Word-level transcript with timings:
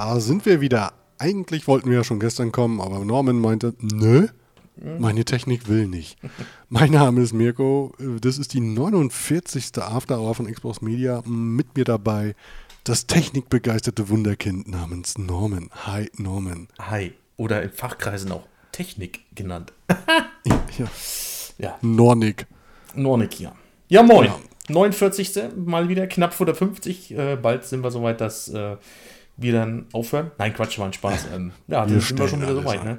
Da 0.00 0.18
sind 0.18 0.46
wir 0.46 0.62
wieder. 0.62 0.94
Eigentlich 1.18 1.68
wollten 1.68 1.90
wir 1.90 1.98
ja 1.98 2.04
schon 2.04 2.20
gestern 2.20 2.52
kommen, 2.52 2.80
aber 2.80 3.04
Norman 3.04 3.38
meinte, 3.38 3.74
nö, 3.80 4.28
meine 4.98 5.26
Technik 5.26 5.68
will 5.68 5.88
nicht. 5.88 6.16
mein 6.70 6.92
Name 6.92 7.20
ist 7.20 7.34
Mirko. 7.34 7.92
Das 8.22 8.38
ist 8.38 8.54
die 8.54 8.60
49. 8.60 9.76
After 9.76 10.18
Hour 10.18 10.34
von 10.34 10.50
Xbox 10.50 10.80
Media. 10.80 11.20
Mit 11.26 11.76
mir 11.76 11.84
dabei 11.84 12.34
das 12.82 13.08
technikbegeisterte 13.08 14.08
Wunderkind 14.08 14.68
namens 14.68 15.18
Norman. 15.18 15.68
Hi, 15.84 16.10
Norman. 16.16 16.68
Hi. 16.78 17.12
Oder 17.36 17.62
in 17.62 17.68
Fachkreisen 17.68 18.32
auch 18.32 18.46
Technik 18.72 19.26
genannt. 19.34 19.74
ja, 20.46 20.64
ja. 20.78 20.86
ja. 21.58 21.78
Nornik. 21.82 22.46
Nornik, 22.94 23.38
ja. 23.38 23.54
Ja, 23.88 24.02
moin. 24.02 24.28
Ja. 24.28 24.40
49. 24.70 25.56
Mal 25.56 25.90
wieder, 25.90 26.06
knapp 26.06 26.32
vor 26.32 26.46
der 26.46 26.54
50. 26.54 27.10
Äh, 27.10 27.36
bald 27.36 27.64
sind 27.64 27.82
wir 27.82 27.90
soweit, 27.90 28.22
dass 28.22 28.48
äh, 28.48 28.78
wir 29.40 29.52
dann 29.52 29.86
aufhören. 29.92 30.30
Nein, 30.38 30.54
Quatsch, 30.54 30.78
war 30.78 30.86
ein 30.86 30.92
Spaß. 30.92 31.28
Ähm, 31.34 31.52
ja, 31.68 31.86
dann 31.86 32.00
sind 32.00 32.18
wir 32.18 32.28
schon 32.28 32.42
wieder 32.42 32.54
soweit, 32.54 32.84
ne? 32.84 32.98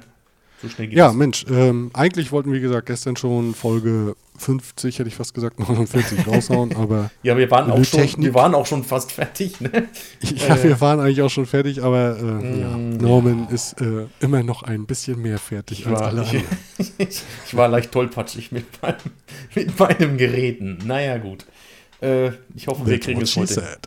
So 0.62 0.68
schnell 0.68 0.86
geht 0.88 0.96
Ja, 0.96 1.08
das. 1.08 1.16
Mensch, 1.16 1.44
ähm, 1.50 1.90
eigentlich 1.92 2.30
wollten 2.30 2.52
wir, 2.52 2.58
wie 2.58 2.62
gesagt, 2.62 2.86
gestern 2.86 3.16
schon 3.16 3.52
Folge 3.52 4.14
50, 4.38 4.98
hätte 4.98 5.08
ich 5.08 5.16
fast 5.16 5.34
gesagt, 5.34 5.58
49 5.58 6.26
raushauen, 6.26 6.76
aber. 6.76 7.10
ja, 7.24 7.36
wir 7.36 7.50
waren, 7.50 7.70
auch 7.70 7.84
schon, 7.84 8.22
wir 8.22 8.34
waren 8.34 8.54
auch 8.54 8.66
schon 8.66 8.84
fast 8.84 9.10
fertig, 9.10 9.60
ne? 9.60 9.70
ja, 10.20 10.54
äh, 10.54 10.62
wir 10.62 10.80
waren 10.80 11.00
eigentlich 11.00 11.22
auch 11.22 11.30
schon 11.30 11.46
fertig, 11.46 11.82
aber 11.82 12.16
äh, 12.16 12.22
mm, 12.22 12.60
ja, 12.60 12.76
Norman 12.76 13.46
ja. 13.48 13.54
ist 13.54 13.80
äh, 13.80 14.06
immer 14.20 14.44
noch 14.44 14.62
ein 14.62 14.86
bisschen 14.86 15.20
mehr 15.20 15.38
fertig 15.38 15.80
ich 15.80 15.86
als 15.88 16.00
war, 16.00 16.06
alle 16.08 16.22
anderen. 16.22 16.44
Ich, 16.78 16.92
ich, 16.98 17.56
war 17.56 17.68
leicht 17.68 17.90
tollpatschig 17.90 18.52
mit 18.52 18.66
meinem, 18.80 18.96
mit 19.56 19.78
meinem 19.78 20.16
Geräten. 20.16 20.78
Naja, 20.84 21.18
gut. 21.18 21.44
Äh, 22.00 22.32
ich 22.54 22.68
hoffe, 22.68 22.86
wir 22.86 23.00
kriegen 23.00 23.20
es 23.20 23.36
heute. 23.36 23.54
Said. 23.54 23.78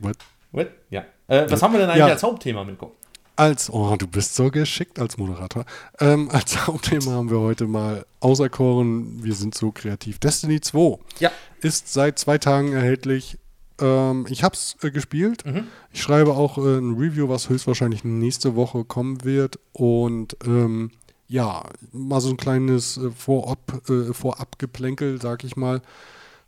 What? 0.00 0.16
What? 0.50 0.68
Ja. 0.90 1.04
Äh, 1.28 1.46
was 1.50 1.62
haben 1.62 1.72
wir 1.72 1.80
denn 1.80 1.88
eigentlich 1.88 2.00
ja. 2.00 2.12
als 2.12 2.22
Hauptthema, 2.22 2.64
Milko? 2.64 2.92
Als, 3.36 3.68
oh, 3.68 3.96
du 3.96 4.06
bist 4.06 4.36
so 4.36 4.50
geschickt 4.50 4.98
als 4.98 5.18
Moderator. 5.18 5.64
Ähm, 5.98 6.30
als 6.32 6.66
Hauptthema 6.66 7.12
haben 7.12 7.30
wir 7.30 7.40
heute 7.40 7.66
mal 7.66 8.06
auserkoren, 8.20 9.24
wir 9.24 9.34
sind 9.34 9.54
so 9.54 9.72
kreativ. 9.72 10.18
Destiny 10.18 10.60
2 10.60 10.98
ja. 11.18 11.30
ist 11.60 11.92
seit 11.92 12.18
zwei 12.18 12.38
Tagen 12.38 12.72
erhältlich. 12.72 13.38
Ähm, 13.80 14.26
ich 14.28 14.44
habe 14.44 14.54
es 14.54 14.76
äh, 14.82 14.90
gespielt. 14.90 15.44
Mhm. 15.44 15.66
Ich 15.92 16.02
schreibe 16.02 16.34
auch 16.34 16.58
äh, 16.58 16.78
ein 16.78 16.94
Review, 16.94 17.28
was 17.28 17.48
höchstwahrscheinlich 17.48 18.04
nächste 18.04 18.54
Woche 18.54 18.84
kommen 18.84 19.24
wird. 19.24 19.58
Und 19.72 20.36
ähm, 20.44 20.92
ja, 21.26 21.64
mal 21.90 22.20
so 22.20 22.30
ein 22.30 22.36
kleines 22.36 22.98
äh, 22.98 23.10
Vorab, 23.10 23.82
äh, 23.88 24.12
Vorabgeplänkel, 24.12 25.20
sag 25.20 25.42
ich 25.42 25.56
mal, 25.56 25.82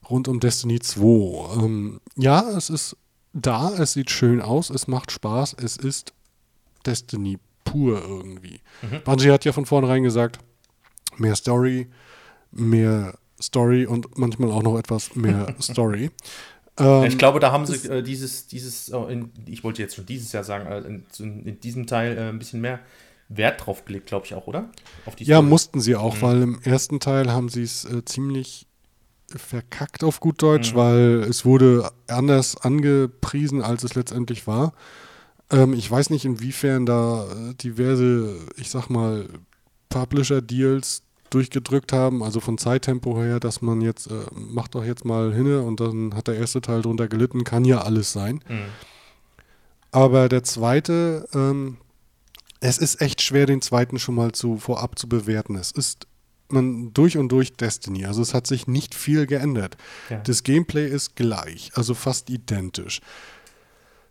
rund 0.09 0.29
um 0.29 0.39
Destiny 0.39 0.79
2. 0.79 1.65
Ähm, 1.65 2.01
ja, 2.15 2.49
es 2.51 2.71
ist 2.71 2.97
da, 3.37 3.71
es 3.79 3.93
sieht 3.93 4.11
schön 4.11 4.41
aus, 4.41 4.71
es 4.71 4.89
macht 4.89 5.13
Spaß, 5.13 5.57
es 5.63 5.77
ist 5.77 6.13
Destiny 6.87 7.39
pur 7.65 8.01
irgendwie. 8.01 8.61
Mhm. 8.83 9.03
Bungie 9.05 9.31
hat 9.31 9.45
ja 9.45 9.53
von 9.53 9.67
vornherein 9.67 10.03
gesagt, 10.03 10.39
mehr 11.19 11.37
Story, 11.37 11.89
mehr 12.51 13.19
Story 13.41 13.85
und 13.85 14.17
manchmal 14.17 14.51
auch 14.51 14.63
noch 14.63 14.79
etwas 14.79 15.15
mehr 15.15 15.55
Story. 15.61 16.11
Ähm, 16.79 17.05
ich 17.05 17.19
glaube, 17.19 17.41
da 17.41 17.53
haben 17.53 17.67
sie 17.67 17.89
äh, 17.89 18.03
dieses, 18.03 18.47
dieses 18.47 18.93
oh, 18.93 19.07
in, 19.07 19.31
ich 19.47 19.65
wollte 19.65 19.83
jetzt 19.83 19.97
schon 19.97 20.07
dieses 20.07 20.33
Jahr 20.33 20.45
sagen, 20.45 20.67
äh, 20.67 20.79
in, 20.79 21.47
in, 21.47 21.61
diesem 21.61 21.87
Teil 21.87 22.17
äh, 22.17 22.29
ein 22.29 22.39
bisschen 22.39 22.61
mehr 22.61 22.81
Wert 23.29 23.67
drauf 23.67 23.85
gelegt, 23.85 24.07
glaube 24.07 24.25
ich 24.25 24.35
auch, 24.35 24.47
oder? 24.47 24.71
ja, 25.19 25.43
mussten 25.43 25.81
sie 25.81 25.97
auch, 25.97 26.17
mhm. 26.17 26.23
weil 26.23 26.43
im 26.43 26.63
ersten 26.63 27.01
Teil 27.01 27.33
haben 27.33 27.49
sie 27.49 27.63
es 27.63 27.85
äh, 27.85 28.05
ziemlich 28.05 28.67
verkackt 29.35 30.05
auf 30.05 30.21
gut 30.21 30.43
Deutsch, 30.43 30.73
mhm. 30.73 30.77
weil 30.77 31.27
es 31.29 31.45
wurde 31.45 31.91
anders 32.07 32.57
angepriesen, 32.57 33.63
als 33.63 33.85
es 33.85 33.95
letztendlich 33.95 34.47
war. 34.47 34.73
Ähm, 35.51 35.75
ich 35.75 35.91
weiß 35.91 36.11
nicht, 36.11 36.25
inwiefern 36.25 36.87
da 36.87 37.25
äh, 37.25 37.55
diverse, 37.55 38.37
ich 38.57 38.71
sag 38.71 38.89
mal, 38.89 39.29
Publisher-Deals 39.89 41.03
durchgedrückt 41.31 41.93
haben, 41.93 42.23
also 42.23 42.41
von 42.41 42.59
Zeittempo 42.59 43.19
her, 43.21 43.41
dass 43.41 43.63
man 43.63 43.81
jetzt, 43.81 44.09
äh, 44.09 44.15
macht 44.33 44.75
doch 44.75 44.85
jetzt 44.85 45.05
mal 45.05 45.35
hinne 45.35 45.63
und 45.63 45.81
dann 45.81 46.15
hat 46.15 46.29
der 46.29 46.37
erste 46.37 46.61
Teil 46.61 46.83
drunter 46.83 47.09
gelitten, 47.09 47.45
kann 47.45 47.65
ja 47.65 47.83
alles 47.83 48.13
sein. 48.13 48.43
Mhm. 48.49 48.67
Aber 49.91 50.29
der 50.29 50.45
zweite, 50.45 51.29
ähm, 51.35 51.79
es 52.61 52.79
ist 52.79 53.01
echt 53.01 53.23
schwer, 53.23 53.47
den 53.47 53.63
zweiten 53.63 53.99
schon 53.99 54.15
mal 54.15 54.33
zu, 54.33 54.59
vorab 54.59 54.99
zu 54.99 55.09
bewerten. 55.09 55.57
Es 55.57 55.73
ist 55.73 56.07
man 56.53 56.93
durch 56.93 57.17
und 57.17 57.31
durch 57.31 57.53
Destiny. 57.55 58.05
Also 58.05 58.23
es 58.23 58.35
hat 58.35 58.47
sich 58.47 58.67
nicht 58.67 58.95
viel 58.95 59.27
geändert. 59.27 59.77
Ja. 60.11 60.19
Das 60.19 60.43
Gameplay 60.43 60.89
ist 60.89 61.17
gleich, 61.17 61.71
also 61.75 61.95
fast 61.95 62.31
identisch. 62.31 63.01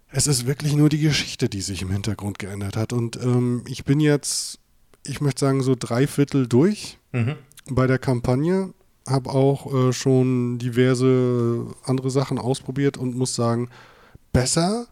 Es 0.07 0.27
ist 0.27 0.45
wirklich 0.45 0.75
nur 0.75 0.89
die 0.89 0.99
Geschichte, 0.99 1.49
die 1.49 1.61
sich 1.61 1.81
im 1.81 1.91
Hintergrund 1.91 2.39
geändert 2.39 2.77
hat. 2.77 2.93
Und 2.93 3.17
ähm, 3.17 3.63
ich 3.67 3.83
bin 3.83 3.99
jetzt, 3.99 4.59
ich 5.05 5.19
möchte 5.21 5.41
sagen, 5.41 5.61
so 5.61 5.75
drei 5.77 6.07
Viertel 6.07 6.47
durch 6.47 6.97
mhm. 7.11 7.35
bei 7.69 7.87
der 7.87 7.99
Kampagne. 7.99 8.73
Habe 9.07 9.29
auch 9.29 9.71
äh, 9.71 9.93
schon 9.93 10.57
diverse 10.57 11.67
andere 11.83 12.09
Sachen 12.09 12.39
ausprobiert 12.39 12.97
und 12.97 13.15
muss 13.15 13.35
sagen, 13.35 13.69
besser, 14.33 14.87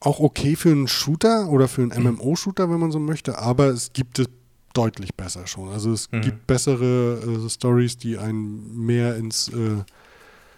auch 0.00 0.20
okay 0.20 0.56
für 0.56 0.70
einen 0.70 0.88
Shooter 0.88 1.48
oder 1.48 1.68
für 1.68 1.82
einen. 1.82 2.16
MMO-Shooter, 2.16 2.70
wenn 2.70 2.80
man 2.80 2.92
so 2.92 2.98
möchte, 2.98 3.38
aber 3.38 3.66
es 3.66 3.92
gibt 3.92 4.18
es 4.18 4.28
deutlich 4.72 5.14
besser 5.14 5.46
schon. 5.46 5.70
Also 5.70 5.92
es 5.92 6.10
mhm. 6.10 6.22
gibt 6.22 6.46
bessere 6.46 7.20
äh, 7.20 7.48
Stories, 7.48 7.96
die 7.96 8.18
einen 8.18 8.84
mehr 8.84 9.16
ins 9.16 9.48
äh, 9.48 9.84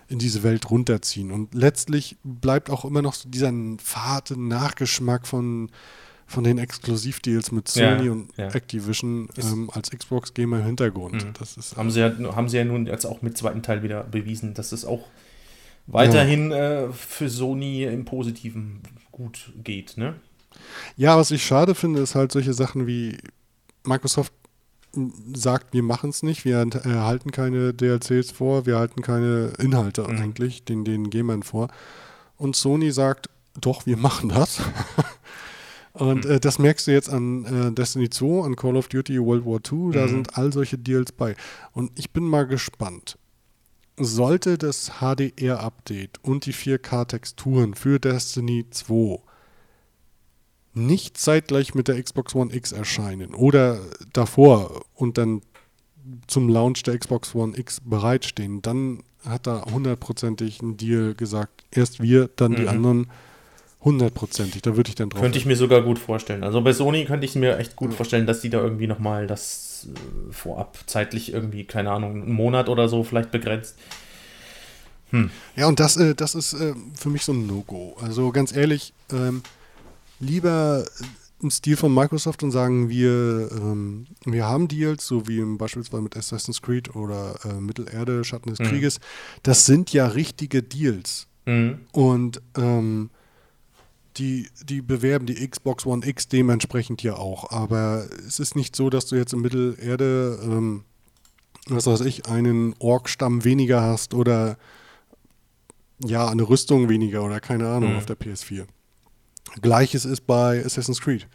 in 0.08 0.18
diese 0.18 0.42
Welt 0.42 0.70
runterziehen. 0.70 1.30
Und 1.30 1.54
letztlich 1.54 2.16
bleibt 2.22 2.70
auch 2.70 2.84
immer 2.84 3.02
noch 3.02 3.14
so 3.14 3.28
dieser 3.28 3.52
fade 3.82 4.40
Nachgeschmack 4.40 5.26
von, 5.26 5.70
von 6.26 6.44
den 6.44 6.58
Exklusivdeals 6.58 7.52
mit 7.52 7.68
Sony 7.68 8.06
ja, 8.06 8.12
und 8.12 8.36
ja. 8.36 8.48
Activision 8.48 9.28
ähm, 9.38 9.70
als 9.72 9.90
Xbox-Gamer 9.90 10.60
im 10.60 10.66
Hintergrund. 10.66 11.24
Mhm. 11.24 11.32
Das 11.38 11.56
ist, 11.56 11.76
haben, 11.76 11.90
sie 11.90 12.00
ja, 12.00 12.12
haben 12.34 12.48
sie 12.48 12.58
ja 12.58 12.64
nun 12.64 12.86
jetzt 12.86 13.06
auch 13.06 13.22
mit 13.22 13.36
zweiten 13.36 13.62
Teil 13.62 13.82
wieder 13.82 14.04
bewiesen, 14.04 14.54
dass 14.54 14.72
es 14.72 14.84
auch 14.84 15.08
weiterhin 15.86 16.50
ja. 16.50 16.84
äh, 16.84 16.92
für 16.92 17.28
Sony 17.28 17.84
im 17.84 18.04
Positiven 18.04 18.80
gut 19.10 19.52
geht, 19.62 19.96
ne? 19.96 20.14
Ja, 20.96 21.16
was 21.16 21.30
ich 21.30 21.44
schade 21.44 21.74
finde, 21.74 22.00
ist 22.00 22.14
halt 22.14 22.30
solche 22.30 22.54
Sachen 22.54 22.86
wie 22.86 23.18
Microsoft 23.84 24.32
sagt, 25.34 25.72
wir 25.72 25.82
machen 25.82 26.10
es 26.10 26.22
nicht, 26.22 26.44
wir 26.44 26.58
erhalten 26.58 27.30
keine 27.30 27.74
DLCs 27.74 28.30
vor, 28.30 28.66
wir 28.66 28.74
erhalten 28.74 29.02
keine 29.02 29.52
Inhalte 29.58 30.02
mhm. 30.02 30.18
eigentlich 30.18 30.64
den, 30.64 30.84
den 30.84 31.10
Gamern 31.10 31.42
vor. 31.42 31.68
Und 32.36 32.56
Sony 32.56 32.92
sagt, 32.92 33.28
doch, 33.60 33.86
wir 33.86 33.96
machen 33.96 34.28
das. 34.28 34.60
Und 35.92 36.24
mhm. 36.24 36.30
äh, 36.32 36.40
das 36.40 36.58
merkst 36.58 36.86
du 36.86 36.92
jetzt 36.92 37.08
an 37.08 37.44
äh, 37.44 37.72
Destiny 37.72 38.10
2, 38.10 38.44
an 38.44 38.56
Call 38.56 38.76
of 38.76 38.88
Duty 38.88 39.20
World 39.20 39.46
War 39.46 39.60
II, 39.60 39.92
da 39.92 40.06
mhm. 40.06 40.10
sind 40.10 40.38
all 40.38 40.52
solche 40.52 40.78
Deals 40.78 41.12
bei. 41.12 41.36
Und 41.72 41.92
ich 41.98 42.10
bin 42.10 42.24
mal 42.24 42.46
gespannt. 42.46 43.18
Sollte 43.96 44.58
das 44.58 44.94
HDR-Update 45.00 46.18
und 46.22 46.46
die 46.46 46.52
4K-Texturen 46.52 47.74
für 47.74 48.00
Destiny 48.00 48.66
2 48.68 49.20
nicht 50.74 51.16
zeitgleich 51.16 51.74
mit 51.74 51.88
der 51.88 52.02
Xbox 52.02 52.34
One 52.34 52.54
X 52.54 52.72
erscheinen 52.72 53.34
oder 53.34 53.80
davor 54.12 54.82
und 54.94 55.18
dann 55.18 55.42
zum 56.26 56.48
Launch 56.48 56.82
der 56.82 56.98
Xbox 56.98 57.34
One 57.34 57.56
X 57.56 57.80
bereitstehen, 57.84 58.60
dann 58.62 59.02
hat 59.24 59.46
er 59.46 59.64
hundertprozentig 59.64 60.60
einen 60.60 60.76
Deal 60.76 61.14
gesagt. 61.14 61.64
Erst 61.70 62.02
wir, 62.02 62.28
dann 62.36 62.52
mhm. 62.52 62.56
die 62.56 62.68
anderen. 62.68 63.06
Hundertprozentig, 63.80 64.62
da 64.62 64.76
würde 64.76 64.88
ich 64.88 64.94
dann 64.94 65.10
drauf. 65.10 65.20
Könnte 65.20 65.36
ich 65.36 65.44
mir 65.44 65.56
sogar 65.56 65.82
gut 65.82 65.98
vorstellen. 65.98 66.42
Also 66.42 66.62
bei 66.62 66.72
Sony 66.72 67.04
könnte 67.04 67.26
ich 67.26 67.34
mir 67.34 67.58
echt 67.58 67.76
gut 67.76 67.90
ja. 67.90 67.96
vorstellen, 67.96 68.26
dass 68.26 68.40
die 68.40 68.48
da 68.48 68.62
irgendwie 68.62 68.86
nochmal 68.86 69.26
das 69.26 69.88
äh, 69.90 70.32
vorab 70.32 70.78
zeitlich 70.86 71.34
irgendwie, 71.34 71.64
keine 71.64 71.90
Ahnung, 71.90 72.22
einen 72.22 72.32
Monat 72.32 72.70
oder 72.70 72.88
so 72.88 73.04
vielleicht 73.04 73.30
begrenzt. 73.30 73.76
Hm. 75.10 75.30
Ja, 75.54 75.66
und 75.66 75.80
das, 75.80 75.98
äh, 75.98 76.14
das 76.14 76.34
ist 76.34 76.54
äh, 76.54 76.72
für 76.98 77.10
mich 77.10 77.24
so 77.24 77.32
ein 77.32 77.46
No-Go. 77.46 77.94
Also 78.00 78.30
ganz 78.32 78.56
ehrlich, 78.56 78.94
ähm, 79.12 79.42
lieber 80.20 80.84
im 81.42 81.50
Stil 81.50 81.76
von 81.76 81.92
Microsoft 81.92 82.42
und 82.42 82.50
sagen, 82.50 82.88
wir, 82.88 83.50
ähm, 83.52 84.06
wir 84.24 84.46
haben 84.46 84.66
Deals, 84.66 85.06
so 85.06 85.28
wie 85.28 85.42
beispielsweise 85.56 86.02
mit 86.02 86.16
Assassin's 86.16 86.62
Creed 86.62 86.96
oder 86.96 87.38
äh, 87.44 87.60
Mittelerde, 87.60 88.24
Schatten 88.24 88.50
des 88.50 88.58
mhm. 88.58 88.64
Krieges. 88.64 88.98
Das 89.42 89.66
sind 89.66 89.92
ja 89.92 90.06
richtige 90.06 90.62
Deals. 90.62 91.26
Mhm. 91.44 91.80
Und 91.92 92.40
ähm, 92.56 93.10
die, 94.16 94.48
die 94.64 94.80
bewerben 94.80 95.26
die 95.26 95.46
Xbox 95.46 95.84
One 95.86 96.06
X 96.06 96.28
dementsprechend 96.28 97.02
ja 97.02 97.16
auch. 97.16 97.50
Aber 97.50 98.06
es 98.26 98.38
ist 98.38 98.56
nicht 98.56 98.74
so, 98.74 98.88
dass 98.88 99.06
du 99.06 99.16
jetzt 99.16 99.32
in 99.32 99.40
Mittelerde, 99.40 100.38
ähm, 100.42 100.84
was 101.66 101.86
weiß 101.86 102.00
ich, 102.02 102.26
einen 102.26 102.74
Ork-Stamm 102.78 103.44
weniger 103.44 103.82
hast 103.82 104.14
oder 104.14 104.56
ja, 106.02 106.28
eine 106.28 106.48
Rüstung 106.48 106.88
weniger 106.88 107.22
oder 107.24 107.40
keine 107.40 107.68
Ahnung 107.68 107.92
mhm. 107.92 107.96
auf 107.96 108.06
der 108.06 108.18
PS4. 108.18 108.66
Gleiches 109.60 110.04
ist 110.04 110.26
bei 110.26 110.64
Assassin's 110.64 111.00
Creed. 111.00 111.28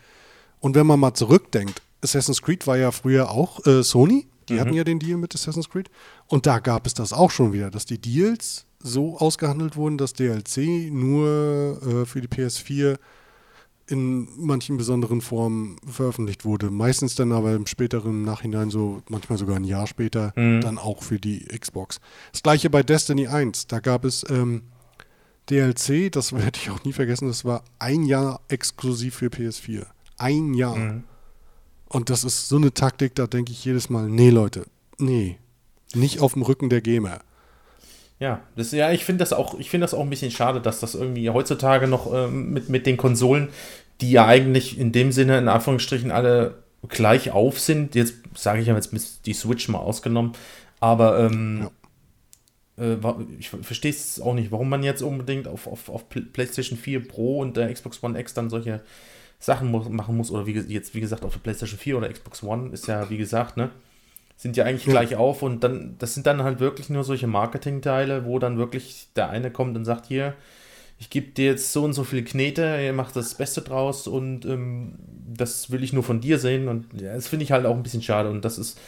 Und 0.59 0.75
wenn 0.75 0.87
man 0.87 0.99
mal 0.99 1.13
zurückdenkt, 1.13 1.81
Assassin's 2.03 2.41
Creed 2.41 2.67
war 2.67 2.77
ja 2.77 2.91
früher 2.91 3.31
auch 3.31 3.65
äh, 3.65 3.83
Sony. 3.83 4.27
Die 4.47 4.53
mhm. 4.53 4.59
hatten 4.59 4.73
ja 4.73 4.83
den 4.83 4.99
Deal 4.99 5.17
mit 5.17 5.33
Assassin's 5.35 5.69
Creed. 5.69 5.89
Und 6.27 6.45
da 6.45 6.59
gab 6.59 6.85
es 6.85 6.93
das 6.93 7.13
auch 7.13 7.31
schon 7.31 7.53
wieder, 7.53 7.69
dass 7.69 7.85
die 7.85 7.99
Deals 7.99 8.65
so 8.81 9.17
ausgehandelt 9.17 9.75
wurden, 9.75 9.97
dass 9.97 10.13
DLC 10.13 10.91
nur 10.91 11.81
äh, 11.83 12.05
für 12.05 12.21
die 12.21 12.27
PS4 12.27 12.97
in 13.87 14.27
manchen 14.37 14.77
besonderen 14.77 15.21
Formen 15.21 15.77
veröffentlicht 15.85 16.45
wurde. 16.45 16.69
Meistens 16.69 17.15
dann 17.15 17.31
aber 17.31 17.53
im 17.53 17.65
späteren 17.65 18.21
Nachhinein, 18.23 18.69
so 18.69 19.01
manchmal 19.09 19.39
sogar 19.39 19.55
ein 19.55 19.63
Jahr 19.63 19.87
später, 19.87 20.31
mhm. 20.35 20.61
dann 20.61 20.77
auch 20.77 21.01
für 21.01 21.19
die 21.19 21.45
Xbox. 21.45 21.99
Das 22.31 22.43
gleiche 22.43 22.69
bei 22.69 22.83
Destiny 22.83 23.27
1. 23.27 23.67
Da 23.67 23.79
gab 23.79 24.05
es 24.05 24.23
ähm, 24.29 24.63
DLC, 25.49 26.11
das 26.11 26.33
werde 26.37 26.59
ich 26.61 26.69
auch 26.69 26.83
nie 26.83 26.93
vergessen, 26.93 27.27
das 27.27 27.45
war 27.45 27.63
ein 27.79 28.03
Jahr 28.03 28.41
exklusiv 28.47 29.15
für 29.15 29.27
PS4. 29.27 29.85
Ein 30.17 30.53
Jahr. 30.53 30.75
Mhm. 30.75 31.03
Und 31.87 32.09
das 32.09 32.23
ist 32.23 32.49
so 32.49 32.57
eine 32.57 32.73
Taktik, 32.73 33.15
da 33.15 33.25
denke 33.25 33.51
ich 33.51 33.65
jedes 33.65 33.89
Mal, 33.89 34.07
nee 34.09 34.29
Leute, 34.29 34.65
nee, 34.97 35.39
nicht 35.95 36.19
auf 36.19 36.33
dem 36.33 36.43
Rücken 36.43 36.69
der 36.69 36.81
Gamer. 36.81 37.19
Ja, 38.19 38.41
das, 38.55 38.71
ja, 38.73 38.91
ich 38.91 39.05
finde 39.05 39.19
das 39.19 39.33
auch, 39.33 39.57
ich 39.59 39.69
finde 39.69 39.85
das 39.85 39.93
auch 39.93 40.01
ein 40.01 40.09
bisschen 40.09 40.29
schade, 40.29 40.61
dass 40.61 40.81
das 40.81 40.93
irgendwie 40.93 41.29
heutzutage 41.29 41.87
noch 41.87 42.13
ähm, 42.13 42.51
mit, 42.51 42.69
mit 42.69 42.85
den 42.85 42.97
Konsolen, 42.97 43.49
die 44.01 44.11
ja 44.11 44.27
eigentlich 44.27 44.77
in 44.77 44.91
dem 44.91 45.11
Sinne 45.11 45.37
in 45.37 45.47
Anführungsstrichen 45.47 46.11
alle 46.11 46.63
gleich 46.87 47.31
auf 47.31 47.59
sind, 47.59 47.95
jetzt 47.95 48.15
sage 48.35 48.61
ich 48.61 48.67
ja 48.67 48.75
jetzt 48.75 48.93
die 49.25 49.33
Switch 49.33 49.67
mal 49.69 49.79
ausgenommen, 49.79 50.33
aber 50.79 51.19
ähm, 51.19 51.59
ja. 51.63 51.71
Äh, 52.79 52.97
ich 53.37 53.49
verstehe 53.49 53.91
es 53.91 54.19
auch 54.21 54.33
nicht, 54.33 54.51
warum 54.51 54.69
man 54.69 54.83
jetzt 54.83 55.01
unbedingt 55.01 55.47
auf, 55.47 55.67
auf, 55.67 55.89
auf 55.89 56.09
PlayStation 56.09 56.77
4 56.77 57.07
Pro 57.07 57.39
und 57.39 57.57
der 57.57 57.73
Xbox 57.73 58.01
One 58.03 58.19
X 58.19 58.33
dann 58.33 58.49
solche 58.49 58.81
Sachen 59.39 59.71
machen 59.71 60.17
muss, 60.17 60.31
oder 60.31 60.45
wie, 60.45 60.53
jetzt 60.53 60.93
wie 60.93 61.01
gesagt 61.01 61.23
auf 61.23 61.33
der 61.33 61.39
PlayStation 61.39 61.79
4 61.79 61.97
oder 61.97 62.09
Xbox 62.09 62.43
One 62.43 62.71
ist 62.71 62.87
ja 62.87 63.09
wie 63.09 63.17
gesagt, 63.17 63.57
ne? 63.57 63.71
sind 64.39 64.55
ja 64.55 64.63
eigentlich 64.63 64.85
gleich 64.85 65.17
auf 65.17 65.41
und 65.43 65.65
dann, 65.65 65.95
das 65.99 66.13
sind 66.13 66.25
dann 66.25 66.43
halt 66.43 66.61
wirklich 66.61 66.89
nur 66.89 67.03
solche 67.03 67.27
Marketingteile, 67.27 68.23
wo 68.23 68.39
dann 68.39 68.57
wirklich 68.57 69.09
der 69.17 69.29
eine 69.29 69.51
kommt 69.51 69.75
und 69.75 69.83
sagt, 69.83 70.05
hier, 70.05 70.33
ich 70.97 71.09
gebe 71.09 71.31
dir 71.31 71.47
jetzt 71.47 71.73
so 71.73 71.83
und 71.83 71.91
so 71.91 72.05
viel 72.05 72.23
Knete, 72.23 72.79
ihr 72.81 72.93
macht 72.93 73.17
das 73.17 73.35
Beste 73.35 73.61
draus 73.61 74.07
und 74.07 74.45
ähm, 74.45 74.93
das 75.27 75.71
will 75.71 75.83
ich 75.83 75.91
nur 75.91 76.03
von 76.03 76.21
dir 76.21 76.39
sehen 76.39 76.69
und 76.69 76.85
ja, 77.01 77.15
das 77.15 77.27
finde 77.27 77.43
ich 77.43 77.51
halt 77.51 77.65
auch 77.65 77.75
ein 77.75 77.83
bisschen 77.83 78.01
schade 78.01 78.29
und 78.29 78.45
das 78.45 78.57
ist, 78.57 78.79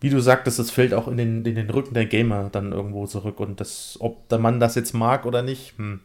wie 0.00 0.10
du 0.10 0.20
sagtest, 0.20 0.58
das 0.58 0.70
fällt 0.70 0.94
auch 0.94 1.08
in 1.08 1.16
den, 1.16 1.44
in 1.44 1.54
den 1.54 1.70
Rücken 1.70 1.94
der 1.94 2.06
Gamer 2.06 2.48
dann 2.50 2.72
irgendwo 2.72 3.06
zurück 3.06 3.40
und 3.40 3.60
das, 3.60 3.96
ob 4.00 4.28
der 4.28 4.38
Mann 4.38 4.60
das 4.60 4.74
jetzt 4.74 4.94
mag 4.94 5.26
oder 5.26 5.42
nicht, 5.42 5.74
hm, 5.76 6.00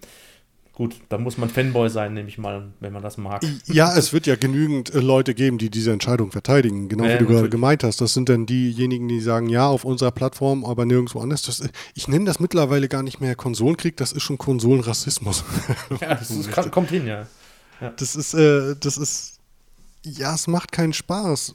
Gut, 0.75 0.95
da 1.09 1.19
muss 1.19 1.37
man 1.37 1.49
Fanboy 1.49 1.87
sein, 1.87 2.15
nehme 2.15 2.27
ich 2.27 2.39
mal, 2.39 2.71
wenn 2.79 2.91
man 2.91 3.03
das 3.03 3.17
mag. 3.17 3.43
Ja, 3.67 3.95
es 3.95 4.11
wird 4.11 4.25
ja 4.25 4.35
genügend 4.35 4.91
äh, 4.91 5.01
Leute 5.01 5.35
geben, 5.35 5.59
die 5.59 5.69
diese 5.69 5.91
Entscheidung 5.91 6.31
verteidigen. 6.31 6.89
Genau 6.89 7.03
ja, 7.03 7.13
wie 7.13 7.19
du 7.19 7.27
gerade 7.27 7.49
gemeint 7.49 7.83
hast. 7.83 8.01
Das 8.01 8.15
sind 8.15 8.27
dann 8.27 8.47
diejenigen, 8.47 9.07
die 9.07 9.19
sagen, 9.19 9.49
ja, 9.49 9.67
auf 9.67 9.85
unserer 9.85 10.09
Plattform, 10.09 10.65
aber 10.65 10.85
nirgendwo 10.85 11.19
anders. 11.19 11.43
Das, 11.43 11.61
ich 11.93 12.07
nenne 12.07 12.25
das 12.25 12.39
mittlerweile 12.39 12.87
gar 12.87 13.03
nicht 13.03 13.21
mehr 13.21 13.35
Konsolenkrieg, 13.35 13.97
das 13.97 14.13
ist 14.13 14.23
schon 14.23 14.39
Konsolenrassismus. 14.39 15.43
Ja, 16.01 16.15
das 16.15 16.31
ist, 16.31 16.51
kommt 16.71 16.89
hin, 16.89 17.05
ja. 17.05 17.27
ja. 17.79 17.91
Das 17.91 18.15
ist, 18.15 18.33
äh, 18.33 18.75
das 18.79 18.97
ist, 18.97 19.37
ja, 20.03 20.33
es 20.33 20.47
macht 20.47 20.71
keinen 20.71 20.93
Spaß. 20.93 21.53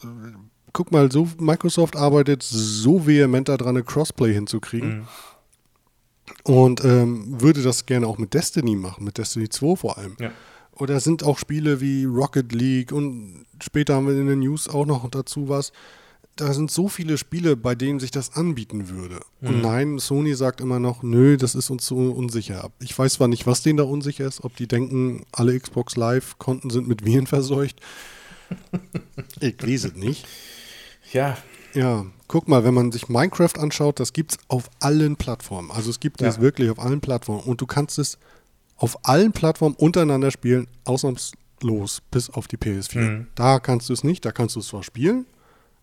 Guck 0.79 0.93
mal, 0.93 1.11
so 1.11 1.27
Microsoft 1.41 1.97
arbeitet 1.97 2.45
so 2.45 3.05
vehement 3.05 3.49
daran, 3.49 3.71
eine 3.71 3.83
Crossplay 3.83 4.33
hinzukriegen. 4.33 4.99
Mhm 4.99 5.09
und 6.45 6.85
ähm, 6.85 7.41
würde 7.41 7.63
das 7.63 7.87
gerne 7.87 8.07
auch 8.07 8.19
mit 8.19 8.35
Destiny 8.35 8.77
machen, 8.77 9.05
mit 9.05 9.19
Destiny 9.19 9.49
2 9.49 9.77
vor 9.77 9.99
allem. 9.99 10.17
Ja. 10.21 10.31
Oder 10.73 11.01
sind 11.01 11.23
auch 11.23 11.39
Spiele 11.39 11.81
wie 11.81 12.05
Rocket 12.05 12.53
League 12.53 12.93
und 12.93 13.47
später 13.63 13.95
haben 13.95 14.07
wir 14.07 14.15
in 14.15 14.27
den 14.27 14.41
News 14.41 14.69
auch 14.69 14.87
noch 14.87 15.09
dazu 15.11 15.49
was. 15.49 15.73
Da 16.37 16.53
sind 16.53 16.71
so 16.71 16.87
viele 16.87 17.19
Spiele, 17.19 17.57
bei 17.57 17.75
denen 17.75 17.99
sich 17.99 18.13
das 18.13 18.35
anbieten 18.37 18.89
würde. 18.89 19.21
Mhm. 19.41 19.49
Und 19.49 19.63
nein, 19.63 19.99
Sony 19.99 20.35
sagt 20.35 20.61
immer 20.61 20.79
noch, 20.79 21.03
nö, 21.03 21.37
das 21.37 21.57
ist 21.57 21.71
uns 21.71 21.85
so 21.87 21.97
unsicher. 21.97 22.71
Ich 22.79 22.97
weiß 22.97 23.15
zwar 23.15 23.27
nicht, 23.27 23.47
was 23.47 23.63
denen 23.63 23.79
da 23.79 23.85
unsicher 23.85 24.27
ist, 24.27 24.45
ob 24.45 24.55
die 24.55 24.69
denken, 24.69 25.25
alle 25.33 25.59
Xbox 25.59 25.97
Live-Konten 25.97 26.71
sind 26.71 26.87
mit 26.87 27.05
Viren 27.05 27.27
verseucht. 27.27 27.81
ich 29.41 29.61
weiß 29.61 29.85
es 29.85 29.95
nicht. 29.95 30.27
Ja. 31.13 31.37
Ja, 31.75 32.07
guck 32.29 32.49
mal, 32.49 32.65
wenn 32.65 32.75
man 32.75 32.93
sich 32.93 33.09
Minecraft 33.09 33.59
anschaut, 33.59 34.01
das 34.01 34.13
gibt 34.13 34.33
es 34.33 34.39
auf 34.49 34.71
allen 34.81 35.17
Plattformen. 35.17 35.71
Also 35.71 35.91
es 35.91 36.01
gibt 36.01 36.23
es 36.23 36.37
ja. 36.37 36.43
wirklich 36.43 36.71
auf 36.71 36.79
allen 36.79 37.01
Plattformen. 37.01 37.43
Und 37.43 37.61
du 37.61 37.67
kannst 37.67 37.99
es 37.99 38.19
auf 38.77 39.05
allen 39.05 39.33
Plattformen 39.33 39.75
untereinander 39.77 40.31
spielen, 40.31 40.67
ausnahmslos, 40.85 42.03
bis 42.11 42.31
auf 42.31 42.49
die 42.49 42.57
PS4. 42.57 42.99
Mhm. 42.99 43.27
Da 43.35 43.61
kannst 43.61 43.89
du 43.89 43.93
es 43.93 44.05
nicht, 44.05 44.25
da 44.25 44.33
kannst 44.33 44.57
du 44.57 44.61
es 44.61 44.69
zwar 44.69 44.83
spielen, 44.83 45.27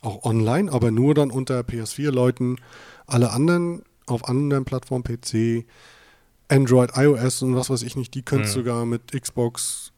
auch 0.01 0.23
online, 0.23 0.71
aber 0.71 0.91
nur 0.91 1.13
dann 1.13 1.31
unter 1.31 1.59
PS4-Leuten. 1.59 2.59
Alle 3.05 3.31
anderen 3.31 3.83
auf 4.07 4.27
anderen 4.27 4.65
Plattformen, 4.65 5.03
PC, 5.03 5.65
Android, 6.47 6.91
iOS 6.95 7.41
und 7.41 7.55
was 7.55 7.69
weiß 7.69 7.81
ich 7.81 7.95
nicht, 7.95 8.13
die 8.13 8.21
können 8.21 8.43
mhm. 8.43 8.49
sogar 8.49 8.85
mit 8.85 9.11
Xbox 9.11 9.91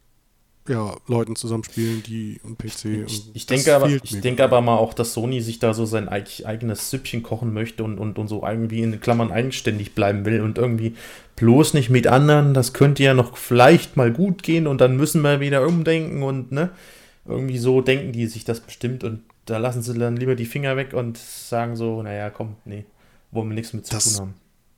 ja, 0.67 0.95
Leuten 1.07 1.35
zusammenspielen, 1.35 2.03
die 2.03 2.39
am 2.43 2.57
PC. 2.57 3.05
Ich, 3.07 3.29
ich 3.33 3.45
denke, 3.45 3.75
aber, 3.75 3.87
ich 3.87 4.21
denke 4.21 4.43
aber 4.43 4.61
mal 4.61 4.77
auch, 4.77 4.93
dass 4.93 5.13
Sony 5.13 5.41
sich 5.41 5.59
da 5.59 5.73
so 5.73 5.85
sein 5.85 6.09
eigenes 6.09 6.89
Süppchen 6.89 7.23
kochen 7.23 7.53
möchte 7.53 7.83
und, 7.83 7.97
und, 7.97 8.19
und 8.19 8.27
so 8.27 8.45
irgendwie 8.45 8.81
in 8.81 8.99
Klammern 8.99 9.31
eigenständig 9.31 9.95
bleiben 9.95 10.25
will 10.25 10.41
und 10.41 10.57
irgendwie 10.57 10.95
bloß 11.35 11.73
nicht 11.73 11.89
mit 11.89 12.07
anderen. 12.07 12.53
Das 12.53 12.73
könnte 12.73 13.03
ja 13.03 13.13
noch 13.13 13.37
vielleicht 13.37 13.97
mal 13.97 14.11
gut 14.11 14.43
gehen 14.43 14.67
und 14.67 14.81
dann 14.81 14.97
müssen 14.97 15.21
wir 15.21 15.39
wieder 15.39 15.65
umdenken 15.65 16.23
und 16.23 16.51
ne, 16.51 16.71
irgendwie 17.25 17.57
so 17.57 17.81
denken 17.81 18.11
die 18.11 18.27
sich 18.27 18.43
das 18.43 18.59
bestimmt 18.59 19.03
und 19.03 19.21
da 19.45 19.57
lassen 19.57 19.81
sie 19.81 19.97
dann 19.97 20.17
lieber 20.17 20.35
die 20.35 20.45
Finger 20.45 20.75
weg 20.75 20.93
und 20.93 21.17
sagen 21.17 21.75
so, 21.75 22.01
naja, 22.03 22.29
komm, 22.29 22.57
nee, 22.65 22.85
wollen 23.31 23.49
wir 23.49 23.55
nichts 23.55 23.73
mit 23.73 23.85
zu 23.85 23.93
das, 23.93 24.13
tun 24.13 24.21
haben. 24.21 24.33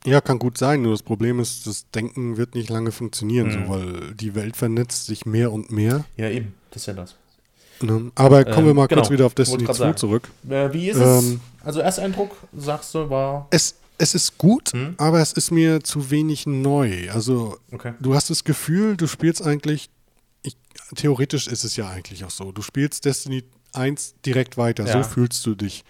Ja, 0.09 0.21
kann 0.21 0.39
gut 0.39 0.57
sein. 0.57 0.81
Nur 0.81 0.91
das 0.91 1.03
Problem 1.03 1.39
ist, 1.39 1.67
das 1.67 1.89
Denken 1.91 2.37
wird 2.37 2.55
nicht 2.55 2.69
lange 2.69 2.91
funktionieren, 2.91 3.47
mhm. 3.47 3.51
so, 3.51 3.69
weil 3.69 4.13
die 4.15 4.35
Welt 4.35 4.55
vernetzt 4.57 5.05
sich 5.05 5.25
mehr 5.25 5.51
und 5.51 5.71
mehr. 5.71 6.05
Ja, 6.17 6.29
eben. 6.29 6.53
Das 6.71 6.83
ist 6.83 6.87
ja 6.87 6.93
das. 6.93 7.15
Ne? 7.81 8.11
Aber 8.15 8.43
kommen 8.43 8.59
ähm, 8.59 8.65
wir 8.65 8.73
mal 8.73 8.87
genau. 8.87 9.01
kurz 9.01 9.11
wieder 9.11 9.25
auf 9.25 9.33
Destiny 9.33 9.65
2 9.65 9.73
sagen. 9.73 9.97
zurück. 9.97 10.29
Äh, 10.49 10.73
wie 10.73 10.89
ist 10.89 10.97
es? 10.97 11.23
Ähm, 11.23 11.41
also, 11.63 11.79
Ersteindruck, 11.79 12.35
sagst 12.55 12.93
du, 12.93 13.09
war. 13.09 13.47
Es, 13.51 13.75
es 13.97 14.15
ist 14.15 14.37
gut, 14.37 14.71
hm? 14.73 14.95
aber 14.97 15.19
es 15.21 15.33
ist 15.33 15.51
mir 15.51 15.81
zu 15.81 16.11
wenig 16.11 16.45
neu. 16.45 17.09
Also, 17.11 17.57
okay. 17.71 17.93
du 17.99 18.15
hast 18.15 18.29
das 18.29 18.43
Gefühl, 18.43 18.97
du 18.97 19.07
spielst 19.07 19.41
eigentlich. 19.41 19.89
Ich, 20.41 20.55
theoretisch 20.95 21.47
ist 21.47 21.63
es 21.63 21.75
ja 21.75 21.89
eigentlich 21.89 22.23
auch 22.23 22.31
so. 22.31 22.51
Du 22.51 22.61
spielst 22.61 23.05
Destiny 23.05 23.43
1 23.73 24.15
direkt 24.25 24.57
weiter. 24.57 24.85
Ja. 24.85 25.03
So 25.03 25.09
fühlst 25.09 25.45
du 25.45 25.55
dich. 25.55 25.83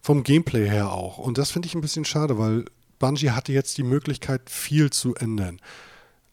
Vom 0.00 0.22
Gameplay 0.22 0.68
her 0.68 0.92
auch. 0.92 1.18
Und 1.18 1.38
das 1.38 1.50
finde 1.50 1.66
ich 1.66 1.74
ein 1.74 1.80
bisschen 1.80 2.04
schade, 2.04 2.38
weil 2.38 2.64
Bungie 2.98 3.30
hatte 3.30 3.52
jetzt 3.52 3.78
die 3.78 3.82
Möglichkeit, 3.82 4.50
viel 4.50 4.90
zu 4.90 5.14
ändern. 5.14 5.60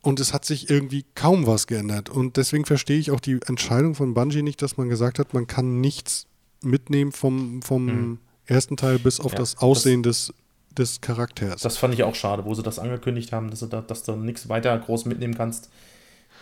Und 0.01 0.19
es 0.19 0.34
hat 0.34 0.45
sich 0.45 0.69
irgendwie 0.69 1.05
kaum 1.15 1.48
was 1.48 1.65
geändert. 1.67 2.10
Und 2.10 2.38
deswegen 2.38 2.65
verstehe 2.65 3.00
ich 3.00 3.12
auch 3.12 3.19
die 3.19 3.39
Entscheidung 3.48 3.95
von 3.95 4.13
Bungie 4.13 4.43
nicht, 4.43 4.62
dass 4.62 4.77
man 4.77 4.89
gesagt 4.89 5.17
hat, 5.17 5.34
man 5.34 5.48
kann 5.48 5.81
nichts 5.81 6.27
mitnehmen 6.62 7.12
vom, 7.12 7.62
vom 7.62 7.86
mhm. 7.86 8.19
ersten 8.45 8.77
Teil 8.77 9.00
bis 9.00 9.19
auf 9.19 9.31
ja, 9.31 9.39
das 9.39 9.57
Aussehen 9.57 10.03
das, 10.03 10.27
des, 10.75 10.93
des 10.93 11.01
Charakters. 11.01 11.62
Das 11.62 11.77
fand 11.77 11.93
ich 11.93 12.03
auch 12.03 12.15
schade, 12.15 12.45
wo 12.45 12.53
sie 12.53 12.63
das 12.63 12.79
angekündigt 12.79 13.31
haben, 13.31 13.50
dass 13.50 13.62
du, 13.62 13.67
da, 13.67 13.81
dass 13.81 14.03
du 14.03 14.15
nichts 14.15 14.48
weiter 14.50 14.77
groß 14.77 15.05
mitnehmen 15.05 15.36
kannst. 15.36 15.69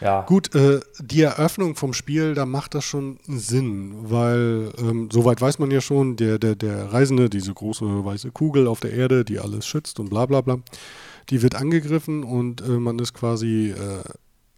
Ja. 0.04 0.24
Gut, 0.24 0.54
äh, 0.54 0.82
die 1.00 1.22
Eröffnung 1.22 1.76
vom 1.76 1.94
Spiel, 1.94 2.34
da 2.34 2.46
macht 2.46 2.76
das 2.76 2.84
schon 2.84 3.20
Sinn, 3.26 3.96
weil 4.12 4.74
ähm, 4.78 5.10
soweit 5.10 5.40
weiß 5.40 5.60
man 5.60 5.72
ja 5.72 5.80
schon, 5.80 6.18
der, 6.18 6.40
der, 6.40 6.56
der 6.56 6.92
Reisende, 6.92 7.30
diese 7.30 7.54
große 7.54 7.86
weiße 8.04 8.32
Kugel 8.32 8.68
auf 8.68 8.82
der 8.82 8.92
Erde, 8.92 9.24
die 9.24 9.40
alles 9.40 9.66
schützt 9.66 10.02
und 10.02 10.10
bla 10.10 10.26
bla 10.26 10.42
bla, 10.42 10.60
die 11.30 11.42
wird 11.42 11.56
angegriffen 11.56 12.26
und 12.26 12.60
äh, 12.60 12.68
man 12.68 13.00
ist 13.00 13.14
quasi 13.14 13.72
äh, 13.72 14.04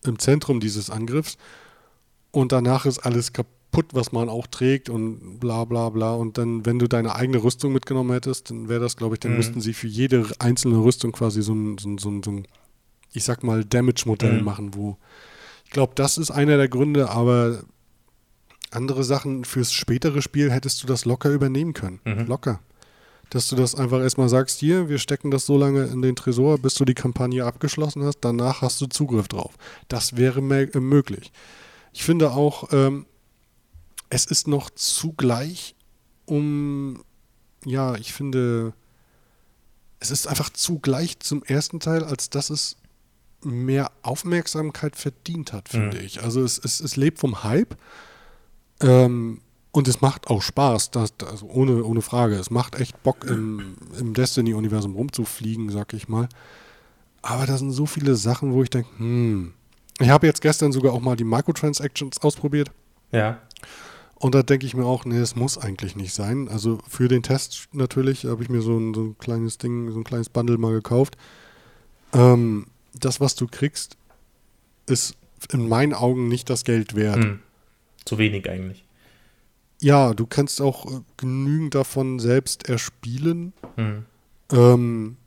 im 0.07 0.17
Zentrum 0.17 0.59
dieses 0.59 0.89
Angriffs 0.89 1.37
und 2.31 2.51
danach 2.51 2.87
ist 2.87 2.97
alles 3.05 3.31
kaputt, 3.31 3.85
was 3.93 4.11
man 4.11 4.29
auch 4.29 4.47
trägt 4.47 4.89
und 4.89 5.39
bla 5.39 5.65
bla 5.65 5.89
bla. 5.89 6.15
Und 6.15 6.39
dann, 6.39 6.65
wenn 6.65 6.79
du 6.79 6.87
deine 6.87 7.13
eigene 7.13 7.43
Rüstung 7.43 7.71
mitgenommen 7.71 8.13
hättest, 8.13 8.49
dann 8.49 8.67
wäre 8.67 8.79
das, 8.79 8.97
glaube 8.97 9.13
ich, 9.13 9.19
dann 9.19 9.33
mhm. 9.33 9.37
müssten 9.37 9.61
sie 9.61 9.73
für 9.73 9.87
jede 9.87 10.25
einzelne 10.39 10.83
Rüstung 10.83 11.11
quasi 11.11 11.43
so 11.43 11.53
ein, 11.53 11.77
so 11.77 11.89
ein, 11.89 11.97
so 11.99 12.09
ein, 12.09 12.23
so 12.23 12.31
ein 12.31 12.47
ich 13.13 13.23
sag 13.23 13.43
mal, 13.43 13.63
Damage-Modell 13.63 14.39
mhm. 14.39 14.43
machen, 14.43 14.73
wo 14.73 14.97
ich 15.65 15.71
glaube, 15.71 15.93
das 15.95 16.17
ist 16.17 16.31
einer 16.31 16.57
der 16.57 16.69
Gründe, 16.69 17.09
aber 17.09 17.63
andere 18.71 19.03
Sachen 19.03 19.45
fürs 19.45 19.73
spätere 19.73 20.21
Spiel 20.21 20.51
hättest 20.51 20.83
du 20.83 20.87
das 20.87 21.05
locker 21.05 21.29
übernehmen 21.29 21.73
können. 21.73 21.99
Mhm. 22.03 22.27
Locker. 22.27 22.59
Dass 23.29 23.47
du 23.49 23.55
das 23.55 23.73
einfach 23.73 23.99
erstmal 23.99 24.29
sagst, 24.29 24.59
hier, 24.59 24.87
wir 24.87 24.99
stecken 24.99 25.31
das 25.31 25.45
so 25.45 25.57
lange 25.57 25.85
in 25.85 26.01
den 26.01 26.15
Tresor, 26.15 26.59
bis 26.59 26.75
du 26.75 26.85
die 26.85 26.93
Kampagne 26.93 27.43
abgeschlossen 27.43 28.03
hast, 28.03 28.19
danach 28.21 28.61
hast 28.61 28.79
du 28.81 28.85
Zugriff 28.85 29.27
drauf. 29.27 29.55
Das 29.87 30.15
wäre 30.15 30.39
äh, 30.39 30.79
möglich. 30.79 31.31
Ich 31.91 32.03
finde 32.03 32.31
auch, 32.31 32.71
ähm, 32.71 33.07
es 34.09 34.25
ist 34.25 34.47
noch 34.47 34.69
zugleich 34.69 35.75
um, 36.25 37.03
ja, 37.65 37.95
ich 37.95 38.13
finde, 38.13 38.73
es 39.99 40.11
ist 40.11 40.27
einfach 40.27 40.49
zugleich 40.51 41.19
zum 41.19 41.43
ersten 41.43 41.79
Teil, 41.79 42.03
als 42.03 42.29
dass 42.29 42.49
es 42.49 42.77
mehr 43.43 43.91
Aufmerksamkeit 44.01 44.95
verdient 44.95 45.53
hat, 45.53 45.69
finde 45.69 45.97
mhm. 45.97 46.05
ich. 46.05 46.23
Also 46.23 46.43
es, 46.43 46.57
es, 46.57 46.79
es 46.79 46.95
lebt 46.95 47.19
vom 47.19 47.43
Hype. 47.43 47.75
Ähm, 48.81 49.41
Und 49.71 49.87
es 49.87 49.99
macht 50.01 50.27
auch 50.27 50.41
Spaß, 50.41 50.91
das, 50.91 51.13
also 51.29 51.47
ohne, 51.47 51.83
ohne 51.83 52.01
Frage. 52.01 52.35
Es 52.35 52.49
macht 52.49 52.79
echt 52.79 53.03
Bock, 53.03 53.25
im, 53.25 53.75
im 53.99 54.13
Destiny-Universum 54.13 54.95
rumzufliegen, 54.95 55.69
sag 55.69 55.93
ich 55.93 56.07
mal. 56.07 56.29
Aber 57.21 57.45
da 57.45 57.57
sind 57.57 57.71
so 57.71 57.85
viele 57.85 58.15
Sachen, 58.15 58.53
wo 58.53 58.63
ich 58.63 58.69
denke, 58.69 58.89
hm. 58.97 59.53
Ich 59.99 60.09
habe 60.09 60.27
jetzt 60.27 60.41
gestern 60.41 60.71
sogar 60.71 60.93
auch 60.93 60.99
mal 60.99 61.15
die 61.15 61.23
Microtransactions 61.23 62.21
ausprobiert. 62.21 62.69
Ja. 63.11 63.39
Und 64.15 64.35
da 64.35 64.43
denke 64.43 64.65
ich 64.65 64.75
mir 64.75 64.85
auch, 64.85 65.05
nee, 65.05 65.17
es 65.17 65.35
muss 65.35 65.57
eigentlich 65.57 65.95
nicht 65.95 66.13
sein. 66.13 66.47
Also 66.49 66.79
für 66.87 67.07
den 67.07 67.23
Test 67.23 67.67
natürlich 67.71 68.25
habe 68.25 68.43
ich 68.43 68.49
mir 68.49 68.61
so 68.61 68.77
ein, 68.77 68.93
so 68.93 69.01
ein, 69.01 69.17
kleines 69.17 69.57
Ding, 69.57 69.91
so 69.91 69.99
ein 69.99 70.03
kleines 70.03 70.29
Bundle 70.29 70.57
mal 70.57 70.73
gekauft. 70.73 71.17
Ähm, 72.13 72.67
das, 72.99 73.19
was 73.19 73.35
du 73.35 73.47
kriegst, 73.47 73.97
ist 74.87 75.15
in 75.51 75.67
meinen 75.67 75.93
Augen 75.93 76.27
nicht 76.27 76.49
das 76.49 76.63
Geld 76.63 76.95
wert. 76.95 77.23
Hm. 77.23 77.39
Zu 78.05 78.17
wenig 78.17 78.49
eigentlich. 78.49 78.85
Ja, 79.81 80.13
du 80.13 80.25
kannst 80.25 80.61
auch 80.61 80.85
äh, 80.85 81.01
genügend 81.17 81.75
davon 81.75 82.19
selbst 82.19 82.69
erspielen. 82.69 83.53
Hm. 83.75 84.05
Ähm, 84.51 85.17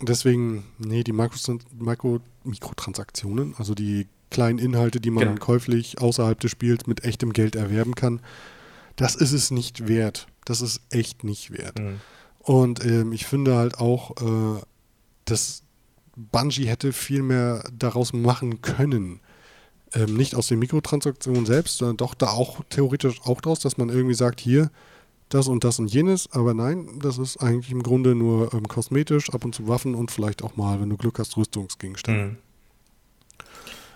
deswegen, 0.00 0.64
nee, 0.78 1.04
die 1.04 1.12
Mikro, 1.12 2.20
Mikrotransaktionen, 2.44 3.54
also 3.56 3.74
die 3.74 4.06
kleinen 4.30 4.58
Inhalte, 4.58 5.00
die 5.00 5.10
man 5.10 5.24
genau. 5.24 5.38
käuflich 5.38 6.00
außerhalb 6.00 6.38
des 6.38 6.50
Spiels 6.50 6.86
mit 6.86 7.04
echtem 7.04 7.32
Geld 7.32 7.56
erwerben 7.56 7.94
kann, 7.94 8.20
das 8.96 9.14
ist 9.14 9.32
es 9.32 9.50
nicht 9.50 9.88
wert. 9.88 10.26
Das 10.44 10.60
ist 10.60 10.80
echt 10.90 11.24
nicht 11.24 11.50
wert. 11.50 11.78
Mhm. 11.78 12.00
Und 12.40 12.84
ähm, 12.84 13.12
ich 13.12 13.26
finde 13.26 13.56
halt 13.56 13.78
auch, 13.78 14.16
äh, 14.20 14.60
dass 15.24 15.62
Bungie 16.18 16.66
hätte 16.66 16.92
viel 16.92 17.22
mehr 17.22 17.64
daraus 17.72 18.12
machen 18.12 18.60
können. 18.60 19.20
Ähm, 19.94 20.14
nicht 20.16 20.34
aus 20.34 20.48
den 20.48 20.58
Mikrotransaktionen 20.58 21.46
selbst, 21.46 21.78
sondern 21.78 21.96
doch 21.96 22.14
da 22.14 22.28
auch 22.28 22.62
theoretisch 22.68 23.20
auch 23.24 23.40
draus, 23.40 23.60
dass 23.60 23.78
man 23.78 23.88
irgendwie 23.88 24.14
sagt, 24.14 24.40
hier, 24.40 24.70
das 25.28 25.48
und 25.48 25.64
das 25.64 25.78
und 25.78 25.92
jenes, 25.92 26.30
aber 26.32 26.54
nein, 26.54 26.98
das 27.00 27.18
ist 27.18 27.38
eigentlich 27.38 27.70
im 27.70 27.82
Grunde 27.82 28.14
nur 28.14 28.52
ähm, 28.54 28.66
kosmetisch, 28.66 29.30
ab 29.30 29.44
und 29.44 29.54
zu 29.54 29.68
Waffen 29.68 29.94
und 29.94 30.10
vielleicht 30.10 30.42
auch 30.42 30.56
mal, 30.56 30.80
wenn 30.80 30.88
du 30.88 30.96
Glück 30.96 31.18
hast, 31.18 31.36
Rüstungsgegenstände. 31.36 32.24
Mhm. 32.24 32.36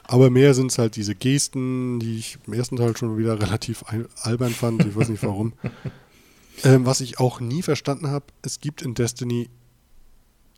Aber 0.04 0.30
mehr 0.30 0.52
sind 0.54 0.70
es 0.70 0.78
halt 0.78 0.96
diese 0.96 1.14
Gesten, 1.14 2.00
die 2.00 2.18
ich 2.18 2.38
im 2.46 2.52
ersten 2.52 2.76
Teil 2.76 2.96
schon 2.96 3.16
wieder 3.16 3.40
relativ 3.40 3.84
albern 4.22 4.52
fand. 4.52 4.84
Ich 4.84 4.94
weiß 4.94 5.08
nicht 5.08 5.22
warum. 5.22 5.54
ähm, 6.64 6.84
was 6.84 7.00
ich 7.00 7.18
auch 7.18 7.40
nie 7.40 7.62
verstanden 7.62 8.08
habe, 8.08 8.26
es 8.42 8.60
gibt 8.60 8.82
in 8.82 8.94
Destiny 8.94 9.48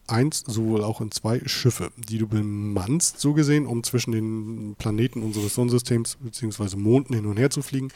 1, 0.06 0.44
sowohl 0.46 0.82
auch 0.82 1.00
in 1.00 1.10
2 1.10 1.42
Schiffe, 1.46 1.90
die 1.96 2.18
du 2.18 2.26
bemannst, 2.26 3.20
so 3.20 3.32
gesehen, 3.32 3.66
um 3.66 3.82
zwischen 3.82 4.12
den 4.12 4.74
Planeten 4.76 5.22
unseres 5.22 5.54
Sonnensystems 5.54 6.18
bzw. 6.20 6.76
Monden 6.76 7.14
hin 7.14 7.26
und 7.26 7.38
her 7.38 7.50
zu 7.50 7.62
fliegen. 7.62 7.88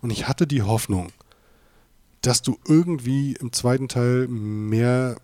Und 0.00 0.10
ich 0.10 0.28
hatte 0.28 0.46
die 0.46 0.62
Hoffnung, 0.62 1.08
dass 2.22 2.42
du 2.42 2.58
irgendwie 2.66 3.34
im 3.34 3.52
zweiten 3.52 3.88
Teil 3.88 4.28
mehr, 4.28 5.16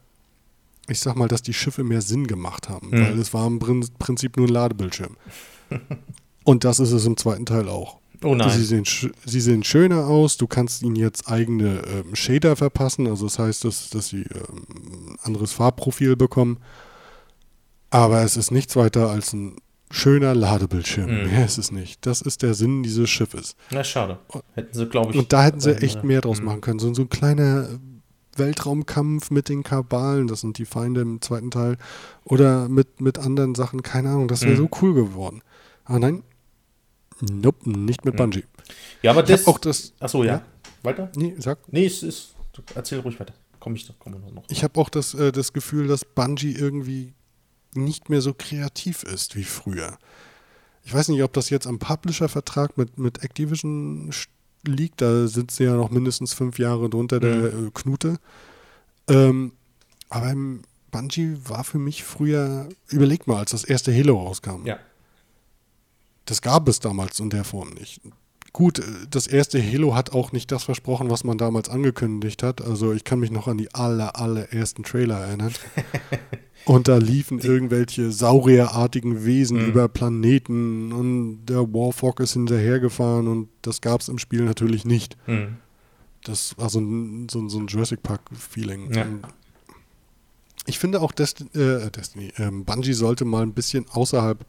ich 0.88 1.00
sag 1.00 1.16
mal, 1.16 1.28
dass 1.28 1.42
die 1.42 1.54
Schiffe 1.54 1.84
mehr 1.84 2.02
Sinn 2.02 2.26
gemacht 2.26 2.68
haben, 2.68 2.88
mhm. 2.88 3.00
weil 3.00 3.18
es 3.18 3.34
war 3.34 3.46
im 3.46 3.58
Prinzip 3.58 4.36
nur 4.36 4.46
ein 4.46 4.52
Ladebildschirm. 4.52 5.16
Und 6.44 6.64
das 6.64 6.78
ist 6.78 6.92
es 6.92 7.06
im 7.06 7.16
zweiten 7.16 7.46
Teil 7.46 7.68
auch. 7.68 7.98
Oh 8.24 8.34
nein. 8.34 8.50
Sie 8.50 8.64
sehen, 8.64 8.84
sie 9.24 9.40
sehen 9.40 9.62
schöner 9.62 10.06
aus. 10.06 10.36
Du 10.36 10.46
kannst 10.46 10.82
ihnen 10.82 10.96
jetzt 10.96 11.28
eigene 11.28 11.82
ähm, 11.86 12.14
Shader 12.14 12.56
verpassen. 12.56 13.06
Also 13.06 13.26
das 13.26 13.38
heißt, 13.38 13.64
dass, 13.64 13.90
dass 13.90 14.08
sie 14.08 14.22
ähm, 14.22 14.66
ein 15.12 15.16
anderes 15.22 15.52
Farbprofil 15.52 16.16
bekommen. 16.16 16.58
Aber 17.90 18.22
es 18.22 18.36
ist 18.36 18.50
nichts 18.50 18.74
weiter 18.76 19.10
als 19.10 19.32
ein 19.32 19.56
schöner 19.90 20.34
Ladebildschirm. 20.34 21.10
Mhm. 21.10 21.30
Mehr 21.30 21.44
ist 21.44 21.58
es 21.58 21.70
nicht. 21.70 22.04
Das 22.06 22.20
ist 22.22 22.42
der 22.42 22.54
Sinn 22.54 22.82
dieses 22.82 23.08
Schiffes. 23.10 23.56
Na, 23.70 23.84
schade. 23.84 24.18
Hätten 24.54 24.74
sie, 24.74 24.86
glaube 24.86 25.12
ich. 25.12 25.18
Und 25.18 25.32
da 25.32 25.44
hätten 25.44 25.60
sie 25.60 25.76
echt 25.76 26.02
mehr 26.02 26.20
draus 26.20 26.40
mhm. 26.40 26.46
machen 26.46 26.60
können. 26.60 26.78
So, 26.78 26.92
so 26.94 27.02
ein 27.02 27.08
kleiner 27.08 27.68
Weltraumkampf 28.36 29.30
mit 29.30 29.48
den 29.48 29.62
Kabalen, 29.62 30.26
das 30.26 30.40
sind 30.40 30.58
die 30.58 30.64
Feinde 30.64 31.02
im 31.02 31.20
zweiten 31.20 31.50
Teil. 31.50 31.76
Oder 32.24 32.68
mit, 32.68 33.00
mit 33.00 33.18
anderen 33.18 33.54
Sachen, 33.54 33.82
keine 33.82 34.10
Ahnung. 34.10 34.28
Das 34.28 34.42
wäre 34.42 34.54
mhm. 34.54 34.56
so 34.56 34.68
cool 34.82 34.94
geworden. 34.94 35.42
Ah 35.84 35.98
nein, 35.98 36.22
nope, 37.20 37.70
nicht 37.70 38.04
mit 38.04 38.14
hm. 38.14 38.18
Bungie. 38.18 38.44
Ja, 39.02 39.10
aber 39.10 39.22
das. 39.22 39.46
auch 39.46 39.58
das. 39.58 39.92
Achso, 40.00 40.24
ja. 40.24 40.34
ja. 40.34 40.42
Weiter? 40.82 41.10
Nee, 41.16 41.34
sag. 41.38 41.58
Nee, 41.72 41.86
es 41.86 42.02
ist. 42.02 42.34
Erzähl 42.74 43.00
ruhig 43.00 43.18
weiter. 43.18 43.34
Komm 43.58 43.74
ich 43.74 43.90
komm 43.98 44.12
noch. 44.12 44.44
Ich 44.48 44.62
habe 44.62 44.78
auch 44.78 44.88
das, 44.88 45.14
äh, 45.14 45.32
das 45.32 45.52
Gefühl, 45.52 45.88
dass 45.88 46.04
Bungie 46.04 46.52
irgendwie 46.52 47.14
nicht 47.74 48.10
mehr 48.10 48.20
so 48.20 48.34
kreativ 48.34 49.02
ist 49.02 49.36
wie 49.36 49.44
früher. 49.44 49.98
Ich 50.84 50.94
weiß 50.94 51.08
nicht, 51.08 51.22
ob 51.22 51.32
das 51.32 51.50
jetzt 51.50 51.66
am 51.66 51.78
Publisher-Vertrag 51.78 52.76
mit, 52.76 52.98
mit 52.98 53.24
Activision 53.24 54.10
liegt. 54.64 55.00
Da 55.00 55.26
sind 55.26 55.50
sie 55.50 55.64
ja 55.64 55.74
noch 55.74 55.90
mindestens 55.90 56.34
fünf 56.34 56.58
Jahre 56.58 56.90
drunter 56.90 57.20
der 57.20 57.52
mhm. 57.52 57.68
äh, 57.68 57.70
Knute. 57.72 58.18
Ähm, 59.08 59.52
aber 60.10 60.30
im 60.30 60.62
Bungie 60.90 61.36
war 61.44 61.64
für 61.64 61.78
mich 61.78 62.04
früher, 62.04 62.68
überleg 62.88 63.26
mal, 63.26 63.38
als 63.38 63.52
das 63.52 63.64
erste 63.64 63.96
Halo 63.96 64.20
rauskam. 64.20 64.66
Ja. 64.66 64.78
Das 66.24 66.42
gab 66.42 66.68
es 66.68 66.80
damals 66.80 67.18
in 67.20 67.30
der 67.30 67.44
Form 67.44 67.70
nicht. 67.70 68.00
Gut, 68.54 68.80
das 69.10 69.26
erste 69.26 69.60
Halo 69.60 69.96
hat 69.96 70.12
auch 70.12 70.30
nicht 70.30 70.52
das 70.52 70.62
versprochen, 70.62 71.10
was 71.10 71.24
man 71.24 71.38
damals 71.38 71.68
angekündigt 71.68 72.44
hat. 72.44 72.62
Also 72.62 72.92
ich 72.92 73.02
kann 73.02 73.18
mich 73.18 73.32
noch 73.32 73.48
an 73.48 73.58
die 73.58 73.74
aller, 73.74 74.16
allerersten 74.16 74.84
Trailer 74.84 75.18
erinnern. 75.18 75.52
und 76.64 76.86
da 76.86 76.98
liefen 76.98 77.40
irgendwelche 77.40 78.12
saurierartigen 78.12 79.24
Wesen 79.24 79.58
mhm. 79.58 79.66
über 79.66 79.88
Planeten 79.88 80.92
und 80.92 81.46
der 81.46 81.74
Warfog 81.74 82.20
ist 82.20 82.34
hinterhergefahren 82.34 83.26
und 83.26 83.48
das 83.62 83.80
gab 83.80 84.02
es 84.02 84.08
im 84.08 84.18
Spiel 84.18 84.44
natürlich 84.44 84.84
nicht. 84.84 85.16
Mhm. 85.26 85.56
Das 86.22 86.56
war 86.56 86.70
so 86.70 86.78
ein, 86.78 87.28
so, 87.28 87.48
so 87.48 87.58
ein 87.58 87.66
Jurassic 87.66 88.04
Park-Feeling. 88.04 88.94
Ja. 88.94 89.04
Ich 90.66 90.78
finde 90.78 91.00
auch 91.00 91.10
Desti 91.10 91.44
äh, 91.58 91.90
Destiny, 91.90 92.32
ähm, 92.38 92.64
Bungie 92.64 92.94
sollte 92.94 93.24
mal 93.24 93.42
ein 93.42 93.52
bisschen 93.52 93.86
außerhalb 93.90 94.46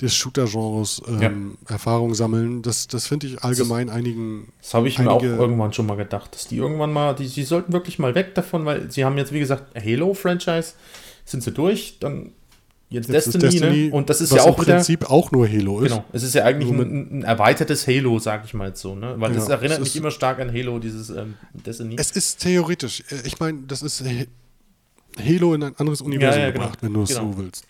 des 0.00 0.14
Shooter-Genres 0.14 1.02
ähm, 1.08 1.56
ja. 1.68 1.72
Erfahrung 1.72 2.14
sammeln. 2.14 2.62
Das, 2.62 2.86
das 2.86 3.06
finde 3.06 3.26
ich 3.26 3.42
allgemein 3.42 3.88
das, 3.88 3.96
einigen. 3.96 4.52
Das 4.60 4.74
habe 4.74 4.88
ich 4.88 4.98
mir 4.98 5.10
auch 5.10 5.22
irgendwann 5.22 5.72
schon 5.72 5.86
mal 5.86 5.96
gedacht, 5.96 6.34
dass 6.34 6.46
die 6.46 6.56
irgendwann 6.56 6.92
mal, 6.92 7.14
die, 7.14 7.28
die 7.28 7.44
sollten 7.44 7.72
wirklich 7.72 7.98
mal 7.98 8.14
weg 8.14 8.34
davon, 8.34 8.64
weil 8.64 8.90
sie 8.90 9.04
haben 9.04 9.18
jetzt, 9.18 9.32
wie 9.32 9.40
gesagt, 9.40 9.74
Halo-Franchise, 9.74 10.74
sind 11.24 11.42
sie 11.42 11.52
durch, 11.52 11.98
dann 12.00 12.32
jetzt, 12.88 13.08
jetzt 13.08 13.26
Destiny, 13.26 13.44
Destiny 13.44 13.88
ne? 13.88 13.92
und 13.92 14.08
das 14.08 14.20
ist 14.20 14.32
ja 14.32 14.42
auch 14.42 14.58
im 14.58 14.64
Prinzip 14.64 15.00
wieder, 15.00 15.10
auch 15.10 15.30
nur 15.30 15.48
Halo 15.48 15.80
ist. 15.80 15.90
Genau, 15.90 16.04
es 16.12 16.22
ist 16.22 16.34
ja 16.34 16.44
eigentlich 16.44 16.70
ein, 16.70 17.18
ein, 17.18 17.22
erweitertes 17.22 17.86
Halo, 17.86 18.18
sag 18.18 18.44
ich 18.44 18.54
mal 18.54 18.68
jetzt 18.68 18.80
so, 18.80 18.94
ne? 18.94 19.14
Weil 19.18 19.32
ja, 19.32 19.36
das 19.36 19.48
erinnert 19.48 19.80
mich 19.80 19.94
immer 19.96 20.10
stark 20.10 20.40
an 20.40 20.52
Halo, 20.52 20.78
dieses 20.78 21.10
ähm, 21.10 21.34
Destiny. 21.52 21.96
Es 21.98 22.12
ist 22.12 22.40
theoretisch, 22.40 23.02
äh, 23.10 23.26
ich 23.26 23.38
meine, 23.40 23.62
das 23.66 23.82
ist 23.82 24.02
Halo 25.18 25.54
in 25.54 25.64
ein 25.64 25.76
anderes 25.76 26.00
Universum 26.00 26.40
ja, 26.40 26.46
ja, 26.46 26.52
genau. 26.52 26.64
gebracht, 26.64 26.82
wenn 26.82 26.94
du 26.94 27.02
es 27.02 27.08
genau. 27.10 27.32
so 27.32 27.38
willst. 27.38 27.64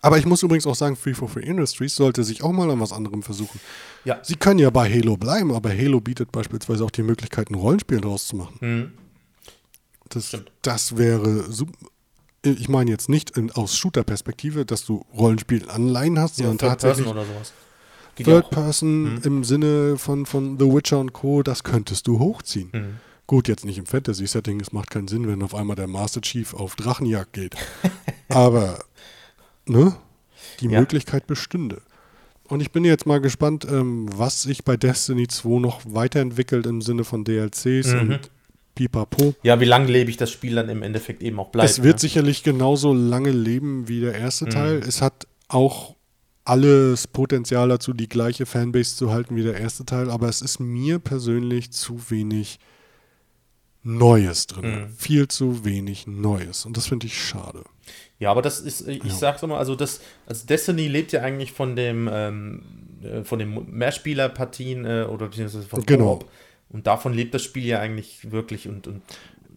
Aber 0.00 0.18
ich 0.18 0.26
muss 0.26 0.42
übrigens 0.42 0.66
auch 0.66 0.74
sagen, 0.74 0.96
Free 0.96 1.14
for 1.14 1.28
Free 1.28 1.42
Industries 1.42 1.94
sollte 1.94 2.24
sich 2.24 2.42
auch 2.42 2.52
mal 2.52 2.70
an 2.70 2.80
was 2.80 2.92
anderem 2.92 3.22
versuchen. 3.22 3.60
Ja. 4.04 4.18
Sie 4.22 4.36
können 4.36 4.60
ja 4.60 4.70
bei 4.70 4.90
Halo 4.90 5.16
bleiben, 5.16 5.52
aber 5.52 5.70
Halo 5.70 6.00
bietet 6.00 6.30
beispielsweise 6.32 6.84
auch 6.84 6.90
die 6.90 7.02
Möglichkeit, 7.02 7.50
ein 7.50 7.54
Rollenspiel 7.54 8.00
daraus 8.00 8.28
zu 8.28 8.36
machen. 8.36 8.58
Mhm. 8.60 8.92
Das, 10.08 10.36
das 10.62 10.96
wäre. 10.96 11.44
Ich 12.42 12.68
meine 12.68 12.90
jetzt 12.90 13.08
nicht 13.08 13.36
in, 13.36 13.50
aus 13.50 13.76
Shooter-Perspektive, 13.76 14.64
dass 14.64 14.84
du 14.84 15.04
Rollenspiel-Anleihen 15.12 16.18
hast, 16.18 16.38
ja, 16.38 16.46
sondern 16.46 16.70
tatsächlich. 16.70 17.04
Person 17.04 17.18
oder 17.18 17.26
sowas. 17.26 17.52
Third 18.16 18.50
Person 18.50 19.14
mhm. 19.14 19.20
im 19.24 19.44
Sinne 19.44 19.96
von, 19.98 20.26
von 20.26 20.58
The 20.58 20.66
Witcher 20.66 20.98
und 20.98 21.12
Co., 21.12 21.42
das 21.42 21.62
könntest 21.62 22.06
du 22.06 22.18
hochziehen. 22.18 22.70
Mhm. 22.72 22.96
Gut, 23.26 23.48
jetzt 23.48 23.64
nicht 23.64 23.78
im 23.78 23.86
Fantasy-Setting, 23.86 24.60
es 24.60 24.72
macht 24.72 24.90
keinen 24.90 25.08
Sinn, 25.08 25.28
wenn 25.28 25.42
auf 25.42 25.54
einmal 25.54 25.76
der 25.76 25.86
Master 25.86 26.20
Chief 26.20 26.54
auf 26.54 26.76
Drachenjagd 26.76 27.32
geht. 27.32 27.56
Aber 28.28 28.78
ne, 29.68 29.96
die 30.60 30.68
ja. 30.68 30.80
Möglichkeit 30.80 31.26
bestünde. 31.26 31.82
Und 32.48 32.60
ich 32.60 32.72
bin 32.72 32.84
jetzt 32.84 33.06
mal 33.06 33.20
gespannt, 33.20 33.66
ähm, 33.70 34.08
was 34.14 34.42
sich 34.42 34.64
bei 34.64 34.76
Destiny 34.76 35.28
2 35.28 35.60
noch 35.60 35.82
weiterentwickelt 35.84 36.66
im 36.66 36.80
Sinne 36.80 37.04
von 37.04 37.24
DLCs 37.24 37.88
mhm. 37.88 38.00
und 38.00 38.30
Pipapo. 38.74 39.34
Ja, 39.42 39.60
wie 39.60 39.66
langlebig 39.66 40.16
das 40.16 40.30
Spiel 40.30 40.54
dann 40.54 40.68
im 40.68 40.82
Endeffekt 40.82 41.22
eben 41.22 41.38
auch 41.40 41.50
bleibt. 41.50 41.68
Es 41.68 41.82
wird 41.82 41.96
ne? 41.96 42.00
sicherlich 42.00 42.42
genauso 42.42 42.94
lange 42.94 43.32
leben 43.32 43.88
wie 43.88 44.00
der 44.00 44.14
erste 44.14 44.46
mhm. 44.46 44.50
Teil. 44.50 44.76
Es 44.78 45.02
hat 45.02 45.26
auch 45.48 45.96
alles 46.44 47.06
Potenzial 47.06 47.68
dazu, 47.68 47.92
die 47.92 48.08
gleiche 48.08 48.46
Fanbase 48.46 48.96
zu 48.96 49.12
halten 49.12 49.36
wie 49.36 49.42
der 49.42 49.58
erste 49.58 49.84
Teil, 49.84 50.10
aber 50.10 50.28
es 50.28 50.40
ist 50.40 50.60
mir 50.60 50.98
persönlich 50.98 51.72
zu 51.72 52.10
wenig 52.10 52.58
Neues 53.82 54.46
drin. 54.46 54.82
Mhm. 54.82 54.88
Viel 54.96 55.28
zu 55.28 55.64
wenig 55.64 56.06
Neues. 56.06 56.66
Und 56.66 56.76
das 56.76 56.86
finde 56.88 57.06
ich 57.06 57.20
schade. 57.20 57.64
Ja, 58.18 58.30
aber 58.30 58.42
das 58.42 58.60
ist, 58.60 58.86
ich 58.86 59.02
ja. 59.02 59.10
sag's 59.10 59.42
immer, 59.42 59.58
also 59.58 59.74
das, 59.76 60.00
also 60.26 60.46
Destiny 60.46 60.88
lebt 60.88 61.12
ja 61.12 61.22
eigentlich 61.22 61.52
von 61.52 61.76
dem, 61.76 62.08
ähm, 62.12 62.62
äh, 63.02 63.22
von 63.22 63.38
den 63.38 63.66
Mehrspielerpartien 63.70 64.84
äh, 64.84 65.06
oder 65.08 65.28
beziehungsweise 65.28 65.66
von 65.66 65.86
genau. 65.86 66.20
Und 66.70 66.86
davon 66.86 67.14
lebt 67.14 67.32
das 67.32 67.42
Spiel 67.42 67.64
ja 67.64 67.80
eigentlich 67.80 68.30
wirklich 68.30 68.68
und, 68.68 68.86
und 68.86 69.02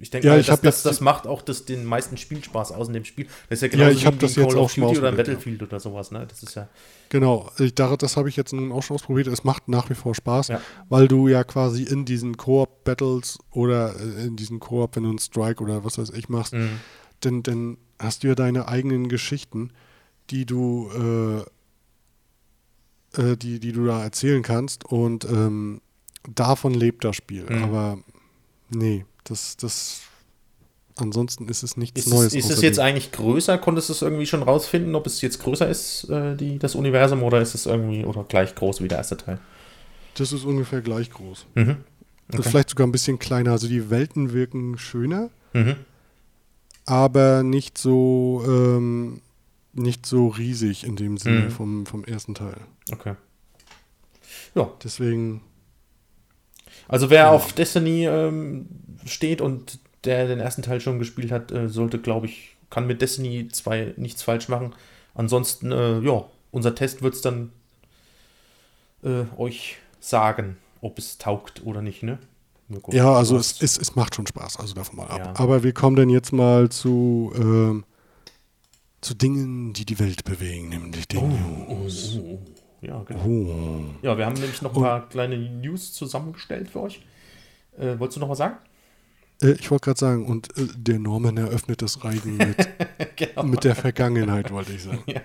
ich 0.02 0.10
denke, 0.10 0.28
ja, 0.28 0.34
mal, 0.34 0.40
ich 0.40 0.48
das, 0.48 0.62
das, 0.62 0.84
das, 0.84 1.02
macht 1.02 1.28
auch 1.28 1.42
das, 1.42 1.66
den 1.66 1.86
meisten 1.86 2.18
Spielspaß 2.18 2.72
aus 2.72 2.88
in 2.88 2.94
dem 2.94 3.06
Spiel. 3.06 3.28
Das 3.50 3.58
ist 3.58 3.62
ja 3.62 3.68
genau 3.68 3.84
ja, 3.84 3.90
ich 3.92 4.06
wie, 4.06 4.18
das 4.18 4.36
Call 4.36 4.44
jetzt 4.46 4.56
of 4.56 4.74
Duty 4.74 4.98
oder 4.98 5.12
Battlefield 5.12 5.62
ja. 5.62 5.68
oder 5.68 5.80
sowas, 5.80 6.12
ne? 6.12 6.26
Das 6.28 6.42
ist 6.44 6.56
ja. 6.56 6.68
Genau, 7.10 7.52
ich, 7.60 7.76
das 7.76 8.18
habe 8.18 8.30
ich 8.30 8.36
jetzt 8.36 8.54
nun 8.54 8.72
auch 8.72 8.82
schon 8.84 8.96
ausprobiert. 8.96 9.28
Es 9.28 9.44
macht 9.44 9.68
nach 9.68 9.90
wie 9.90 9.96
vor 9.96 10.16
Spaß, 10.16 10.48
ja. 10.48 10.62
weil 10.90 11.08
du 11.08 11.28
ja 11.28 11.44
quasi 11.44 11.84
in 11.84 12.06
diesen 12.06 12.38
Koop-Battles 12.38 13.38
oder 13.52 13.96
äh, 14.00 14.26
in 14.28 14.36
diesen 14.36 14.60
Koop, 14.60 14.96
wenn 14.96 15.04
du 15.04 15.10
einen 15.10 15.20
Strike 15.20 15.62
oder 15.62 15.84
was 15.84 15.98
weiß 15.98 16.12
ich 16.12 16.30
machst, 16.30 16.54
mhm. 16.54 16.80
dann, 17.20 17.44
dann 17.44 17.78
hast 18.00 18.24
du 18.24 18.30
ja 18.30 18.36
deine 18.36 18.68
eigenen 18.68 19.10
Geschichten, 19.10 19.72
die 20.30 20.46
du, 20.46 21.46
äh, 23.18 23.22
äh, 23.22 23.38
die, 23.38 23.60
die 23.60 23.72
du 23.72 23.86
da 23.86 24.02
erzählen 24.02 24.42
kannst 24.42 24.86
und 24.86 25.26
ähm, 25.26 25.82
davon 26.34 26.74
lebt 26.74 27.04
das 27.04 27.16
Spiel. 27.16 27.46
Mhm. 27.50 27.64
Aber 27.64 28.00
nee, 28.70 29.06
das, 29.24 29.58
das 29.58 30.02
ansonsten 30.96 31.48
ist 31.48 31.64
es 31.64 31.78
nichts 31.78 32.02
ist 32.02 32.10
Neues. 32.10 32.28
Es, 32.28 32.46
ist 32.46 32.52
es 32.52 32.62
jetzt 32.62 32.80
eigentlich 32.80 33.12
größer? 33.12 33.58
Konntest 33.58 33.90
du 33.90 33.94
es 33.94 34.02
irgendwie 34.02 34.26
schon 34.26 34.44
rausfinden, 34.44 34.96
ob 34.96 35.08
es 35.08 35.22
jetzt 35.22 35.40
größer 35.40 35.68
ist, 35.68 36.10
äh, 36.10 36.36
die, 36.36 36.60
das 36.60 36.76
Universum, 36.76 37.24
oder 37.24 37.42
ist 37.42 37.56
es 37.56 37.66
irgendwie 37.66 38.06
oder 38.06 38.24
gleich 38.24 38.56
groß 38.56 38.82
wie 38.82 38.88
der 38.88 39.00
erste 39.00 39.18
Teil? 39.18 39.40
Das 40.16 40.32
ist 40.32 40.44
ungefähr 40.44 40.82
gleich 40.82 41.10
groß. 41.10 41.46
Mhm. 41.56 41.62
Okay. 41.62 41.78
Das 42.28 42.46
ist 42.46 42.52
vielleicht 42.52 42.70
sogar 42.70 42.88
ein 42.88 42.92
bisschen 42.92 43.20
kleiner. 43.20 43.52
Also 43.52 43.68
die 43.68 43.90
Welten 43.90 44.34
wirken 44.34 44.78
schöner, 44.78 45.30
mhm. 45.54 45.76
aber 46.86 47.44
nicht 47.44 47.78
so 47.78 48.44
ähm, 48.46 49.22
nicht 49.74 50.06
so 50.06 50.28
riesig 50.28 50.86
in 50.86 50.96
dem 50.96 51.18
Sinne 51.18 51.46
mhm. 51.46 51.52
vom, 51.52 51.86
vom 51.86 52.04
ersten 52.04 52.36
Teil. 52.36 52.58
Okay. 52.92 53.16
Ja. 54.56 54.70
Deswegen. 54.84 55.42
Also 56.92 57.10
wer 57.10 57.22
ja. 57.22 57.32
auf 57.32 57.54
Destiny 57.54 58.06
ähm, 58.06 58.68
steht 59.06 59.40
und 59.40 59.80
der 60.04 60.28
den 60.28 60.42
ersten 60.42 60.62
Teil 60.62 60.82
schon 60.82 61.00
gespielt 61.00 61.32
hat, 61.32 61.52
äh, 61.52 61.70
sollte, 61.70 62.00
glaube 62.00 62.26
ich, 62.26 62.58
kann 62.70 62.86
mit 62.86 63.02
Destiny 63.02 63.48
2 63.48 63.94
nichts 63.96 64.24
falsch 64.24 64.50
machen. 64.50 64.76
Ansonsten, 65.16 65.72
äh, 65.72 66.00
ja, 66.02 66.26
unser 66.52 66.76
Test 66.76 67.02
wird 67.02 67.14
es 67.14 67.22
dann 67.22 67.54
äh, 69.04 69.24
euch 69.38 69.78
sagen, 70.02 70.58
ob 70.82 70.98
es 71.00 71.18
taugt 71.18 71.66
oder 71.66 71.82
nicht, 71.82 72.04
ne? 72.04 72.20
Ja, 72.90 73.14
also 73.14 73.38
es, 73.38 73.62
es, 73.62 73.78
es, 73.78 73.96
macht 73.96 74.16
schon 74.16 74.28
Spaß, 74.28 74.58
also 74.58 74.74
davon 74.74 74.98
mal 74.98 75.08
ab. 75.08 75.20
Ja. 75.20 75.34
Aber 75.36 75.64
wir 75.64 75.74
kommen 75.74 75.96
dann 75.96 76.10
jetzt 76.10 76.32
mal 76.32 76.70
zu, 76.70 77.32
ähm, 77.36 77.86
zu 79.00 79.14
Dingen, 79.14 79.74
die 79.74 79.86
die 79.86 80.00
Welt 80.00 80.24
bewegen, 80.24 80.70
nämlich 80.70 81.08
den 81.08 81.20
oh, 81.20 81.28
News. 81.28 82.18
Oh, 82.18 82.22
oh, 82.22 82.40
oh. 82.44 82.61
Ja, 82.82 83.04
genau. 83.04 83.24
Oh. 83.26 83.86
Ja, 84.02 84.18
wir 84.18 84.26
haben 84.26 84.34
nämlich 84.34 84.62
noch 84.62 84.76
ein 84.76 84.82
paar 84.82 85.08
kleine 85.10 85.38
News 85.38 85.94
zusammengestellt 85.94 86.70
für 86.70 86.82
euch. 86.82 87.02
Äh, 87.78 88.00
wolltest 88.00 88.18
du 88.18 88.22
noch 88.22 88.30
was 88.30 88.40
sagen? 88.40 88.58
Äh, 89.42 89.52
ich 89.52 89.70
wollte 89.70 89.86
gerade 89.86 90.00
sagen, 90.00 90.26
und 90.26 90.50
äh, 90.58 90.68
der 90.76 91.00
Norman 91.00 91.38
eröffnet 91.38 91.82
das 91.82 92.04
Reigen 92.04 92.38
mit, 92.38 92.58
genau. 93.16 93.44
mit 93.44 93.64
der 93.64 93.76
Vergangenheit, 93.76 94.52
wollte 94.52 94.74
ich 94.74 94.84
sagen. 94.84 95.04
Ja, 95.08 95.22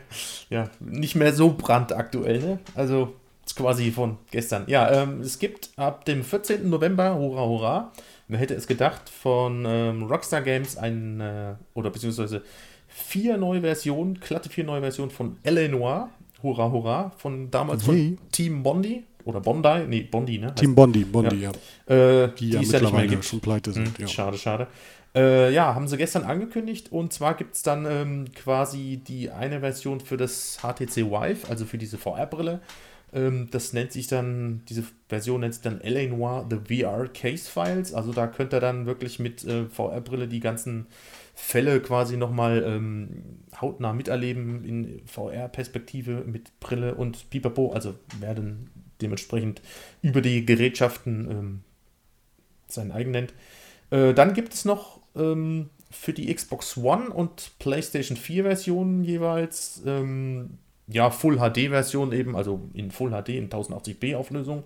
ja, 0.50 0.70
nicht 0.80 1.16
mehr 1.16 1.32
so 1.32 1.52
brandaktuell, 1.52 2.40
ne? 2.40 2.58
Also 2.74 3.14
quasi 3.54 3.90
von 3.90 4.18
gestern. 4.30 4.64
Ja, 4.66 4.90
ähm, 4.90 5.20
es 5.20 5.38
gibt 5.38 5.70
ab 5.76 6.04
dem 6.04 6.24
14. 6.24 6.68
November, 6.68 7.14
hurra, 7.16 7.46
hurra, 7.46 7.92
wer 8.28 8.38
hätte 8.38 8.54
es 8.54 8.66
gedacht, 8.66 9.08
von 9.08 9.64
ähm, 9.66 10.02
Rockstar 10.04 10.42
Games 10.42 10.76
ein, 10.76 11.20
äh, 11.20 11.54
oder 11.74 11.90
beziehungsweise 11.90 12.42
vier 12.88 13.36
neue 13.36 13.60
Versionen, 13.60 14.20
glatte 14.20 14.48
vier 14.48 14.64
neue 14.64 14.80
Versionen 14.80 15.10
von 15.10 15.38
L.A. 15.42 15.68
Noir, 15.68 16.10
hurra, 16.42 16.70
hurra, 16.70 17.12
von 17.16 17.50
damals 17.50 17.84
von 17.84 18.18
Team 18.32 18.62
Bondi, 18.62 19.04
oder 19.24 19.40
Bondi, 19.40 19.86
nee, 19.88 20.02
Bondi, 20.02 20.38
ne? 20.38 20.54
Team 20.54 20.74
Bondi, 20.74 21.04
Bondi, 21.04 21.36
ja. 21.36 21.50
ja. 21.88 21.94
Äh, 22.24 22.34
die, 22.38 22.50
die 22.50 22.50
ja 22.52 22.60
es 22.60 22.70
ja 22.70 22.80
nicht 22.80 22.92
mehr 22.92 23.06
gibt. 23.08 23.24
schon 23.24 23.40
pleite 23.40 23.72
sind. 23.72 23.86
Hm, 23.88 23.94
ja. 23.98 24.06
Schade, 24.06 24.38
schade. 24.38 24.68
Äh, 25.16 25.52
ja, 25.52 25.74
haben 25.74 25.88
sie 25.88 25.96
gestern 25.96 26.24
angekündigt 26.24 26.92
und 26.92 27.12
zwar 27.12 27.34
gibt 27.34 27.56
es 27.56 27.62
dann 27.62 27.86
ähm, 27.86 28.26
quasi 28.34 29.02
die 29.04 29.30
eine 29.30 29.60
Version 29.60 30.00
für 30.00 30.16
das 30.16 30.58
HTC 30.60 31.10
Vive, 31.10 31.48
also 31.48 31.64
für 31.64 31.78
diese 31.78 31.98
VR-Brille. 31.98 32.60
Ähm, 33.12 33.48
das 33.50 33.72
nennt 33.72 33.92
sich 33.92 34.08
dann, 34.08 34.62
diese 34.68 34.84
Version 35.08 35.40
nennt 35.40 35.54
sich 35.54 35.62
dann 35.62 35.80
LA 35.82 36.08
Noir 36.08 36.46
The 36.50 36.82
VR 36.82 37.08
Case 37.08 37.50
Files. 37.50 37.94
Also 37.94 38.12
da 38.12 38.26
könnt 38.26 38.52
ihr 38.52 38.60
dann 38.60 38.86
wirklich 38.86 39.18
mit 39.18 39.42
äh, 39.44 39.64
VR-Brille 39.64 40.28
die 40.28 40.40
ganzen 40.40 40.86
Fälle 41.34 41.80
quasi 41.80 42.16
nochmal 42.16 42.62
ähm, 42.66 43.40
hautnah 43.60 43.92
miterleben 43.92 44.64
in 44.64 45.02
VR-Perspektive 45.06 46.24
mit 46.26 46.58
Brille 46.60 46.94
und 46.94 47.30
Pipapo. 47.30 47.72
Also 47.72 47.94
werden 48.20 48.70
dementsprechend 49.00 49.62
über 50.02 50.20
die 50.20 50.46
Gerätschaften 50.46 51.30
ähm, 51.30 51.60
sein 52.66 52.92
eigen 52.92 53.10
nennt. 53.10 53.34
Äh, 53.90 54.14
dann 54.14 54.34
gibt 54.34 54.54
es 54.54 54.64
noch 54.64 55.00
ähm, 55.14 55.70
für 55.90 56.12
die 56.12 56.32
Xbox 56.32 56.76
One 56.76 57.10
und 57.10 57.52
PlayStation 57.58 58.16
4 58.16 58.44
Versionen 58.44 59.04
jeweils 59.04 59.82
ähm, 59.86 60.58
ja 60.88 61.10
Full 61.10 61.36
HD 61.38 61.68
Version 61.68 62.12
eben, 62.12 62.36
also 62.36 62.68
in 62.74 62.90
Full 62.90 63.10
HD 63.10 63.30
in 63.30 63.48
1080p 63.48 64.16
Auflösung. 64.16 64.64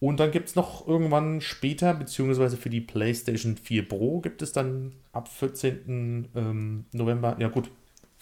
Und 0.00 0.20
dann 0.20 0.32
gibt 0.32 0.48
es 0.48 0.54
noch 0.54 0.86
irgendwann 0.86 1.40
später, 1.40 1.94
beziehungsweise 1.94 2.56
für 2.56 2.68
die 2.68 2.80
PlayStation 2.80 3.56
4 3.56 3.88
Pro 3.88 4.20
gibt 4.20 4.42
es 4.42 4.52
dann 4.52 4.92
ab 5.12 5.28
14. 5.28 6.28
Ähm, 6.34 6.84
November, 6.92 7.36
ja 7.38 7.48
gut, 7.48 7.70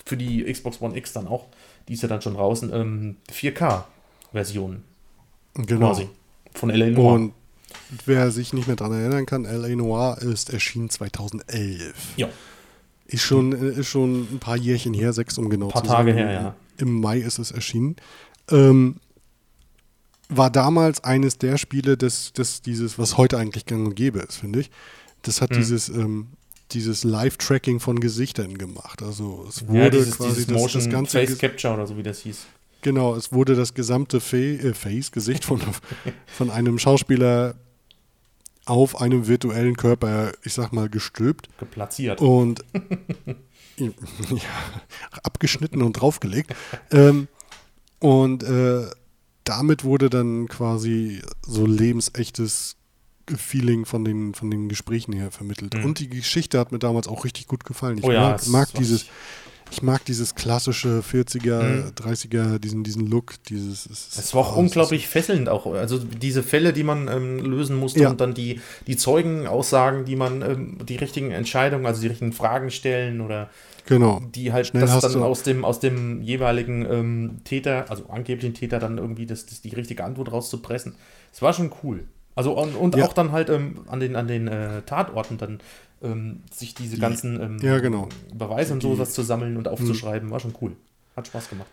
für 0.04 0.16
die 0.16 0.44
Xbox 0.44 0.80
One 0.80 0.96
X 0.96 1.12
dann 1.12 1.26
auch, 1.26 1.46
die 1.88 1.94
ist 1.94 2.02
ja 2.02 2.08
dann 2.08 2.22
schon 2.22 2.34
draußen, 2.34 3.16
4K-Versionen. 3.30 4.76
Ähm, 4.76 4.82
Genau. 5.54 5.88
Quasi. 5.88 6.08
Von 6.54 6.70
L.A. 6.70 6.90
Noir. 6.90 7.12
Und 7.14 7.34
wer 8.06 8.30
sich 8.30 8.52
nicht 8.52 8.66
mehr 8.66 8.76
daran 8.76 8.98
erinnern 8.98 9.26
kann, 9.26 9.44
L.A. 9.44 9.68
Noir 9.68 10.18
ist 10.20 10.50
erschienen 10.50 10.90
2011. 10.90 11.94
Ja. 12.16 12.28
Ist 13.06 13.22
schon, 13.22 13.52
ist 13.52 13.88
schon 13.88 14.22
ein 14.32 14.38
paar 14.38 14.56
Jährchen 14.56 14.94
her, 14.94 15.12
sechs 15.12 15.36
um 15.36 15.50
genau 15.50 15.68
zu 15.68 15.78
sein. 15.78 15.82
Ein 15.82 15.86
paar 15.86 15.96
Tage 15.96 16.12
her, 16.14 16.32
ja. 16.32 16.54
Im 16.78 17.00
Mai 17.00 17.18
ist 17.18 17.38
es 17.38 17.50
erschienen. 17.50 17.96
Ähm, 18.50 18.96
war 20.28 20.50
damals 20.50 21.04
eines 21.04 21.36
der 21.36 21.58
Spiele, 21.58 21.98
das, 21.98 22.32
das 22.32 22.62
dieses, 22.62 22.98
was 22.98 23.18
heute 23.18 23.36
eigentlich 23.36 23.66
gang 23.66 23.86
und 23.86 23.94
gäbe 23.94 24.20
ist, 24.20 24.36
finde 24.36 24.60
ich. 24.60 24.70
Das 25.22 25.42
hat 25.42 25.50
hm. 25.50 25.58
dieses, 25.58 25.90
ähm, 25.90 26.28
dieses 26.74 27.04
Live-Tracking 27.04 27.80
von 27.80 28.00
Gesichtern 28.00 28.58
gemacht. 28.58 29.02
Also 29.02 29.46
es 29.48 29.66
wurde 29.66 29.78
ja, 29.78 29.90
dieses, 29.90 30.16
quasi 30.16 30.46
dieses 30.46 30.62
das, 30.62 30.72
das 30.72 30.90
ganze 30.90 31.18
Face 31.18 31.38
Capture 31.38 31.74
oder 31.74 31.86
so 31.86 31.96
wie 31.96 32.02
das 32.02 32.20
hieß. 32.20 32.46
Genau, 32.82 33.14
es 33.14 33.32
wurde 33.32 33.54
das 33.54 33.74
gesamte 33.74 34.20
Fa 34.20 34.36
äh, 34.36 34.74
Face, 34.74 35.12
Gesicht 35.12 35.44
von, 35.44 35.60
von 36.26 36.50
einem 36.50 36.78
Schauspieler 36.78 37.54
auf 38.64 39.00
einem 39.00 39.26
virtuellen 39.26 39.76
Körper, 39.76 40.32
ich 40.42 40.52
sag 40.52 40.72
mal, 40.72 40.88
gestülpt. 40.88 41.48
Geplatziert. 41.58 42.20
Und 42.20 42.64
ja, 43.76 43.88
abgeschnitten 45.22 45.82
und 45.82 45.94
draufgelegt. 45.94 46.54
ähm, 46.90 47.28
und 47.98 48.42
äh, 48.42 48.86
damit 49.44 49.84
wurde 49.84 50.10
dann 50.10 50.48
quasi 50.48 51.22
so 51.42 51.66
lebensechtes 51.66 52.76
Feeling 53.36 53.86
von 53.86 54.04
den, 54.04 54.34
von 54.34 54.50
den 54.50 54.68
Gesprächen 54.68 55.12
her 55.12 55.30
vermittelt. 55.30 55.74
Mhm. 55.74 55.84
Und 55.84 55.98
die 55.98 56.08
Geschichte 56.08 56.58
hat 56.58 56.72
mir 56.72 56.78
damals 56.78 57.08
auch 57.08 57.24
richtig 57.24 57.46
gut 57.46 57.64
gefallen. 57.64 57.98
Ich 57.98 58.04
oh 58.04 58.12
ja, 58.12 58.30
mag, 58.30 58.46
mag 58.48 58.74
dieses, 58.74 59.06
ich 59.72 59.82
mag 59.82 60.04
dieses 60.04 60.34
klassische 60.34 61.00
40er, 61.00 61.62
mhm. 61.62 61.92
30er, 61.96 62.58
diesen, 62.58 62.84
diesen 62.84 63.06
Look, 63.06 63.42
dieses. 63.44 63.86
Es, 63.86 64.18
es 64.18 64.34
war 64.34 64.42
auch 64.42 64.56
oh, 64.56 64.60
unglaublich 64.60 65.08
fesselnd 65.08 65.48
auch. 65.48 65.66
Also 65.66 65.98
diese 65.98 66.42
Fälle, 66.42 66.72
die 66.72 66.84
man 66.84 67.08
ähm, 67.08 67.38
lösen 67.38 67.76
musste 67.76 68.00
ja. 68.00 68.10
und 68.10 68.20
dann 68.20 68.34
die, 68.34 68.60
die 68.86 68.96
Zeugenaussagen, 68.96 70.04
die 70.04 70.16
man, 70.16 70.42
ähm, 70.42 70.78
die 70.86 70.96
richtigen 70.96 71.30
Entscheidungen, 71.30 71.86
also 71.86 72.02
die 72.02 72.08
richtigen 72.08 72.32
Fragen 72.32 72.70
stellen 72.70 73.22
oder 73.22 73.48
genau. 73.86 74.20
die 74.34 74.52
halt 74.52 74.66
Schnell 74.66 74.82
das 74.82 75.00
dann 75.00 75.22
aus 75.22 75.42
dem, 75.42 75.64
aus 75.64 75.80
dem 75.80 76.20
jeweiligen 76.20 76.84
ähm, 76.84 77.40
Täter, 77.44 77.86
also 77.88 78.06
angeblichen 78.10 78.54
Täter, 78.54 78.78
dann 78.78 78.98
irgendwie 78.98 79.26
das, 79.26 79.46
das 79.46 79.62
die 79.62 79.70
richtige 79.70 80.04
Antwort 80.04 80.32
rauszupressen. 80.32 80.96
Es 81.32 81.40
war 81.40 81.54
schon 81.54 81.72
cool. 81.82 82.04
Also 82.34 82.52
und, 82.52 82.74
und 82.74 82.96
ja. 82.96 83.04
auch 83.04 83.12
dann 83.12 83.32
halt 83.32 83.50
ähm, 83.50 83.80
an 83.88 84.00
den, 84.00 84.16
an 84.16 84.26
den 84.26 84.48
äh, 84.48 84.82
Tatorten 84.82 85.38
dann 85.38 85.60
ähm, 86.02 86.40
sich 86.52 86.74
diese 86.74 86.98
ganzen 86.98 87.40
ähm, 87.40 87.58
ja, 87.60 87.78
genau. 87.78 88.08
Beweise 88.34 88.72
und 88.72 88.82
sowas 88.82 89.12
zu 89.12 89.22
sammeln 89.22 89.56
und 89.56 89.68
aufzuschreiben, 89.68 90.30
war 90.30 90.40
schon 90.40 90.54
cool. 90.60 90.72
Hat 91.16 91.26
Spaß 91.26 91.50
gemacht. 91.50 91.70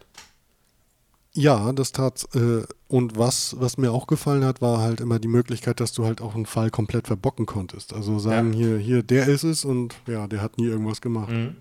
Ja, 1.33 1.71
das 1.71 1.91
tat. 1.91 2.27
Äh, 2.35 2.63
und 2.87 3.17
was, 3.17 3.55
was 3.59 3.77
mir 3.77 3.91
auch 3.91 4.07
gefallen 4.07 4.43
hat, 4.43 4.61
war 4.61 4.79
halt 4.79 4.99
immer 4.99 5.19
die 5.19 5.27
Möglichkeit, 5.27 5.79
dass 5.79 5.93
du 5.93 6.05
halt 6.05 6.21
auch 6.21 6.35
einen 6.35 6.45
Fall 6.45 6.71
komplett 6.71 7.07
verbocken 7.07 7.45
konntest. 7.45 7.93
Also 7.93 8.19
sagen, 8.19 8.53
ja. 8.53 8.59
hier, 8.59 8.77
hier, 8.77 9.03
der 9.03 9.27
ist 9.27 9.43
es 9.43 9.63
und 9.63 9.95
ja, 10.07 10.27
der 10.27 10.41
hat 10.41 10.57
nie 10.57 10.65
irgendwas 10.65 11.01
gemacht. 11.01 11.31
Mhm. 11.31 11.55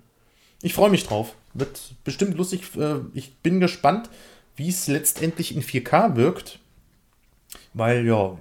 Ich 0.62 0.74
freue 0.74 0.90
mich 0.90 1.06
drauf. 1.06 1.34
Wird 1.54 1.94
bestimmt 2.02 2.36
lustig. 2.36 2.62
Äh, 2.76 2.96
ich 3.14 3.36
bin 3.36 3.60
gespannt, 3.60 4.10
wie 4.56 4.68
es 4.68 4.88
letztendlich 4.88 5.54
in 5.54 5.62
4K 5.62 6.16
wirkt. 6.16 6.58
Weil 7.74 8.06
ja, 8.06 8.36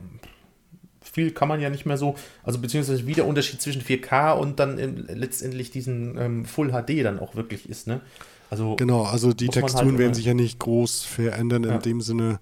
viel 1.12 1.32
kann 1.32 1.48
man 1.48 1.60
ja 1.60 1.70
nicht 1.70 1.86
mehr 1.86 1.98
so, 1.98 2.16
also 2.44 2.60
beziehungsweise 2.60 3.08
wie 3.08 3.14
der 3.14 3.26
Unterschied 3.26 3.62
zwischen 3.62 3.82
4K 3.82 4.34
und 4.34 4.60
dann 4.60 4.78
letztendlich 5.08 5.72
diesen 5.72 6.18
ähm, 6.18 6.46
Full 6.46 6.72
HD 6.72 7.04
dann 7.04 7.20
auch 7.20 7.36
wirklich 7.36 7.70
ist, 7.70 7.88
ne? 7.88 8.02
Also 8.50 8.78
genau, 8.78 9.04
also 9.04 9.34
die 9.34 9.50
Texturen 9.50 9.90
halt 9.90 9.98
werden 9.98 10.14
sich 10.14 10.26
ja 10.26 10.34
nicht 10.34 10.60
groß 10.60 11.04
verändern 11.04 11.64
ja. 11.64 11.76
in 11.76 11.82
dem 11.82 12.02
Sinne, 12.02 12.40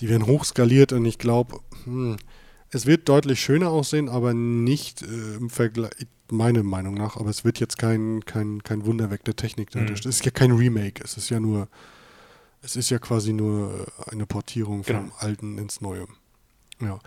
die 0.00 0.08
werden 0.08 0.26
hochskaliert 0.26 0.92
und 0.92 1.04
ich 1.04 1.18
glaube, 1.18 1.60
hm, 1.84 2.16
Es 2.72 2.86
wird 2.86 3.08
deutlich 3.08 3.40
schöner 3.40 3.70
aussehen, 3.70 4.08
aber 4.08 4.32
nicht 4.32 5.02
äh, 5.02 5.36
im 5.36 5.50
Vergleich, 5.50 5.90
meiner 6.30 6.62
Meinung 6.62 6.94
nach, 6.94 7.16
aber 7.16 7.28
es 7.28 7.44
wird 7.44 7.58
jetzt 7.58 7.78
kein, 7.78 8.24
kein, 8.24 8.62
kein 8.62 8.86
Wunderwerk 8.86 9.24
der 9.24 9.34
Technik 9.34 9.70
dadurch. 9.70 10.04
Mhm. 10.04 10.10
Es 10.10 10.16
ist 10.16 10.24
ja 10.24 10.30
kein 10.30 10.52
Remake, 10.52 11.02
es 11.02 11.16
ist 11.16 11.28
ja 11.30 11.40
nur, 11.40 11.68
es 12.62 12.76
ist 12.76 12.90
ja 12.90 13.00
quasi 13.00 13.32
nur 13.32 13.86
eine 14.10 14.26
Portierung 14.26 14.84
vom 14.84 14.96
genau. 14.96 15.14
Alten 15.18 15.58
ins 15.58 15.80
Neue. 15.80 16.06
Ja. 16.80 17.00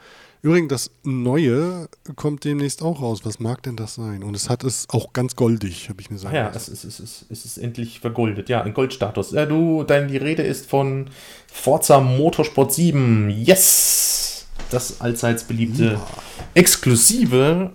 Übrigens, 0.43 0.67
das 0.67 0.91
Neue 1.03 1.88
kommt 2.17 2.43
demnächst 2.43 2.82
auch 2.82 3.01
raus. 3.01 3.21
Was 3.23 3.39
mag 3.39 3.63
denn 3.63 3.77
das 3.77 3.95
sein? 3.95 4.23
Und 4.23 4.36
es 4.36 4.49
hat 4.49 4.65
es 4.65 4.89
auch 4.89 5.13
ganz 5.13 5.38
goldig, 5.38 5.88
habe 5.88 6.01
ich 6.01 6.12
mir 6.12 6.17
sagen 6.17 6.36
Ja, 6.36 6.51
es 6.53 6.67
ist, 6.67 6.84
es, 6.84 6.99
ist, 6.99 7.25
es 7.29 7.45
ist 7.45 7.58
endlich 7.58 8.01
vergoldet. 8.01 8.49
Ja, 8.49 8.62
ein 8.62 8.73
Goldstatus. 8.73 9.32
Ja, 9.32 9.45
du, 9.45 9.84
dein, 9.84 10.10
die 10.10 10.17
Rede 10.17 10.43
ist 10.43 10.69
von 10.69 11.10
Forza 11.47 12.01
Motorsport 12.01 12.73
7. 12.73 13.29
Yes! 13.29 14.45
Das 14.69 14.99
allseits 14.99 15.45
beliebte, 15.45 15.93
ja. 15.93 16.08
exklusive 16.56 17.71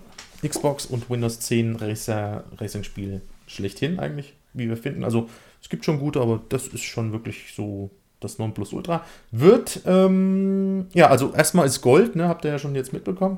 Xbox 0.47 0.85
und 0.85 1.09
Windows 1.09 1.39
10 1.39 1.75
Racer, 1.77 2.43
Racing-Spiel 2.59 3.21
schlechthin 3.47 3.97
eigentlich, 3.99 4.35
wie 4.53 4.69
wir 4.69 4.77
finden. 4.77 5.03
Also 5.03 5.27
es 5.59 5.69
gibt 5.69 5.85
schon 5.85 5.97
gute, 5.97 6.21
aber 6.21 6.39
das 6.49 6.67
ist 6.67 6.83
schon 6.83 7.13
wirklich 7.13 7.53
so 7.55 7.89
das 8.19 8.37
Nonplusultra. 8.37 9.03
Wird, 9.31 9.81
ähm, 9.85 10.87
ja, 10.93 11.07
also 11.07 11.33
erstmal 11.33 11.65
ist 11.67 11.81
Gold, 11.81 12.15
ne, 12.15 12.27
habt 12.27 12.45
ihr 12.45 12.51
ja 12.51 12.59
schon 12.59 12.75
jetzt 12.75 12.93
mitbekommen. 12.93 13.37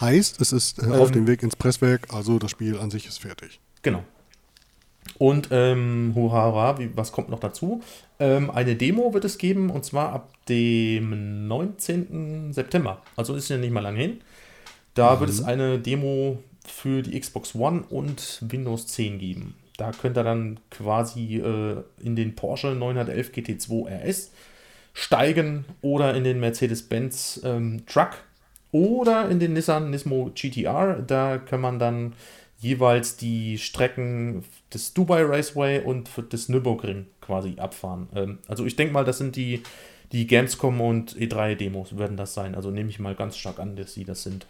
Heißt, 0.00 0.40
es 0.40 0.52
ist 0.52 0.82
äh, 0.82 0.86
auf 0.90 1.08
ähm, 1.08 1.14
dem 1.14 1.26
Weg 1.26 1.42
ins 1.42 1.56
Presswerk, 1.56 2.12
also 2.12 2.38
das 2.38 2.50
Spiel 2.50 2.78
an 2.78 2.90
sich 2.90 3.06
ist 3.06 3.20
fertig. 3.20 3.60
Genau. 3.82 4.02
Und 5.18 5.48
ähm, 5.50 6.12
hurra, 6.14 6.46
hurra, 6.46 6.78
wie, 6.78 6.90
was 6.94 7.12
kommt 7.12 7.28
noch 7.28 7.38
dazu? 7.38 7.82
Ähm, 8.18 8.50
eine 8.50 8.76
Demo 8.76 9.14
wird 9.14 9.24
es 9.24 9.38
geben 9.38 9.70
und 9.70 9.84
zwar 9.84 10.12
ab 10.12 10.32
dem 10.48 11.46
19. 11.46 12.52
September. 12.52 13.02
Also 13.16 13.34
ist 13.34 13.48
ja 13.48 13.56
nicht 13.56 13.72
mal 13.72 13.80
lang 13.80 13.96
hin. 13.96 14.20
Da 14.94 15.16
mhm. 15.16 15.20
wird 15.20 15.30
es 15.30 15.42
eine 15.42 15.78
Demo 15.78 16.42
für 16.66 17.02
die 17.02 17.18
Xbox 17.18 17.54
One 17.54 17.84
und 17.88 18.42
Windows 18.42 18.88
10 18.88 19.18
geben. 19.18 19.54
Da 19.76 19.92
könnt 19.92 20.16
ihr 20.16 20.24
dann 20.24 20.58
quasi 20.70 21.36
äh, 21.36 21.82
in 22.00 22.16
den 22.16 22.34
Porsche 22.34 22.68
911 22.68 23.30
GT2 23.30 23.88
RS 23.88 24.30
steigen 24.94 25.66
oder 25.82 26.14
in 26.14 26.24
den 26.24 26.40
Mercedes-Benz 26.40 27.42
ähm, 27.44 27.84
Truck 27.86 28.12
oder 28.72 29.28
in 29.28 29.38
den 29.38 29.52
Nissan 29.52 29.90
Nismo 29.90 30.30
GTR. 30.34 31.02
Da 31.06 31.38
kann 31.38 31.60
man 31.60 31.78
dann 31.78 32.14
jeweils 32.58 33.16
die 33.16 33.58
Strecken 33.58 34.44
des 34.72 34.94
Dubai 34.94 35.22
Raceway 35.22 35.80
und 35.80 36.08
des 36.32 36.48
Nürburgring 36.48 37.06
quasi 37.20 37.56
abfahren. 37.58 38.08
Ähm, 38.14 38.38
also 38.48 38.64
ich 38.64 38.76
denke 38.76 38.94
mal, 38.94 39.04
das 39.04 39.18
sind 39.18 39.36
die, 39.36 39.62
die 40.12 40.26
Gamescom 40.26 40.80
und 40.80 41.14
E3-Demos 41.16 41.98
werden 41.98 42.16
das 42.16 42.34
sein. 42.34 42.54
Also 42.54 42.70
nehme 42.70 42.88
ich 42.88 42.98
mal 42.98 43.14
ganz 43.14 43.36
stark 43.36 43.58
an, 43.58 43.76
dass 43.76 43.92
sie 43.92 44.04
das 44.04 44.22
sind. 44.22 44.46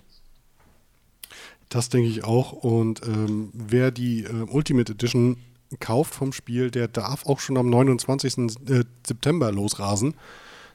Das 1.68 1.88
denke 1.88 2.08
ich 2.08 2.24
auch. 2.24 2.52
Und 2.52 3.02
ähm, 3.06 3.50
wer 3.52 3.90
die 3.90 4.24
äh, 4.24 4.46
Ultimate 4.48 4.92
Edition 4.92 5.36
kauft 5.80 6.14
vom 6.14 6.32
Spiel, 6.32 6.70
der 6.70 6.88
darf 6.88 7.26
auch 7.26 7.40
schon 7.40 7.56
am 7.56 7.68
29. 7.68 8.38
Äh, 8.68 8.84
September 9.06 9.50
losrasen. 9.52 10.14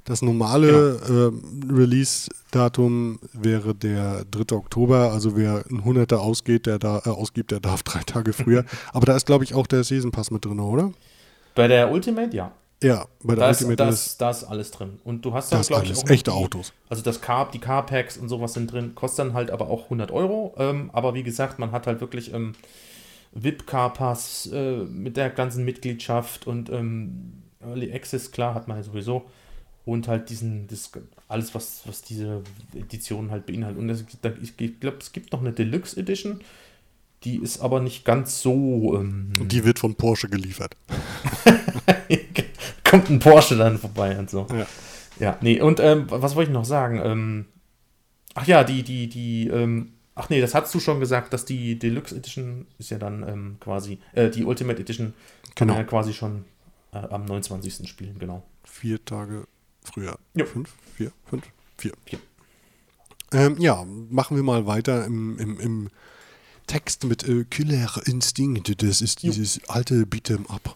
Das 0.04 0.22
normale 0.24 1.00
genau. 1.06 1.28
äh, 1.28 1.74
Release-Datum 1.74 3.20
wäre 3.34 3.76
der 3.76 4.26
3. 4.32 4.56
Oktober. 4.56 5.12
Also 5.12 5.38
wer 5.38 5.64
ein 5.70 5.86
Hunderter 5.86 6.22
ausgeht, 6.22 6.66
der 6.66 6.80
da, 6.80 7.02
äh, 7.06 7.10
ausgibt, 7.10 7.52
der 7.52 7.60
darf 7.60 7.84
drei 7.84 8.02
Tage 8.02 8.34
früher. 8.34 8.66
Aber 8.94 9.06
da 9.06 9.16
ist, 9.16 9.28
glaube 9.28 9.44
ich, 9.44 9.54
auch 9.54 9.68
der 9.68 9.84
Season 9.84 10.12
Pass 10.12 10.32
mit 10.32 10.44
drin, 10.44 10.60
oder? 10.60 10.92
Bei 11.54 11.68
der 11.68 11.92
Ultimate, 11.92 12.36
ja. 12.36 12.52
Ja, 12.84 13.06
bei 13.24 13.36
der 13.36 13.48
das, 13.48 13.62
Ultimate 13.62 13.84
das, 13.86 14.08
ist 14.08 14.22
das 14.22 14.44
alles 14.44 14.72
drin. 14.72 15.00
Und 15.04 15.24
du 15.24 15.34
hast 15.34 15.52
dann, 15.52 15.62
glaube 15.62 15.86
ich, 15.86 15.96
auch 15.96 16.10
echte 16.10 16.32
die, 16.32 16.38
Autos. 16.38 16.74
Also 16.90 17.04
das 17.04 17.22
Car, 17.22 17.52
die 17.52 17.60
Car-Packs 17.60 18.18
und 18.18 18.28
sowas 18.28 18.54
sind 18.54 18.72
drin, 18.72 18.96
kostet 18.96 19.28
dann 19.28 19.34
halt 19.34 19.52
aber 19.52 19.70
auch 19.70 19.86
100 19.86 20.12
Euro. 20.12 20.56
Ähm, 20.58 20.90
aber 20.92 21.14
wie 21.14 21.22
gesagt, 21.22 21.60
man 21.60 21.72
hat 21.72 21.86
halt 21.86 22.02
wirklich 22.02 22.34
ähm, 22.34 22.54
VIP-Car-Pass 23.34 24.50
äh, 24.52 24.78
mit 24.78 25.16
der 25.16 25.30
ganzen 25.30 25.64
Mitgliedschaft 25.64 26.48
und 26.48 26.72
ähm, 26.72 27.34
Early 27.62 27.94
Access, 27.94 28.32
klar, 28.32 28.56
hat 28.56 28.68
man 28.68 28.78
ja 28.78 28.84
sowieso. 28.84 29.30
Und 29.86 30.08
halt 30.08 30.30
diesen, 30.30 30.68
das, 30.68 30.92
alles, 31.28 31.54
was, 31.54 31.82
was 31.86 32.02
diese 32.02 32.42
Edition 32.74 33.30
halt 33.30 33.46
beinhaltet. 33.46 33.80
Und 33.80 33.90
das, 33.90 34.04
ich 34.42 34.80
glaube, 34.80 34.98
es 35.00 35.12
gibt 35.12 35.32
noch 35.34 35.42
eine 35.42 35.54
Deluxe 35.54 36.00
Edition. 36.00 36.42
Die 37.24 37.38
ist 37.38 37.62
aber 37.62 37.80
nicht 37.80 38.06
ganz 38.06 38.42
so. 38.42 38.96
Ähm, 38.96 39.34
und 39.40 39.52
die 39.52 39.64
wird 39.64 39.78
von 39.78 39.94
Porsche 39.94 40.30
geliefert. 40.30 40.76
kommt 42.92 43.10
ein 43.10 43.20
Porsche 43.20 43.56
dann 43.56 43.78
vorbei 43.78 44.20
und 44.20 44.30
so. 44.30 44.46
Ja, 44.52 44.68
ja 45.20 45.38
nee, 45.42 45.62
und 45.62 45.80
ähm, 45.80 46.06
was 46.10 46.36
wollte 46.36 46.52
ich 46.52 46.54
noch 46.54 46.66
sagen? 46.66 47.02
Ähm, 47.02 47.46
ach 48.34 48.46
ja, 48.46 48.66
die, 48.66 48.84
die, 48.84 49.08
die, 49.08 49.48
ähm, 49.48 49.94
ach 50.14 50.30
nee, 50.30 50.42
das 50.42 50.54
hast 50.54 50.76
du 50.76 50.80
schon 50.82 51.00
gesagt, 51.00 51.32
dass 51.32 51.46
die 51.46 51.80
Deluxe 51.80 52.16
Edition 52.16 52.68
ist 52.80 52.92
ja 52.92 52.98
dann 52.98 53.28
ähm, 53.28 53.58
quasi, 53.62 54.00
äh, 54.12 54.30
die 54.30 54.44
Ultimate 54.44 54.82
Edition 54.82 55.14
kann 55.56 55.70
genau. 55.70 55.80
ja 55.80 55.86
quasi 55.86 56.14
schon 56.14 56.44
äh, 56.92 56.98
am 56.98 57.24
29. 57.24 57.88
spielen, 57.88 58.20
genau. 58.20 58.44
Vier 58.66 59.04
Tage 59.06 59.48
früher. 59.82 60.18
Jo. 60.36 60.46
Fünf, 60.46 60.74
vier, 60.96 61.14
fünf, 61.26 61.46
vier. 61.78 61.94
vier. 62.06 62.20
Ähm, 63.32 63.56
ja, 63.58 63.86
machen 64.10 64.36
wir 64.36 64.44
mal 64.44 64.68
weiter 64.68 65.06
im, 65.06 65.40
im, 65.40 65.60
im 65.62 65.90
Text 66.68 67.06
mit 67.06 67.26
äh, 67.28 67.46
Killer 67.46 68.02
Instinct. 68.06 68.84
Das 68.84 69.02
ist 69.02 69.24
dieses 69.24 69.62
alte 69.70 70.04
Beat'em 70.04 70.50
Up. 70.50 70.76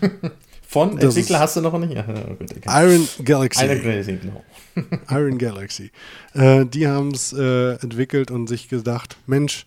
Von 0.72 0.96
das 0.96 1.14
Entwickler 1.14 1.38
hast 1.38 1.54
du 1.56 1.60
noch 1.60 1.78
nicht? 1.78 1.92
Ja, 1.92 2.00
gut, 2.02 2.50
Iron 2.64 3.06
Galaxy. 3.22 3.66
Iron 3.66 3.82
Galaxy, 3.82 4.16
genau. 4.16 4.42
Iron 5.10 5.36
Galaxy. 5.36 5.90
Äh, 6.32 6.64
die 6.64 6.88
haben 6.88 7.10
es 7.10 7.34
äh, 7.34 7.74
entwickelt 7.82 8.30
und 8.30 8.46
sich 8.46 8.70
gedacht, 8.70 9.18
Mensch, 9.26 9.66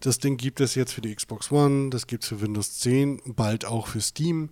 das 0.00 0.20
Ding 0.20 0.38
gibt 0.38 0.62
es 0.62 0.74
jetzt 0.74 0.94
für 0.94 1.02
die 1.02 1.14
Xbox 1.14 1.52
One, 1.52 1.90
das 1.90 2.06
gibt 2.06 2.22
es 2.22 2.30
für 2.30 2.40
Windows 2.40 2.78
10, 2.78 3.20
bald 3.26 3.66
auch 3.66 3.88
für 3.88 4.00
Steam. 4.00 4.48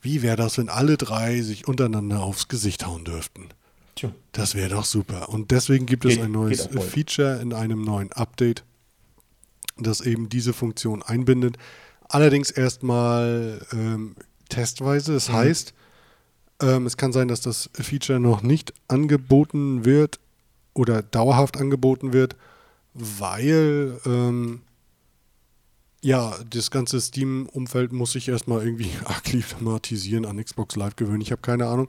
Wie 0.00 0.22
wäre 0.22 0.36
das, 0.36 0.56
wenn 0.56 0.68
alle 0.68 0.96
drei 0.96 1.40
sich 1.40 1.66
untereinander 1.66 2.22
aufs 2.22 2.46
Gesicht 2.46 2.86
hauen 2.86 3.04
dürften? 3.04 3.48
Tja. 3.96 4.12
Das 4.30 4.54
wäre 4.54 4.68
doch 4.68 4.84
super. 4.84 5.30
Und 5.30 5.50
deswegen 5.50 5.84
gibt 5.84 6.04
es 6.04 6.14
geht, 6.14 6.22
ein 6.22 6.30
neues 6.30 6.68
Feature 6.90 7.40
in 7.42 7.52
einem 7.52 7.82
neuen 7.82 8.12
Update, 8.12 8.62
das 9.76 10.00
eben 10.00 10.28
diese 10.28 10.52
Funktion 10.52 11.02
einbindet. 11.02 11.56
Allerdings 12.08 12.52
erstmal 12.52 13.66
ähm, 13.72 14.14
testweise. 14.52 15.14
Das 15.14 15.28
mhm. 15.28 15.34
heißt, 15.34 15.74
ähm, 16.62 16.86
es 16.86 16.96
kann 16.96 17.12
sein, 17.12 17.28
dass 17.28 17.40
das 17.40 17.70
Feature 17.74 18.20
noch 18.20 18.42
nicht 18.42 18.72
angeboten 18.88 19.84
wird 19.84 20.20
oder 20.74 21.02
dauerhaft 21.02 21.56
angeboten 21.58 22.12
wird, 22.12 22.36
weil 22.94 23.98
ähm, 24.06 24.62
ja, 26.04 26.34
das 26.50 26.70
ganze 26.70 27.00
Steam-Umfeld 27.00 27.92
muss 27.92 28.12
sich 28.12 28.28
erstmal 28.28 28.64
irgendwie 28.64 28.90
akklimatisieren, 29.04 30.26
an 30.26 30.42
Xbox 30.42 30.76
Live 30.76 30.96
gewöhnen. 30.96 31.20
Ich 31.20 31.30
habe 31.30 31.42
keine 31.42 31.66
Ahnung. 31.66 31.88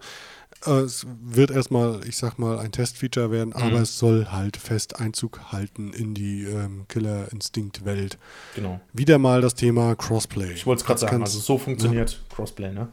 Äh, 0.66 0.82
es 0.82 1.06
wird 1.22 1.52
erstmal, 1.52 2.02
ich 2.08 2.18
sag 2.18 2.40
mal, 2.40 2.60
ein 2.60 2.72
Testfeature 2.72 3.32
werden, 3.32 3.50
mhm. 3.50 3.62
aber 3.62 3.82
es 3.82 3.98
soll 3.98 4.28
halt 4.28 4.58
fest 4.58 5.00
Einzug 5.00 5.52
halten 5.52 5.94
in 5.94 6.14
die 6.14 6.44
ähm, 6.44 6.86
Killer 6.88 7.32
Instinct-Welt. 7.32 8.18
Genau. 8.56 8.82
Wieder 8.94 9.18
mal 9.18 9.42
das 9.42 9.56
Thema 9.56 9.96
Crossplay. 9.96 10.54
Ich 10.54 10.66
wollte 10.66 10.82
es 10.82 10.86
gerade 10.86 11.00
sagen, 11.00 11.22
also 11.22 11.40
so 11.40 11.58
funktioniert 11.58 12.12
ja. 12.12 12.36
Crossplay, 12.36 12.72
ne? 12.72 12.90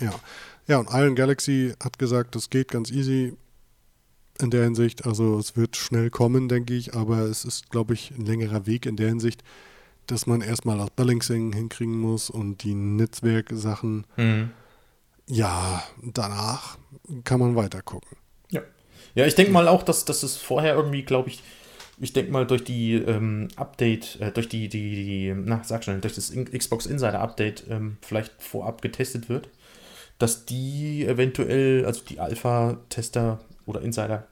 Ja. 0.00 0.12
Ja, 0.68 0.78
und 0.78 0.90
Iron 0.92 1.16
Galaxy 1.16 1.74
hat 1.82 1.98
gesagt, 1.98 2.36
das 2.36 2.48
geht 2.48 2.68
ganz 2.68 2.90
easy 2.90 3.36
in 4.40 4.50
der 4.50 4.64
Hinsicht. 4.64 5.06
Also 5.06 5.38
es 5.38 5.56
wird 5.56 5.76
schnell 5.76 6.10
kommen, 6.10 6.48
denke 6.48 6.74
ich, 6.74 6.94
aber 6.94 7.22
es 7.22 7.44
ist, 7.44 7.70
glaube 7.70 7.94
ich, 7.94 8.12
ein 8.12 8.24
längerer 8.24 8.66
Weg 8.66 8.86
in 8.86 8.96
der 8.96 9.08
Hinsicht, 9.08 9.42
dass 10.06 10.26
man 10.26 10.40
erstmal 10.40 10.78
das 10.78 10.90
Balancing 10.90 11.52
hinkriegen 11.52 11.98
muss 11.98 12.30
und 12.30 12.62
die 12.62 12.74
Netzwerksachen. 12.74 14.06
Mhm. 14.16 14.50
Ja, 15.32 15.82
danach 16.02 16.76
kann 17.24 17.40
man 17.40 17.56
weiter 17.56 17.80
gucken. 17.80 18.18
Ja. 18.50 18.60
Ja, 19.14 19.24
ich 19.24 19.34
denke 19.34 19.50
mal 19.50 19.66
auch, 19.66 19.82
dass, 19.82 20.04
dass 20.04 20.22
es 20.22 20.36
vorher 20.36 20.74
irgendwie, 20.74 21.04
glaube 21.04 21.30
ich, 21.30 21.42
ich 21.98 22.12
denke 22.12 22.30
mal 22.30 22.46
durch 22.46 22.64
die 22.64 22.96
ähm, 22.96 23.48
Update, 23.56 24.20
äh, 24.20 24.30
durch 24.30 24.50
die, 24.50 24.68
die, 24.68 24.94
die, 24.94 25.34
na, 25.34 25.64
sag 25.64 25.84
schnell, 25.84 26.02
durch 26.02 26.14
das 26.14 26.34
Xbox 26.34 26.84
Insider 26.84 27.20
Update 27.20 27.64
ähm, 27.70 27.96
vielleicht 28.02 28.42
vorab 28.42 28.82
getestet 28.82 29.30
wird, 29.30 29.48
dass 30.18 30.44
die 30.44 31.06
eventuell, 31.06 31.86
also 31.86 32.02
die 32.06 32.20
Alpha-Tester 32.20 33.40
oder 33.64 33.80
Insider 33.80 34.26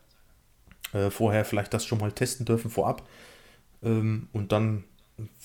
äh, 0.92 1.08
vorher 1.08 1.46
vielleicht 1.46 1.72
das 1.72 1.86
schon 1.86 1.98
mal 1.98 2.12
testen 2.12 2.44
dürfen 2.44 2.70
vorab. 2.70 3.08
Ähm, 3.82 4.28
und 4.34 4.52
dann 4.52 4.84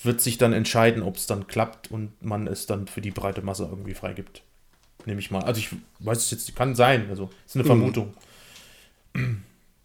wird 0.02 0.20
sich 0.20 0.36
dann 0.36 0.52
entscheiden, 0.52 1.02
ob 1.02 1.16
es 1.16 1.26
dann 1.26 1.46
klappt 1.46 1.90
und 1.90 2.22
man 2.22 2.46
es 2.46 2.66
dann 2.66 2.88
für 2.88 3.00
die 3.00 3.10
breite 3.10 3.40
Masse 3.40 3.64
irgendwie 3.64 3.94
freigibt 3.94 4.42
nehme 5.06 5.20
ich 5.20 5.30
mal. 5.30 5.42
Also 5.42 5.58
ich 5.58 5.70
weiß 6.00 6.18
es 6.18 6.30
jetzt, 6.30 6.56
kann 6.56 6.74
sein, 6.74 7.08
also 7.08 7.30
ist 7.46 7.56
eine 7.56 7.64
mhm. 7.64 7.68
Vermutung. 7.68 8.14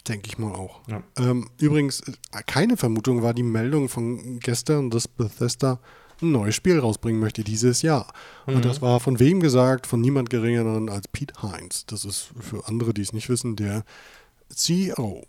Denke 0.07 0.27
ich 0.27 0.37
mal 0.37 0.53
auch. 0.53 0.81
Ja. 0.87 1.03
Ähm, 1.17 1.49
übrigens, 1.59 2.01
äh, 2.01 2.41
keine 2.45 2.75
Vermutung 2.75 3.21
war 3.21 3.33
die 3.33 3.43
Meldung 3.43 3.87
von 3.87 4.39
gestern, 4.39 4.89
dass 4.89 5.07
Bethesda 5.07 5.79
ein 6.21 6.31
neues 6.31 6.55
Spiel 6.55 6.79
rausbringen 6.79 7.19
möchte 7.19 7.43
dieses 7.43 7.81
Jahr. 7.81 8.11
Mhm. 8.47 8.55
Und 8.55 8.65
das 8.65 8.81
war 8.81 8.99
von 8.99 9.19
wem 9.19 9.39
gesagt? 9.39 9.87
Von 9.87 10.01
niemand 10.01 10.29
geringeren 10.29 10.89
als 10.89 11.07
Pete 11.07 11.41
Heinz. 11.41 11.85
Das 11.85 12.05
ist 12.05 12.31
für 12.39 12.67
andere, 12.67 12.93
die 12.93 13.01
es 13.01 13.13
nicht 13.13 13.29
wissen, 13.29 13.55
der 13.55 13.83
CEO 14.49 15.25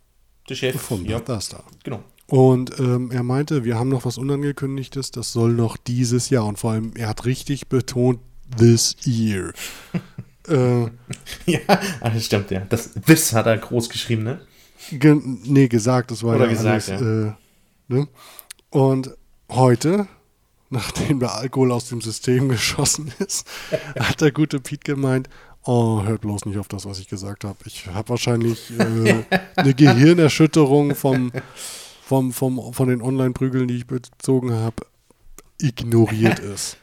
Der 0.49 0.55
Chef 0.55 0.81
von 0.81 1.05
ja. 1.05 1.19
Bethesda. 1.19 1.63
Genau. 1.85 2.03
Und 2.27 2.79
ähm, 2.79 3.11
er 3.11 3.23
meinte, 3.23 3.65
wir 3.65 3.79
haben 3.79 3.91
noch 3.91 4.07
was 4.07 4.17
Unangekündigtes, 4.17 5.11
das 5.11 5.33
soll 5.33 5.53
noch 5.53 5.77
dieses 5.77 6.31
Jahr. 6.31 6.47
Und 6.47 6.59
vor 6.59 6.73
allem, 6.73 6.93
er 6.97 7.09
hat 7.09 7.27
richtig 7.27 7.69
betont, 7.69 8.21
this 8.57 8.97
year. 9.05 9.53
äh, 10.49 10.83
ja, 11.47 11.61
das 12.01 12.25
stimmt, 12.25 12.51
ja. 12.51 12.61
Das 12.69 12.91
this 13.07 13.33
hat 13.33 13.47
er 13.47 13.59
groß 13.59 13.89
geschrieben, 13.89 14.25
ne? 14.25 14.41
Ge 14.91 15.21
nee, 15.45 15.69
gesagt, 15.69 16.11
das 16.11 16.23
war 16.23 16.37
Oder 16.37 16.47
ja 16.47 16.51
gesagt, 16.51 16.89
alles. 16.89 17.01
ja. 17.01 17.29
Äh, 17.29 17.33
ne? 17.89 18.09
Und 18.71 19.11
heute, 19.51 20.09
nachdem 20.71 21.21
der 21.21 21.35
Alkohol 21.35 21.73
aus 21.73 21.89
dem 21.89 22.01
System 22.01 22.49
geschossen 22.49 23.13
ist, 23.19 23.47
hat 23.99 24.21
der 24.21 24.33
gute 24.33 24.61
Pete 24.61 24.95
gemeint, 24.95 25.29
oh, 25.65 26.03
hört 26.03 26.23
bloß 26.23 26.47
nicht 26.47 26.59
auf 26.59 26.69
das, 26.69 26.85
was 26.87 26.99
ich 26.99 27.09
gesagt 27.09 27.45
habe. 27.45 27.59
Ich 27.67 27.87
habe 27.87 28.09
wahrscheinlich 28.09 28.73
äh, 28.79 29.25
eine 29.57 29.75
Gehirnerschütterung 29.75 30.95
vom, 30.95 31.33
vom, 32.05 32.33
vom, 32.33 32.73
von 32.73 32.89
den 32.89 33.03
Online-Prügeln, 33.03 33.69
die 33.69 33.77
ich 33.77 33.87
bezogen 33.87 34.53
habe, 34.53 34.87
ignoriert 35.59 36.41
es. 36.41 36.77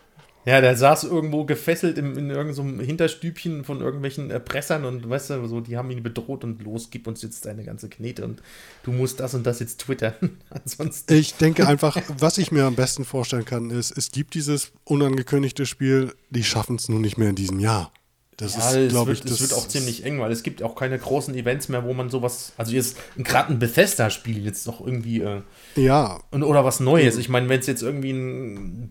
Ja, 0.45 0.61
der 0.61 0.75
saß 0.75 1.03
irgendwo 1.03 1.43
gefesselt 1.43 1.97
in, 1.97 2.15
in 2.15 2.29
irgendeinem 2.29 2.79
Hinterstübchen 2.79 3.63
von 3.65 3.81
irgendwelchen 3.81 4.31
Erpressern 4.31 4.85
und 4.85 5.07
weißt 5.07 5.31
du, 5.31 5.47
so, 5.47 5.59
die 5.59 5.77
haben 5.77 5.91
ihn 5.91 6.01
bedroht 6.01 6.43
und 6.43 6.63
los, 6.63 6.89
gib 6.91 7.07
uns 7.07 7.21
jetzt 7.21 7.45
deine 7.45 7.63
ganze 7.63 7.89
Knete 7.89 8.23
und 8.23 8.41
du 8.83 8.91
musst 8.91 9.19
das 9.19 9.33
und 9.33 9.45
das 9.45 9.59
jetzt 9.59 9.81
twittern. 9.81 10.13
Ansonsten. 10.49 11.13
Ich 11.13 11.35
denke 11.35 11.67
einfach, 11.67 12.01
was 12.17 12.37
ich 12.37 12.51
mir 12.51 12.63
am 12.63 12.75
besten 12.75 13.03
vorstellen 13.03 13.45
kann, 13.45 13.69
ist, 13.69 13.91
es 13.91 14.11
gibt 14.11 14.33
dieses 14.33 14.71
unangekündigte 14.85 15.65
Spiel, 15.65 16.13
die 16.29 16.43
schaffen 16.43 16.77
es 16.77 16.87
nun 16.87 17.01
nicht 17.01 17.17
mehr 17.17 17.29
in 17.29 17.35
diesem 17.35 17.59
Jahr. 17.59 17.91
Das 18.39 18.55
ja, 18.55 18.71
ist, 18.71 18.91
glaube 18.91 19.07
wird, 19.07 19.25
ich, 19.25 19.29
das 19.29 19.41
wird 19.41 19.51
auch 19.51 19.67
ziemlich 19.67 20.05
eng, 20.05 20.21
weil 20.21 20.31
es 20.31 20.43
gibt 20.43 20.63
auch 20.63 20.73
keine 20.73 20.97
großen 20.97 21.35
Events 21.35 21.67
mehr, 21.67 21.83
wo 21.83 21.93
man 21.93 22.09
sowas, 22.09 22.53
also 22.55 22.71
jetzt 22.71 22.95
gerade 23.17 23.51
ein 23.51 23.59
Bethesda-Spiel 23.59 24.45
jetzt 24.45 24.65
doch 24.65 24.79
irgendwie 24.79 25.19
äh, 25.19 25.41
ja 25.75 26.21
und, 26.31 26.43
oder 26.43 26.63
was 26.63 26.79
Neues. 26.79 27.17
Ich 27.17 27.27
meine, 27.27 27.49
wenn 27.49 27.59
es 27.59 27.67
jetzt 27.67 27.81
irgendwie 27.81 28.11
ein 28.11 28.89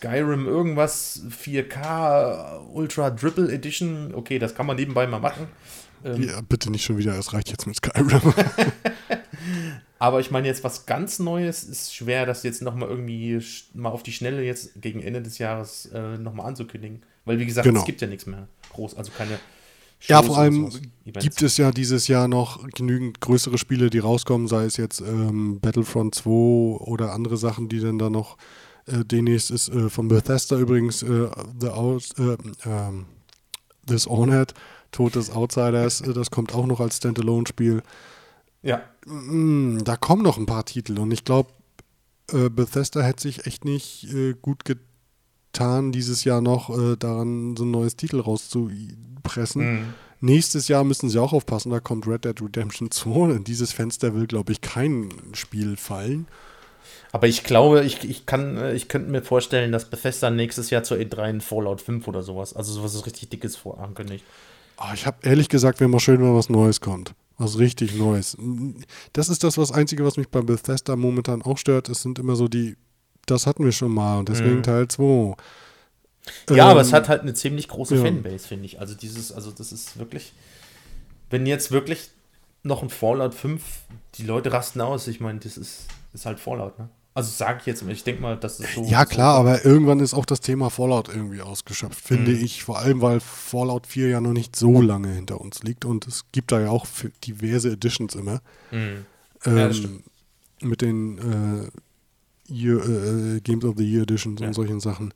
Skyrim 0.00 0.46
irgendwas 0.46 1.22
4K 1.28 2.66
Ultra 2.72 3.10
Triple 3.10 3.52
Edition, 3.52 4.14
okay, 4.14 4.38
das 4.38 4.54
kann 4.54 4.64
man 4.66 4.76
nebenbei 4.76 5.06
mal 5.06 5.20
machen. 5.20 5.46
Ähm, 6.02 6.22
ja, 6.22 6.40
bitte 6.40 6.70
nicht 6.70 6.84
schon 6.84 6.96
wieder, 6.96 7.18
es 7.18 7.34
reicht 7.34 7.50
jetzt 7.50 7.66
mit 7.66 7.76
Skyrim. 7.76 8.32
Aber 9.98 10.20
ich 10.20 10.30
meine 10.30 10.46
jetzt 10.48 10.64
was 10.64 10.86
ganz 10.86 11.18
Neues 11.18 11.64
ist 11.64 11.94
schwer, 11.94 12.24
das 12.24 12.42
jetzt 12.42 12.62
nochmal 12.62 12.88
irgendwie 12.88 13.38
mal 13.74 13.90
auf 13.90 14.02
die 14.02 14.12
Schnelle 14.12 14.42
jetzt 14.42 14.80
gegen 14.80 15.02
Ende 15.02 15.20
des 15.20 15.36
Jahres 15.36 15.90
äh, 15.92 16.16
nochmal 16.16 16.46
anzukündigen. 16.46 17.02
Weil 17.26 17.38
wie 17.38 17.44
gesagt, 17.44 17.66
genau. 17.66 17.80
es 17.80 17.86
gibt 17.86 18.00
ja 18.00 18.06
nichts 18.06 18.24
mehr 18.24 18.48
groß, 18.72 18.96
also 18.96 19.12
keine 19.12 19.38
Shows 19.98 20.08
Ja, 20.08 20.22
vor 20.22 20.38
allem 20.38 20.70
gibt 21.04 21.42
es 21.42 21.58
ja 21.58 21.70
dieses 21.72 22.08
Jahr 22.08 22.26
noch 22.26 22.66
genügend 22.70 23.20
größere 23.20 23.58
Spiele, 23.58 23.90
die 23.90 23.98
rauskommen, 23.98 24.48
sei 24.48 24.64
es 24.64 24.78
jetzt 24.78 25.02
ähm, 25.02 25.60
Battlefront 25.60 26.14
2 26.14 26.30
oder 26.30 27.12
andere 27.12 27.36
Sachen, 27.36 27.68
die 27.68 27.80
dann 27.80 27.98
da 27.98 28.08
noch 28.08 28.38
äh, 28.90 29.04
demnächst 29.04 29.50
ist 29.50 29.68
äh, 29.68 29.88
von 29.88 30.08
Bethesda 30.08 30.58
übrigens 30.58 31.02
äh, 31.02 31.28
The 31.60 31.68
Out, 31.68 32.04
äh, 32.18 32.36
ähm, 32.64 33.06
Dishonored, 33.88 34.54
Tod 34.92 35.14
des 35.14 35.30
Outsiders, 35.30 36.00
äh, 36.00 36.12
das 36.12 36.30
kommt 36.30 36.54
auch 36.54 36.66
noch 36.66 36.80
als 36.80 36.96
Standalone-Spiel. 36.96 37.82
Ja. 38.62 38.82
Mm, 39.06 39.78
da 39.84 39.96
kommen 39.96 40.22
noch 40.22 40.38
ein 40.38 40.46
paar 40.46 40.64
Titel 40.64 40.98
und 40.98 41.10
ich 41.12 41.24
glaube, 41.24 41.50
äh, 42.32 42.48
Bethesda 42.48 43.00
hätte 43.00 43.22
sich 43.22 43.46
echt 43.46 43.64
nicht 43.64 44.06
gut 44.42 44.64
getan, 44.64 45.92
dieses 45.92 46.24
Jahr 46.24 46.40
noch 46.40 46.96
daran 46.96 47.56
so 47.56 47.64
ein 47.64 47.70
neues 47.70 47.96
Titel 47.96 48.20
rauszupressen. 48.20 49.72
Mhm. 49.72 49.94
Nächstes 50.20 50.68
Jahr 50.68 50.84
müssen 50.84 51.08
sie 51.08 51.18
auch 51.18 51.32
aufpassen, 51.32 51.70
da 51.70 51.80
kommt 51.80 52.06
Red 52.06 52.24
Dead 52.24 52.40
Redemption 52.40 52.90
2. 52.90 53.30
In 53.36 53.44
dieses 53.44 53.72
Fenster 53.72 54.14
will, 54.14 54.26
glaube 54.26 54.52
ich, 54.52 54.60
kein 54.60 55.08
Spiel 55.32 55.76
fallen. 55.76 56.28
Aber 57.12 57.26
ich 57.26 57.42
glaube, 57.44 57.84
ich, 57.84 58.08
ich 58.08 58.26
kann, 58.26 58.56
äh, 58.56 58.74
ich 58.74 58.88
könnte 58.88 59.10
mir 59.10 59.22
vorstellen, 59.22 59.72
dass 59.72 59.90
Bethesda 59.90 60.30
nächstes 60.30 60.70
Jahr 60.70 60.82
zur 60.82 60.98
E3 60.98 61.18
ein 61.22 61.40
Fallout 61.40 61.80
5 61.80 62.06
oder 62.06 62.22
sowas, 62.22 62.54
also 62.54 62.72
sowas 62.72 62.94
ist 62.94 63.06
richtig 63.06 63.30
dickes 63.30 63.56
vorankündigt. 63.56 64.24
Oh, 64.78 64.92
ich 64.94 65.06
habe 65.06 65.18
ehrlich 65.22 65.48
gesagt, 65.48 65.80
wäre 65.80 65.90
mal 65.90 66.00
schön, 66.00 66.20
wenn 66.20 66.34
was 66.34 66.48
Neues 66.48 66.80
kommt. 66.80 67.14
Was 67.36 67.58
richtig 67.58 67.94
Neues. 67.94 68.36
Das 69.12 69.28
ist 69.28 69.44
das, 69.44 69.58
was 69.58 69.72
Einzige, 69.72 70.04
was 70.04 70.16
mich 70.16 70.28
bei 70.28 70.42
Bethesda 70.42 70.94
momentan 70.94 71.42
auch 71.42 71.58
stört. 71.58 71.88
Es 71.88 72.02
sind 72.02 72.18
immer 72.18 72.36
so 72.36 72.48
die, 72.48 72.76
das 73.26 73.46
hatten 73.46 73.64
wir 73.64 73.72
schon 73.72 73.92
mal 73.92 74.18
und 74.18 74.28
deswegen 74.28 74.56
mhm. 74.56 74.62
Teil 74.62 74.88
2. 74.88 75.34
Ja, 76.50 76.54
ähm, 76.54 76.60
aber 76.60 76.80
es 76.80 76.92
hat 76.92 77.08
halt 77.08 77.22
eine 77.22 77.34
ziemlich 77.34 77.68
große 77.68 77.96
ja. 77.96 78.02
Fanbase, 78.02 78.46
finde 78.46 78.66
ich. 78.66 78.78
Also 78.78 78.94
dieses, 78.94 79.32
also 79.32 79.50
das 79.50 79.72
ist 79.72 79.98
wirklich, 79.98 80.32
wenn 81.30 81.46
jetzt 81.46 81.72
wirklich 81.72 82.10
noch 82.62 82.82
ein 82.82 82.90
Fallout 82.90 83.34
5, 83.34 83.62
die 84.16 84.24
Leute 84.24 84.52
rasten 84.52 84.80
aus, 84.80 85.06
ich 85.08 85.20
meine, 85.20 85.40
das 85.40 85.56
ist, 85.56 85.86
ist 86.12 86.26
halt 86.26 86.40
Fallout, 86.40 86.78
ne? 86.78 86.88
Also 87.20 87.32
sage 87.32 87.58
ich 87.60 87.66
jetzt 87.66 87.84
mal, 87.84 87.92
ich 87.92 88.02
denke 88.02 88.22
mal, 88.22 88.38
dass 88.38 88.60
es 88.60 88.74
so. 88.74 88.82
Ja, 88.84 89.04
klar, 89.04 89.34
so 89.34 89.40
aber 89.40 89.62
irgendwann 89.66 90.00
ist 90.00 90.14
auch 90.14 90.24
das 90.24 90.40
Thema 90.40 90.70
Fallout 90.70 91.08
irgendwie 91.08 91.42
ausgeschöpft, 91.42 92.00
finde 92.00 92.30
mhm. 92.30 92.42
ich. 92.42 92.64
Vor 92.64 92.78
allem, 92.78 93.02
weil 93.02 93.20
Fallout 93.20 93.86
4 93.86 94.08
ja 94.08 94.20
noch 94.22 94.32
nicht 94.32 94.56
so 94.56 94.80
lange 94.80 95.08
hinter 95.08 95.38
uns 95.38 95.62
liegt 95.62 95.84
und 95.84 96.06
es 96.06 96.24
gibt 96.32 96.50
da 96.50 96.60
ja 96.60 96.70
auch 96.70 96.86
diverse 97.26 97.72
Editions 97.72 98.14
immer. 98.14 98.40
Mhm. 98.70 99.04
Ähm, 99.44 99.56
ja, 99.58 100.66
mit 100.66 100.80
den 100.80 101.18
äh, 101.18 102.52
Year, 102.52 102.82
äh, 102.82 103.40
Games 103.40 103.66
of 103.66 103.74
the 103.76 103.84
Year 103.84 104.04
Editions 104.04 104.40
ja. 104.40 104.46
und 104.46 104.54
solchen 104.54 104.80
Sachen. 104.80 105.12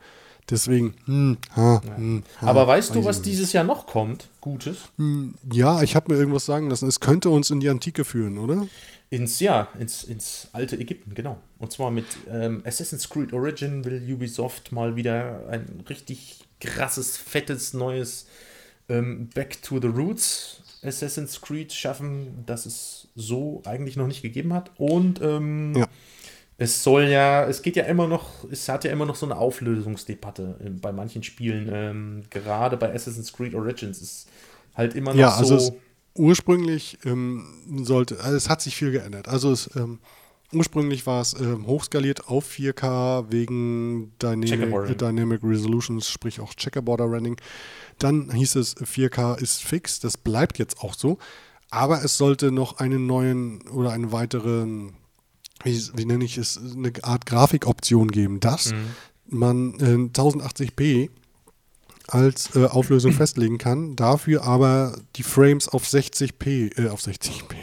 Deswegen, 0.51 0.95
hm, 1.07 1.39
ha, 1.57 1.81
ja. 1.87 1.97
hm, 1.97 2.23
ha, 2.41 2.47
Aber 2.47 2.67
weißt 2.67 2.95
du, 2.95 3.05
was 3.05 3.23
dieses 3.23 3.53
Jahr 3.53 3.65
noch 3.65 3.87
kommt? 3.87 4.29
Gutes? 4.41 4.77
Hm, 4.99 5.35
ja, 5.51 5.83
ich 5.83 5.97
habe 5.97 6.13
mir 6.13 6.19
irgendwas 6.19 6.45
sagen 6.45 6.69
lassen. 6.69 6.87
Es 6.87 7.01
könnte 7.01 7.31
uns 7.31 7.51
in 7.51 7.61
die 7.61 7.69
Antike 7.71 8.05
führen, 8.05 8.37
oder? 8.37 8.67
Ins, 9.09 9.41
ja, 9.41 9.69
ins, 9.79 10.05
ins 10.05 10.49
alte 10.53 10.79
Ägypten, 10.79 11.15
genau. 11.15 11.39
Und 11.59 11.73
zwar 11.73 11.91
mit 11.91 12.05
ähm, 12.31 12.63
Assassin's 12.67 13.09
Creed 13.09 13.33
Origin 13.33 13.85
will 13.85 14.03
Ubisoft 14.13 14.73
mal 14.73 14.97
wieder 14.97 15.47
ein 15.49 15.85
richtig 15.89 16.45
krasses, 16.61 17.17
fettes, 17.17 17.73
neues 17.73 18.27
ähm, 18.89 19.31
Back 19.35 19.63
to 19.63 19.81
the 19.81 19.89
Roots 19.89 20.61
Assassin's 20.83 21.41
Creed 21.41 21.73
schaffen, 21.73 22.45
das 22.45 22.67
es 22.67 23.09
so 23.15 23.63
eigentlich 23.65 23.97
noch 23.97 24.07
nicht 24.07 24.23
gegeben 24.23 24.53
hat. 24.53 24.71
Und 24.77 25.21
ähm, 25.23 25.75
ja. 25.75 25.89
Es 26.57 26.83
soll 26.83 27.05
ja, 27.05 27.45
es 27.45 27.63
geht 27.63 27.77
ja 27.77 27.85
immer 27.85 28.07
noch, 28.07 28.45
es 28.51 28.69
hat 28.69 28.85
ja 28.85 28.93
immer 28.93 29.07
noch 29.07 29.17
so 29.17 29.27
eine 29.27 29.37
Auflösungsdebatte 29.37 30.57
äh, 30.65 30.71
bei 30.71 30.93
manchen 30.93 31.23
Spielen. 31.23 31.69
Ähm, 31.73 32.23
gerade 32.31 32.77
bei 32.77 32.95
Assassin's 32.95 33.33
Creed 33.33 33.55
Origins 33.55 34.01
ist 34.01 34.29
halt 34.75 34.95
immer 34.95 35.13
noch 35.13 35.21
ja, 35.21 35.35
also 35.35 35.59
so 35.59 35.81
ursprünglich 36.17 36.99
ähm, 37.05 37.45
sollte, 37.83 38.21
also 38.21 38.37
es 38.37 38.49
hat 38.49 38.61
sich 38.61 38.77
viel 38.77 38.93
geändert. 38.93 39.29
Also 39.29 39.51
es, 39.53 39.69
ähm, 39.77 39.99
ursprünglich 40.53 41.07
war 41.07 41.21
es 41.21 41.35
ähm, 41.35 41.67
hochskaliert 41.67 42.29
auf 42.29 42.49
4K 42.51 43.31
wegen 43.31 44.13
Dynamic, 44.23 44.99
Dynamic 44.99 45.41
Resolutions, 45.43 46.09
sprich 46.09 46.41
auch 46.41 46.55
Checkerborder 46.55 47.05
Running. 47.05 47.37
Dann 47.99 48.31
hieß 48.31 48.57
es 48.57 48.77
4K 48.77 49.41
ist 49.41 49.63
fix, 49.63 50.01
das 50.01 50.17
bleibt 50.17 50.59
jetzt 50.59 50.81
auch 50.81 50.95
so. 50.95 51.19
Aber 51.71 52.05
es 52.05 52.17
sollte 52.17 52.53
noch 52.53 52.79
einen 52.79 53.07
neuen 53.07 53.63
oder 53.69 53.91
einen 53.91 54.13
weiteren, 54.13 54.95
wie, 55.65 55.83
wie 55.95 56.05
nenne 56.05 56.25
ich 56.25 56.39
es, 56.39 56.59
eine 56.59 56.93
Art 57.03 57.27
Grafikoption 57.27 58.09
geben, 58.11 58.39
dass 58.39 58.73
mhm. 58.73 59.39
man 59.39 59.75
äh, 59.81 60.11
1080p 60.13 61.11
als 62.09 62.55
äh, 62.55 62.67
Auflösung 62.67 63.13
festlegen 63.13 63.59
kann, 63.59 63.97
dafür 63.97 64.45
aber 64.45 64.97
die 65.17 65.23
Frames 65.23 65.69
auf 65.69 65.85
60p, 65.87 66.79
äh, 66.79 66.89
auf 66.89 67.01
60p, 67.01 67.55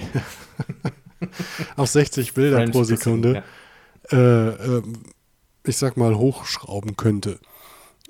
auf 1.75 1.89
60 1.89 2.33
Bilder 2.33 2.57
Frames 2.57 2.71
pro 2.71 2.83
Sekunde, 2.83 3.43
ja. 4.11 4.17
äh, 4.17 4.77
ähm, 4.77 5.03
ich 5.63 5.77
sag 5.77 5.95
mal, 5.95 6.15
hochschrauben 6.17 6.97
könnte. 6.97 7.39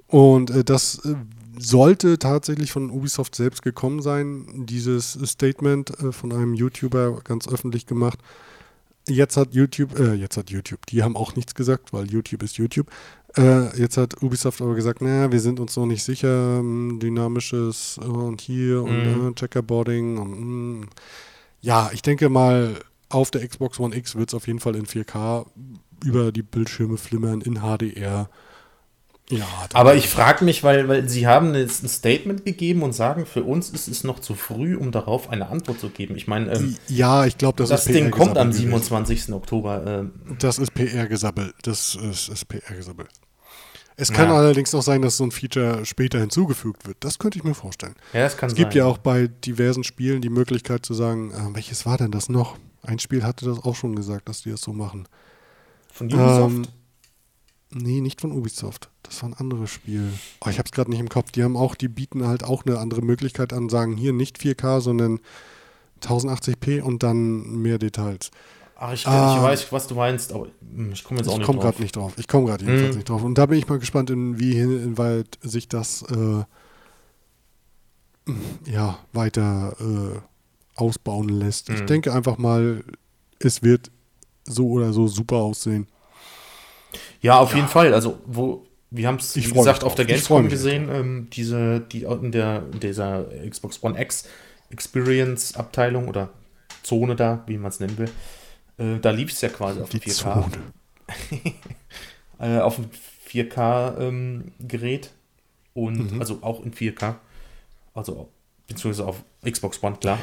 Und 0.07 0.49
äh, 0.51 0.63
das 0.63 1.03
äh, 1.05 1.15
sollte 1.59 2.17
tatsächlich 2.17 2.71
von 2.71 2.89
Ubisoft 2.89 3.35
selbst 3.35 3.61
gekommen 3.61 4.01
sein, 4.01 4.65
dieses 4.65 5.19
Statement 5.25 5.91
von 6.11 6.31
einem 6.31 6.53
YouTuber 6.53 7.21
ganz 7.23 7.47
öffentlich 7.47 7.85
gemacht. 7.85 8.19
Jetzt 9.07 9.35
hat 9.35 9.53
YouTube, 9.53 9.99
äh, 9.99 10.13
jetzt 10.13 10.37
hat 10.37 10.51
YouTube, 10.51 10.85
die 10.85 11.01
haben 11.01 11.15
auch 11.15 11.35
nichts 11.35 11.55
gesagt, 11.55 11.91
weil 11.91 12.09
YouTube 12.09 12.43
ist 12.43 12.57
YouTube. 12.57 12.87
Äh, 13.35 13.75
jetzt 13.79 13.97
hat 13.97 14.21
Ubisoft 14.21 14.61
aber 14.61 14.75
gesagt, 14.75 15.01
naja, 15.01 15.31
wir 15.31 15.39
sind 15.39 15.59
uns 15.59 15.75
noch 15.75 15.85
nicht 15.85 16.03
sicher, 16.03 16.59
ähm, 16.59 16.99
dynamisches 16.99 17.99
äh, 18.01 18.05
und 18.05 18.41
hier 18.41 18.83
und 18.83 19.31
äh, 19.31 19.33
Checkerboarding 19.33 20.17
und. 20.17 20.81
Mm. 20.81 20.89
ja, 21.61 21.89
ich 21.93 22.01
denke 22.01 22.29
mal, 22.29 22.75
auf 23.09 23.31
der 23.31 23.47
Xbox 23.47 23.79
One 23.79 23.95
X 23.95 24.15
wird 24.15 24.29
es 24.29 24.33
auf 24.35 24.47
jeden 24.47 24.59
Fall 24.59 24.75
in 24.75 24.85
4K 24.85 25.45
über 26.03 26.31
die 26.31 26.43
Bildschirme 26.43 26.97
flimmern 26.97 27.41
in 27.41 27.61
HDR. 27.61 28.29
Ja, 29.31 29.47
aber 29.73 29.95
ich 29.95 30.09
frage 30.09 30.43
mich, 30.43 30.63
weil, 30.63 30.87
weil 30.87 31.07
Sie 31.07 31.25
haben 31.25 31.55
jetzt 31.55 31.83
ein 31.83 31.87
Statement 31.87 32.45
gegeben 32.45 32.83
und 32.83 32.93
sagen, 32.93 33.25
für 33.25 33.43
uns 33.43 33.69
ist 33.69 33.87
es 33.87 34.03
noch 34.03 34.19
zu 34.19 34.35
früh, 34.35 34.75
um 34.75 34.91
darauf 34.91 35.29
eine 35.29 35.47
Antwort 35.49 35.79
zu 35.79 35.89
geben. 35.89 36.15
Ich 36.17 36.27
meine, 36.27 36.51
ähm, 36.53 36.75
ja, 36.87 37.25
ich 37.25 37.37
glaube, 37.37 37.57
das, 37.57 37.69
das 37.69 37.87
ist 37.87 37.95
Ding 37.95 38.11
kommt 38.11 38.37
am 38.37 38.51
27. 38.51 39.31
Oktober. 39.33 39.83
Ähm. 39.85 40.11
Das 40.39 40.59
ist 40.59 40.73
PR-Gesabbel. 40.73 41.53
Das 41.63 41.95
ist, 41.95 42.29
ist 42.29 42.47
PR-Gesabbel. 42.47 43.07
Es 43.95 44.11
kann 44.11 44.29
ja. 44.29 44.35
allerdings 44.35 44.73
auch 44.73 44.81
sein, 44.81 45.01
dass 45.01 45.17
so 45.17 45.23
ein 45.23 45.31
Feature 45.31 45.85
später 45.85 46.19
hinzugefügt 46.19 46.87
wird. 46.87 46.97
Das 47.01 47.19
könnte 47.19 47.37
ich 47.37 47.43
mir 47.43 47.53
vorstellen. 47.53 47.95
Ja, 48.13 48.21
das 48.21 48.35
kann 48.35 48.49
Es 48.49 48.55
gibt 48.55 48.73
sein. 48.73 48.79
ja 48.79 48.85
auch 48.85 48.97
bei 48.97 49.27
diversen 49.27 49.83
Spielen 49.83 50.21
die 50.21 50.29
Möglichkeit 50.29 50.85
zu 50.85 50.93
sagen, 50.93 51.31
äh, 51.31 51.55
welches 51.55 51.85
war 51.85 51.97
denn 51.97 52.11
das 52.11 52.27
noch? 52.27 52.57
Ein 52.83 52.99
Spiel 52.99 53.23
hatte 53.23 53.45
das 53.45 53.59
auch 53.59 53.75
schon 53.75 53.95
gesagt, 53.95 54.27
dass 54.27 54.41
die 54.41 54.51
das 54.51 54.61
so 54.61 54.73
machen. 54.73 55.07
Von 55.93 56.07
Ubisoft? 56.07 56.55
Ähm, 56.55 56.65
nee, 57.71 58.01
nicht 58.01 58.21
von 58.21 58.31
Ubisoft. 58.31 58.89
Das 59.03 59.21
war 59.21 59.29
ein 59.29 59.33
anderes 59.33 59.69
Spiel. 59.69 60.13
Oh, 60.45 60.49
ich 60.49 60.57
habe 60.57 60.67
es 60.67 60.71
gerade 60.71 60.89
nicht 60.89 60.99
im 60.99 61.09
Kopf. 61.09 61.31
Die 61.31 61.43
haben 61.43 61.57
auch, 61.57 61.75
die 61.75 61.87
bieten 61.87 62.27
halt 62.27 62.43
auch 62.43 62.65
eine 62.65 62.79
andere 62.79 63.01
Möglichkeit 63.01 63.53
an, 63.53 63.69
sagen 63.69 63.97
hier 63.97 64.13
nicht 64.13 64.37
4K, 64.37 64.81
sondern 64.81 65.19
1080p 66.01 66.81
und 66.81 67.03
dann 67.03 67.61
mehr 67.61 67.77
Details. 67.77 68.31
Ach, 68.75 68.93
ich, 68.93 69.05
ah, 69.05 69.35
ich 69.37 69.43
weiß, 69.43 69.71
was 69.71 69.85
du 69.85 69.93
meinst, 69.93 70.33
aber 70.33 70.47
hm, 70.73 70.91
ich 70.91 71.03
komme 71.03 71.19
jetzt 71.19 71.29
auch 71.29 71.37
nicht 71.37 71.45
komm 71.45 71.59
drauf. 71.59 71.65
Ich 71.65 71.67
komme 71.67 71.71
gerade 71.71 71.81
nicht 71.81 71.95
drauf. 71.95 72.13
Ich 72.17 72.27
komme 72.27 72.45
gerade 72.47 72.65
jedenfalls 72.65 72.89
hm. 72.89 72.97
nicht 72.97 73.09
drauf. 73.09 73.23
Und 73.23 73.37
da 73.37 73.45
bin 73.45 73.59
ich 73.59 73.67
mal 73.67 73.77
gespannt, 73.77 74.09
inwieweit 74.09 75.37
sich 75.43 75.67
das 75.67 76.03
äh, 76.03 76.43
ja, 78.65 78.97
weiter 79.13 79.75
äh, 79.79 80.19
ausbauen 80.75 81.29
lässt. 81.29 81.67
Hm. 81.67 81.75
Ich 81.75 81.81
denke 81.81 82.11
einfach 82.11 82.39
mal, 82.39 82.83
es 83.37 83.61
wird 83.61 83.91
so 84.45 84.67
oder 84.69 84.93
so 84.93 85.07
super 85.07 85.37
aussehen. 85.37 85.87
Ja, 87.21 87.39
auf 87.39 87.51
ja. 87.51 87.57
jeden 87.57 87.67
Fall. 87.67 87.93
Also, 87.93 88.19
wo, 88.25 88.65
wir 88.89 89.07
haben 89.07 89.17
es, 89.17 89.35
wie 89.35 89.41
gesagt, 89.41 89.83
auf 89.83 89.95
der 89.95 90.05
Gamescom 90.05 90.49
gesehen, 90.49 90.89
ähm, 90.91 91.27
diese, 91.31 91.79
die 91.79 92.03
in 92.03 92.31
der 92.31 92.63
in 92.73 92.79
dieser 92.79 93.25
Xbox 93.49 93.83
One 93.83 93.99
X 93.99 94.27
Experience 94.69 95.55
Abteilung 95.55 96.07
oder 96.07 96.29
Zone 96.83 97.15
da, 97.15 97.43
wie 97.47 97.57
man 97.57 97.69
es 97.69 97.79
nennen 97.79 97.97
will 97.97 98.09
äh, 98.81 98.99
da 98.99 99.11
lief 99.11 99.31
es 99.31 99.41
ja 99.41 99.49
quasi 99.49 99.81
auf 99.81 99.89
dem 99.89 99.99
4K. 99.99 100.49
äh, 102.39 102.59
auf 102.59 102.75
dem 102.75 102.89
4K-Gerät. 103.29 105.05
Ähm, 105.05 105.11
und 105.73 106.13
mhm. 106.13 106.19
also 106.19 106.39
auch 106.41 106.63
in 106.63 106.73
4K. 106.73 107.15
Also 107.93 108.29
beziehungsweise 108.67 109.07
auf 109.07 109.23
Xbox 109.49 109.81
One, 109.83 109.97
klar. 109.97 110.17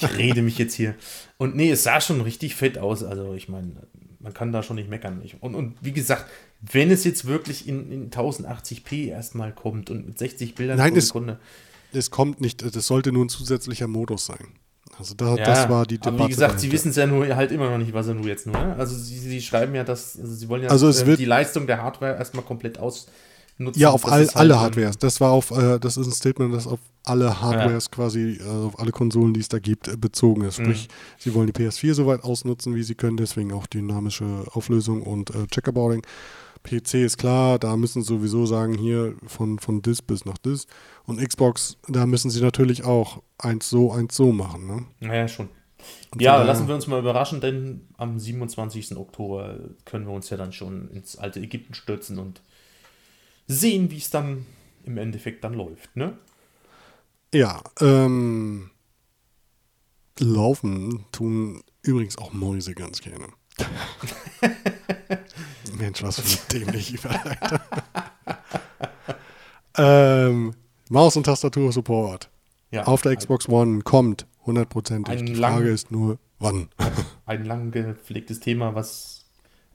ich 0.00 0.16
rede 0.16 0.42
mich 0.42 0.58
jetzt 0.58 0.74
hier. 0.74 0.94
Und 1.38 1.56
nee, 1.56 1.70
es 1.70 1.82
sah 1.82 2.00
schon 2.00 2.20
richtig 2.20 2.54
fett 2.54 2.78
aus. 2.78 3.02
Also 3.04 3.34
ich 3.34 3.48
meine, 3.48 3.72
man 4.20 4.34
kann 4.34 4.52
da 4.52 4.62
schon 4.62 4.76
nicht 4.76 4.88
meckern. 4.88 5.22
Und, 5.40 5.54
und 5.54 5.76
wie 5.80 5.92
gesagt, 5.92 6.26
wenn 6.60 6.90
es 6.90 7.04
jetzt 7.04 7.26
wirklich 7.26 7.66
in, 7.66 7.90
in 7.90 8.10
1080p 8.10 9.08
erstmal 9.08 9.52
kommt 9.52 9.90
und 9.90 10.06
mit 10.06 10.18
60 10.18 10.54
Bildern 10.54 10.78
Nein, 10.78 10.92
pro 10.92 11.00
Sekunde. 11.00 11.38
Es, 11.90 11.98
es 11.98 12.10
kommt 12.10 12.40
nicht, 12.40 12.62
das 12.74 12.86
sollte 12.86 13.12
nur 13.12 13.24
ein 13.24 13.28
zusätzlicher 13.28 13.88
Modus 13.88 14.26
sein. 14.26 14.48
Also 14.98 15.14
da, 15.14 15.36
ja, 15.36 15.44
das 15.44 15.68
war 15.68 15.86
die 15.86 15.98
Debatte. 15.98 16.14
Aber 16.16 16.24
wie 16.24 16.28
gesagt, 16.28 16.54
dahinter. 16.54 16.60
sie 16.60 16.72
wissen 16.72 16.90
es 16.90 16.96
ja 16.96 17.06
nur 17.06 17.26
halt 17.34 17.52
immer 17.52 17.70
noch 17.70 17.78
nicht, 17.78 17.94
was 17.94 18.08
er 18.08 18.14
nur 18.14 18.26
jetzt 18.26 18.46
nur. 18.46 18.56
Ne? 18.58 18.76
Also 18.76 18.94
sie, 18.96 19.18
sie, 19.18 19.40
schreiben 19.40 19.74
ja, 19.74 19.84
dass 19.84 20.18
also 20.18 20.34
sie 20.34 20.48
wollen 20.48 20.64
ja 20.64 20.68
also 20.68 20.90
äh, 20.90 21.16
die 21.16 21.24
Leistung 21.24 21.66
der 21.66 21.82
Hardware 21.82 22.16
erstmal 22.16 22.44
komplett 22.44 22.78
ausnutzen. 23.60 23.80
Ja, 23.80 23.90
auf 23.90 24.06
all, 24.06 24.20
halt 24.20 24.36
alle 24.36 24.60
Hardwares. 24.60 24.98
Das 24.98 25.20
war 25.20 25.30
auf, 25.30 25.50
äh, 25.50 25.78
das 25.78 25.96
ist 25.96 26.06
ein 26.06 26.12
Statement, 26.12 26.54
das 26.54 26.66
auf 26.66 26.80
alle 27.04 27.40
Hardwares 27.40 27.86
ja. 27.86 27.90
quasi, 27.90 28.40
äh, 28.40 28.48
auf 28.48 28.78
alle 28.78 28.92
Konsolen, 28.92 29.34
die 29.34 29.40
es 29.40 29.48
da 29.48 29.58
gibt, 29.58 29.88
äh, 29.88 29.96
bezogen 29.96 30.42
ist. 30.42 30.56
Sprich, 30.56 30.88
mhm. 30.88 30.92
sie 31.18 31.34
wollen 31.34 31.46
die 31.46 31.52
PS4 31.52 31.94
so 31.94 32.06
weit 32.06 32.24
ausnutzen, 32.24 32.74
wie 32.74 32.82
sie 32.82 32.94
können, 32.94 33.16
deswegen 33.16 33.52
auch 33.52 33.66
dynamische 33.66 34.44
Auflösung 34.52 35.02
und 35.02 35.30
äh, 35.30 35.46
Checkerboarding. 35.46 36.02
PC 36.62 36.94
ist 36.94 37.16
klar, 37.16 37.58
da 37.58 37.74
müssen 37.76 38.02
sie 38.02 38.08
sowieso 38.08 38.44
sagen, 38.44 38.76
hier 38.76 39.14
von, 39.26 39.58
von 39.58 39.80
dis 39.80 40.02
bis 40.02 40.26
nach 40.26 40.36
dis. 40.36 40.66
Und 41.06 41.18
Xbox, 41.18 41.78
da 41.88 42.04
müssen 42.06 42.30
sie 42.30 42.42
natürlich 42.42 42.84
auch 42.84 43.22
eins 43.38 43.70
so, 43.70 43.92
eins 43.92 44.14
so 44.14 44.30
machen. 44.30 44.66
Ne? 44.66 44.84
Naja, 45.00 45.26
schon. 45.26 45.48
Und 46.12 46.20
ja, 46.20 46.42
lassen 46.42 46.68
wir 46.68 46.74
uns 46.74 46.86
mal 46.86 47.00
überraschen, 47.00 47.40
denn 47.40 47.88
am 47.96 48.18
27. 48.18 48.94
Oktober 48.98 49.58
können 49.86 50.06
wir 50.06 50.12
uns 50.12 50.28
ja 50.28 50.36
dann 50.36 50.52
schon 50.52 50.90
ins 50.90 51.16
alte 51.16 51.40
Ägypten 51.40 51.72
stürzen 51.72 52.18
und 52.18 52.42
sehen, 53.50 53.90
wie 53.90 53.98
es 53.98 54.10
dann 54.10 54.46
im 54.84 54.96
Endeffekt 54.96 55.44
dann 55.44 55.54
läuft, 55.54 55.96
ne? 55.96 56.16
Ja, 57.34 57.62
ähm, 57.80 58.70
laufen 60.18 61.04
tun 61.12 61.62
übrigens 61.82 62.18
auch 62.18 62.32
Mäuse 62.32 62.74
ganz 62.74 63.00
gerne. 63.00 63.26
Mensch, 65.78 66.02
was 66.02 66.20
für 66.20 66.56
eine 66.56 66.64
dämliche 66.64 66.96
Überleitung. 66.96 67.58
ähm, 69.76 70.54
Maus- 70.88 71.16
und 71.16 71.24
Tastatur-Support 71.24 72.30
ja, 72.70 72.84
auf 72.84 73.02
der 73.02 73.16
Xbox 73.16 73.48
One 73.48 73.82
kommt 73.82 74.26
hundertprozentig. 74.46 75.24
Die 75.24 75.34
Frage 75.34 75.64
lang, 75.64 75.74
ist 75.74 75.90
nur, 75.90 76.18
wann. 76.38 76.68
ein 77.26 77.44
lang 77.44 77.70
gepflegtes 77.70 78.40
Thema, 78.40 78.74
was 78.74 79.19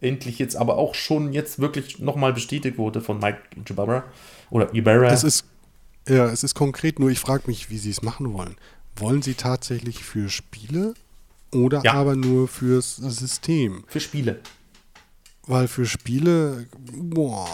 endlich 0.01 0.39
jetzt 0.39 0.55
aber 0.55 0.77
auch 0.77 0.95
schon 0.95 1.33
jetzt 1.33 1.59
wirklich 1.59 1.99
nochmal 1.99 2.33
bestätigt 2.33 2.77
wurde 2.77 3.01
von 3.01 3.19
Mike 3.19 3.39
Ibarra 3.69 4.03
oder 4.49 4.73
Ibarra. 4.73 5.07
Es 5.07 5.23
ist, 5.23 5.45
ja, 6.07 6.25
es 6.25 6.43
ist 6.43 6.55
konkret, 6.55 6.99
nur 6.99 7.09
ich 7.09 7.19
frage 7.19 7.43
mich, 7.47 7.69
wie 7.69 7.77
sie 7.77 7.91
es 7.91 8.01
machen 8.01 8.33
wollen. 8.33 8.55
Wollen 8.97 9.21
sie 9.21 9.33
tatsächlich 9.33 10.03
für 10.03 10.29
Spiele 10.29 10.93
oder 11.51 11.81
ja. 11.83 11.93
aber 11.93 12.15
nur 12.15 12.47
fürs 12.47 12.97
System? 12.97 13.83
Für 13.87 13.99
Spiele. 13.99 14.39
Weil 15.47 15.67
für 15.67 15.85
Spiele, 15.85 16.67
boah, 16.93 17.47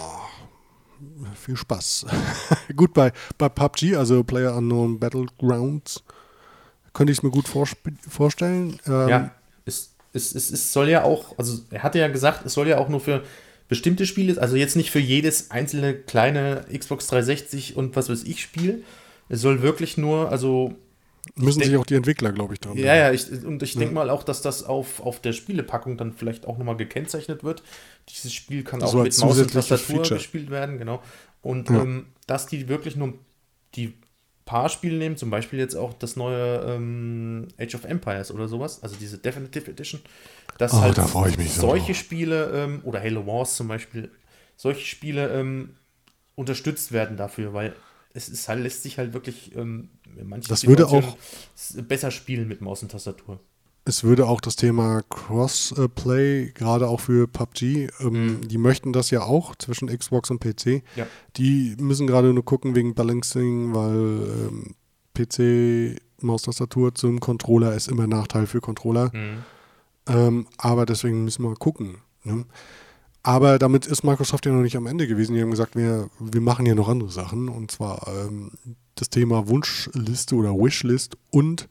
viel 1.34 1.56
Spaß. 1.56 2.06
Gut, 2.76 2.94
bei, 2.94 3.12
bei 3.38 3.48
PUBG, 3.48 3.96
also 3.96 4.22
Player 4.24 4.56
Unknown 4.56 4.98
Battlegrounds, 4.98 6.02
könnte 6.92 7.12
ich 7.12 7.18
es 7.18 7.22
mir 7.22 7.30
gut 7.30 7.48
vorstellen. 7.48 8.78
Ähm, 8.86 9.08
ja, 9.08 9.30
es, 10.12 10.34
es, 10.34 10.50
es, 10.50 10.72
soll 10.72 10.88
ja 10.88 11.04
auch, 11.04 11.38
also 11.38 11.60
er 11.70 11.82
hatte 11.82 11.98
ja 11.98 12.08
gesagt, 12.08 12.44
es 12.46 12.54
soll 12.54 12.68
ja 12.68 12.78
auch 12.78 12.88
nur 12.88 13.00
für 13.00 13.22
bestimmte 13.68 14.06
Spiele, 14.06 14.40
also 14.40 14.56
jetzt 14.56 14.76
nicht 14.76 14.90
für 14.90 14.98
jedes 14.98 15.50
einzelne 15.50 15.94
kleine 15.94 16.64
Xbox 16.76 17.06
360 17.06 17.76
und 17.76 17.96
was 17.96 18.10
weiß 18.10 18.24
ich 18.24 18.42
Spiel. 18.42 18.84
Es 19.28 19.40
soll 19.40 19.62
wirklich 19.62 19.96
nur, 19.96 20.30
also 20.30 20.76
Müssen 21.36 21.60
denk, 21.60 21.70
sich 21.70 21.78
auch 21.78 21.86
die 21.86 21.94
Entwickler, 21.94 22.32
glaube 22.32 22.54
ich, 22.54 22.60
dran. 22.60 22.76
Ja, 22.76 22.94
ja, 22.94 23.12
ich, 23.12 23.30
und 23.44 23.62
ich 23.62 23.74
ja. 23.74 23.80
denke 23.80 23.94
mal 23.94 24.10
auch, 24.10 24.24
dass 24.24 24.42
das 24.42 24.64
auf, 24.64 25.00
auf 25.00 25.20
der 25.20 25.32
Spielepackung 25.32 25.96
dann 25.96 26.12
vielleicht 26.12 26.46
auch 26.46 26.58
nochmal 26.58 26.76
gekennzeichnet 26.76 27.44
wird. 27.44 27.62
Dieses 28.10 28.32
Spiel 28.34 28.64
kann 28.64 28.82
auch 28.82 28.92
mit 28.92 29.16
Maus 29.18 29.38
und 29.38 29.52
Tastatur 29.52 29.96
Feature. 29.96 30.18
gespielt 30.18 30.50
werden, 30.50 30.78
genau. 30.78 31.00
Und 31.40 31.70
ja. 31.70 31.82
ähm, 31.82 32.06
dass 32.26 32.46
die 32.46 32.68
wirklich 32.68 32.96
nur 32.96 33.14
die 33.74 33.94
paar 34.44 34.68
Spiele 34.68 34.96
nehmen, 34.96 35.16
zum 35.16 35.30
Beispiel 35.30 35.58
jetzt 35.58 35.74
auch 35.74 35.92
das 35.94 36.16
neue 36.16 36.60
ähm, 36.66 37.48
Age 37.58 37.74
of 37.74 37.84
Empires 37.84 38.30
oder 38.30 38.48
sowas, 38.48 38.82
also 38.82 38.96
diese 38.96 39.18
Definitive 39.18 39.70
Edition, 39.70 40.00
dass 40.58 40.74
oh, 40.74 40.80
halt 40.80 40.98
da 40.98 41.06
solche 41.06 41.48
so. 41.48 41.94
Spiele 41.94 42.50
ähm, 42.54 42.80
oder 42.84 43.00
Halo 43.00 43.26
Wars 43.26 43.56
zum 43.56 43.68
Beispiel, 43.68 44.10
solche 44.56 44.84
Spiele 44.84 45.28
ähm, 45.32 45.76
unterstützt 46.34 46.92
werden 46.92 47.16
dafür, 47.16 47.54
weil 47.54 47.74
es 48.14 48.28
ist 48.28 48.48
halt, 48.48 48.62
lässt 48.62 48.82
sich 48.82 48.98
halt 48.98 49.12
wirklich 49.12 49.54
ähm, 49.56 49.90
in 50.16 50.28
manchen 50.28 50.48
das 50.48 50.66
würde 50.66 50.86
auch 50.86 51.16
besser 51.88 52.10
spielen 52.10 52.48
mit 52.48 52.60
Maus 52.60 52.82
und 52.82 52.90
Tastatur. 52.90 53.40
Es 53.84 54.04
würde 54.04 54.28
auch 54.28 54.40
das 54.40 54.54
Thema 54.54 55.02
Crossplay, 55.10 56.52
gerade 56.52 56.88
auch 56.88 57.00
für 57.00 57.26
PUBG, 57.26 57.88
ähm, 58.00 58.12
mhm. 58.12 58.48
die 58.48 58.58
möchten 58.58 58.92
das 58.92 59.10
ja 59.10 59.22
auch 59.22 59.56
zwischen 59.56 59.88
Xbox 59.88 60.30
und 60.30 60.40
PC. 60.40 60.82
Ja. 60.94 61.06
Die 61.36 61.74
müssen 61.80 62.06
gerade 62.06 62.32
nur 62.32 62.44
gucken 62.44 62.76
wegen 62.76 62.94
Balancing, 62.94 63.74
weil 63.74 64.48
ähm, 64.48 64.74
PC, 65.14 66.00
Maustastatur 66.22 66.94
zum 66.94 67.18
Controller 67.18 67.74
ist 67.74 67.88
immer 67.88 68.04
ein 68.04 68.10
Nachteil 68.10 68.46
für 68.46 68.60
Controller. 68.60 69.10
Mhm. 69.12 69.44
Ähm, 70.06 70.46
aber 70.58 70.86
deswegen 70.86 71.24
müssen 71.24 71.42
wir 71.42 71.54
gucken. 71.56 71.98
Ne? 72.24 72.44
Aber 73.22 73.58
damit 73.58 73.86
ist 73.86 74.02
Microsoft 74.02 74.46
ja 74.46 74.52
noch 74.52 74.62
nicht 74.62 74.76
am 74.76 74.86
Ende 74.86 75.06
gewesen. 75.06 75.34
Die 75.34 75.42
haben 75.42 75.50
gesagt, 75.50 75.76
wir, 75.76 76.10
wir 76.18 76.40
machen 76.40 76.66
hier 76.66 76.74
noch 76.74 76.88
andere 76.88 77.10
Sachen. 77.10 77.48
Und 77.48 77.70
zwar 77.70 78.06
ähm, 78.08 78.52
das 78.94 79.10
Thema 79.10 79.48
Wunschliste 79.48 80.34
oder 80.34 80.54
Wishlist 80.54 81.16
und 81.30 81.68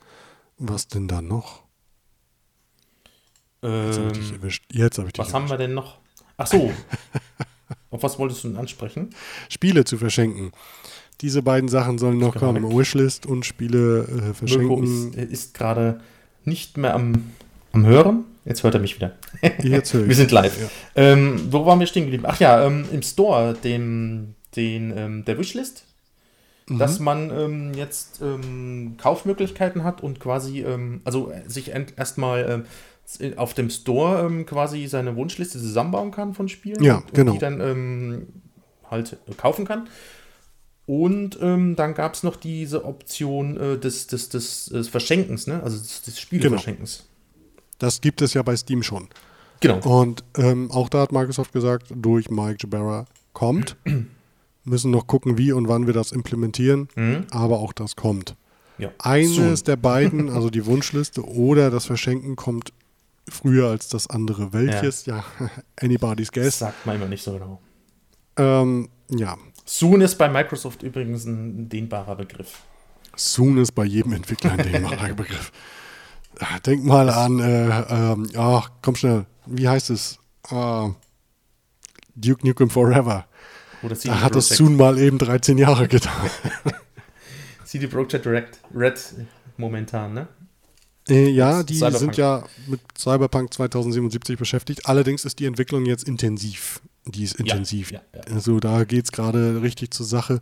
was 0.57 0.87
denn 0.87 1.07
da 1.07 1.21
noch? 1.21 1.60
Jetzt 3.61 3.99
habe 3.99 4.07
ich 4.07 4.17
dich 4.17 4.29
ähm, 4.29 4.35
erwischt. 4.35 4.63
Jetzt 4.71 4.97
habe 4.97 5.07
ich 5.07 5.13
dich 5.13 5.19
Was 5.19 5.27
erwischt. 5.27 5.33
haben 5.33 5.49
wir 5.49 5.57
denn 5.57 5.73
noch? 5.73 5.97
Ach 6.37 6.47
so. 6.47 6.71
Auf 7.91 8.03
was 8.03 8.17
wolltest 8.17 8.43
du 8.43 8.49
denn 8.49 8.57
ansprechen? 8.57 9.09
Spiele 9.49 9.83
zu 9.83 9.97
verschenken. 9.97 10.51
Diese 11.21 11.43
beiden 11.43 11.69
Sachen 11.69 11.97
sollen 11.97 12.17
noch 12.17 12.35
kommen. 12.35 12.75
Wishlist 12.75 13.25
und 13.25 13.45
Spiele 13.45 14.03
äh, 14.03 14.33
verschenken. 14.33 14.67
Mirko 14.67 14.83
ist, 14.83 15.15
ist 15.31 15.53
gerade 15.53 15.99
nicht 16.45 16.77
mehr 16.77 16.95
am, 16.95 17.31
am 17.73 17.85
Hören. 17.85 18.23
Jetzt 18.45 18.63
hört 18.63 18.73
er 18.73 18.79
mich 18.79 18.95
wieder. 18.95 19.11
Jetzt 19.61 19.93
höre 19.93 20.01
ich. 20.03 20.07
wir 20.07 20.15
sind 20.15 20.31
live. 20.31 20.59
Ja. 20.59 20.69
Ähm, 20.95 21.47
wo 21.51 21.63
waren 21.65 21.79
wir 21.79 21.85
stehen 21.85 22.03
geblieben? 22.03 22.23
Ach 22.25 22.39
ja, 22.39 22.65
ähm, 22.65 22.85
im 22.91 23.03
Store, 23.03 23.53
dem, 23.53 24.33
den, 24.55 24.97
ähm, 24.97 25.25
der 25.25 25.37
Wishlist, 25.37 25.83
mhm. 26.67 26.79
dass 26.79 26.99
man 26.99 27.29
ähm, 27.29 27.73
jetzt 27.75 28.19
ähm, 28.23 28.95
Kaufmöglichkeiten 28.97 29.83
hat 29.83 30.01
und 30.01 30.19
quasi, 30.19 30.65
also 31.03 31.31
sich 31.45 31.69
erstmal 31.69 32.65
auf 33.35 33.53
dem 33.53 33.69
Store 33.69 34.43
quasi 34.45 34.87
seine 34.87 35.15
Wunschliste 35.15 35.59
zusammenbauen 35.59 36.11
kann 36.11 36.33
von 36.33 36.49
Spielen. 36.49 36.83
Ja, 36.83 37.03
genau. 37.13 37.31
Und 37.31 37.35
die 37.35 37.39
dann 37.39 38.27
halt 38.89 39.17
kaufen 39.37 39.65
kann. 39.65 39.87
Und 40.85 41.39
ähm, 41.41 41.75
dann 41.75 41.93
gab 41.93 42.15
es 42.15 42.23
noch 42.23 42.35
diese 42.35 42.83
Option 42.83 43.55
äh, 43.55 43.77
des, 43.77 44.07
des, 44.07 44.29
des, 44.29 44.65
des, 44.65 44.89
Verschenkens, 44.89 45.47
ne? 45.47 45.63
also 45.63 45.77
des, 45.77 46.01
des 46.01 46.19
Spieleverschenkens. 46.19 46.97
Genau. 46.97 47.63
Das 47.79 48.01
gibt 48.01 48.21
es 48.21 48.33
ja 48.33 48.41
bei 48.41 48.55
Steam 48.57 48.83
schon. 48.83 49.07
Genau. 49.61 49.77
Und 50.01 50.23
ähm, 50.37 50.69
auch 50.71 50.89
da 50.89 51.01
hat 51.01 51.11
Microsoft 51.11 51.53
gesagt, 51.53 51.87
durch 51.95 52.29
Mike 52.29 52.57
Jabara, 52.61 53.05
kommt. 53.33 53.77
Müssen 54.63 54.91
noch 54.91 55.07
gucken, 55.07 55.37
wie 55.37 55.51
und 55.53 55.67
wann 55.67 55.87
wir 55.87 55.93
das 55.93 56.11
implementieren, 56.11 56.89
mhm. 56.95 57.25
aber 57.31 57.59
auch 57.59 57.73
das 57.73 57.95
kommt. 57.95 58.35
Ja. 58.77 58.91
Eines 58.99 59.35
Soon. 59.35 59.65
der 59.65 59.75
beiden, 59.75 60.29
also 60.35 60.49
die 60.49 60.65
Wunschliste 60.65 61.23
oder 61.23 61.71
das 61.71 61.85
Verschenken, 61.85 62.35
kommt 62.35 62.73
früher 63.31 63.69
als 63.69 63.87
das 63.87 64.09
andere. 64.09 64.53
Welches? 64.53 65.05
Ja, 65.05 65.23
ja 65.39 65.49
anybody's 65.81 66.31
guess. 66.31 66.45
Das 66.45 66.59
sagt 66.59 66.85
man 66.85 66.95
immer 66.97 67.07
nicht 67.07 67.23
so 67.23 67.33
genau. 67.33 67.61
Ähm, 68.37 68.89
ja. 69.09 69.37
Soon 69.65 70.01
ist 70.01 70.15
bei 70.15 70.29
Microsoft 70.29 70.83
übrigens 70.83 71.25
ein 71.25 71.69
dehnbarer 71.69 72.15
Begriff. 72.15 72.59
Soon 73.15 73.57
ist 73.57 73.73
bei 73.73 73.85
jedem 73.85 74.13
Entwickler 74.13 74.51
ein 74.53 74.71
dehnbarer 74.71 75.13
Begriff. 75.15 75.51
Denk 76.65 76.83
mal 76.83 77.09
an, 77.09 77.39
äh, 77.39 77.81
ähm, 77.89 78.27
ach, 78.35 78.71
komm 78.81 78.95
schnell, 78.95 79.25
wie 79.45 79.67
heißt 79.67 79.89
es? 79.89 80.17
Uh, 80.49 80.93
Duke 82.15 82.45
Nukem 82.47 82.69
Forever. 82.69 83.25
da 83.81 84.21
hat 84.21 84.35
es 84.35 84.49
Soon 84.49 84.75
mal 84.75 84.97
eben 84.97 85.17
13 85.17 85.57
Jahre 85.57 85.87
getan. 85.87 86.29
CD 87.65 87.87
Projekt 87.87 88.25
Red, 88.25 88.47
Red 88.73 89.13
momentan, 89.57 90.13
ne? 90.13 90.27
Äh, 91.09 91.29
ja, 91.29 91.63
die 91.63 91.75
Cyberpunk. 91.75 91.99
sind 91.99 92.17
ja 92.17 92.43
mit 92.67 92.79
Cyberpunk 92.97 93.53
2077 93.53 94.37
beschäftigt. 94.37 94.85
Allerdings 94.85 95.25
ist 95.25 95.39
die 95.39 95.45
Entwicklung 95.45 95.85
jetzt 95.85 96.07
intensiv. 96.07 96.81
Die 97.05 97.23
ist 97.23 97.35
intensiv. 97.35 97.91
Ja, 97.91 98.01
ja, 98.13 98.21
ja. 98.27 98.35
Also 98.35 98.59
da 98.59 98.83
geht 98.83 99.05
es 99.05 99.11
gerade 99.11 99.61
richtig 99.61 99.91
zur 99.91 100.05
Sache. 100.05 100.41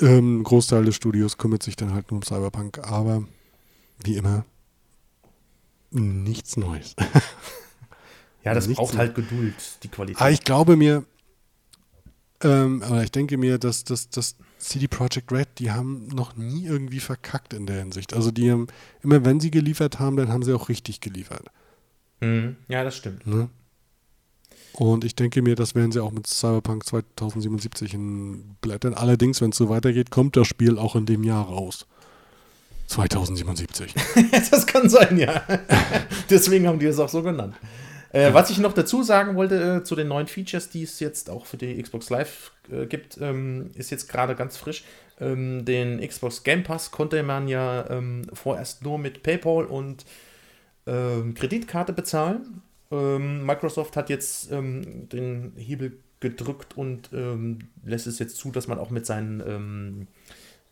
Ähm, 0.00 0.42
Großteil 0.42 0.84
des 0.84 0.94
Studios 0.94 1.38
kümmert 1.38 1.62
sich 1.62 1.76
dann 1.76 1.92
halt 1.92 2.10
nur 2.10 2.18
um 2.18 2.22
Cyberpunk, 2.22 2.78
aber 2.78 3.24
wie 4.04 4.16
immer, 4.16 4.44
nichts 5.90 6.56
Neues. 6.56 6.94
ja, 8.44 8.54
das 8.54 8.66
nichts 8.66 8.78
braucht 8.78 8.96
halt 8.96 9.14
Geduld, 9.14 9.54
die 9.82 9.88
Qualität. 9.88 10.20
Aber 10.20 10.30
ich 10.30 10.44
glaube 10.44 10.76
mir, 10.76 11.04
ähm, 12.42 12.82
aber 12.82 13.02
ich 13.02 13.10
denke 13.10 13.36
mir, 13.36 13.58
dass 13.58 13.84
das 13.84 14.08
CD 14.58 14.88
Projekt 14.88 15.32
Red, 15.32 15.48
die 15.58 15.70
haben 15.70 16.08
noch 16.08 16.36
nie 16.36 16.66
irgendwie 16.66 17.00
verkackt 17.00 17.54
in 17.54 17.66
der 17.66 17.78
Hinsicht. 17.78 18.14
Also 18.14 18.30
die 18.30 18.50
haben, 18.50 18.66
immer 19.02 19.24
wenn 19.24 19.40
sie 19.40 19.50
geliefert 19.50 19.98
haben, 19.98 20.16
dann 20.16 20.28
haben 20.28 20.42
sie 20.42 20.52
auch 20.52 20.68
richtig 20.68 21.00
geliefert. 21.00 21.46
Mhm. 22.20 22.56
Ja, 22.68 22.84
das 22.84 22.96
stimmt. 22.96 23.26
Ne? 23.26 23.48
Und 24.72 25.04
ich 25.04 25.16
denke 25.16 25.42
mir, 25.42 25.56
das 25.56 25.74
werden 25.74 25.90
sie 25.90 26.02
auch 26.02 26.12
mit 26.12 26.26
Cyberpunk 26.26 26.86
2077 26.86 27.94
in 27.94 28.56
Blättern. 28.60 28.94
Allerdings, 28.94 29.40
wenn 29.40 29.50
es 29.50 29.56
so 29.56 29.68
weitergeht, 29.68 30.10
kommt 30.10 30.36
das 30.36 30.46
Spiel 30.46 30.78
auch 30.78 30.94
in 30.94 31.06
dem 31.06 31.24
Jahr 31.24 31.46
raus. 31.46 31.86
2077. 32.86 33.94
das 34.50 34.66
kann 34.66 34.88
sein, 34.88 35.18
ja. 35.18 35.42
Deswegen 36.30 36.66
haben 36.66 36.78
die 36.78 36.86
es 36.86 36.98
auch 36.98 37.08
so 37.08 37.22
genannt. 37.22 37.54
Äh, 38.12 38.32
was 38.32 38.50
ich 38.50 38.58
noch 38.58 38.72
dazu 38.72 39.02
sagen 39.02 39.36
wollte 39.36 39.80
äh, 39.80 39.84
zu 39.84 39.94
den 39.94 40.08
neuen 40.08 40.26
Features, 40.26 40.70
die 40.70 40.82
es 40.82 40.98
jetzt 41.00 41.28
auch 41.28 41.46
für 41.46 41.58
die 41.58 41.80
Xbox 41.82 42.08
Live 42.10 42.52
äh, 42.70 42.86
gibt, 42.86 43.18
ähm, 43.20 43.70
ist 43.74 43.90
jetzt 43.90 44.08
gerade 44.08 44.34
ganz 44.34 44.56
frisch. 44.56 44.84
Ähm, 45.20 45.64
den 45.64 46.00
Xbox 46.06 46.42
Game 46.42 46.62
Pass 46.62 46.90
konnte 46.90 47.22
man 47.22 47.48
ja 47.48 47.88
ähm, 47.90 48.22
vorerst 48.32 48.82
nur 48.82 48.98
mit 48.98 49.22
PayPal 49.22 49.66
und 49.66 50.06
ähm, 50.86 51.34
Kreditkarte 51.34 51.92
bezahlen. 51.92 52.62
Ähm, 52.90 53.44
Microsoft 53.44 53.96
hat 53.96 54.08
jetzt 54.08 54.50
ähm, 54.52 55.08
den 55.10 55.52
Hebel 55.56 55.98
gedrückt 56.20 56.76
und 56.76 57.10
lässt 57.84 58.08
es 58.08 58.18
jetzt 58.18 58.38
zu, 58.38 58.50
dass 58.50 58.66
man 58.66 58.80
auch 58.80 58.90
mit 58.90 59.06
seinen 59.06 60.08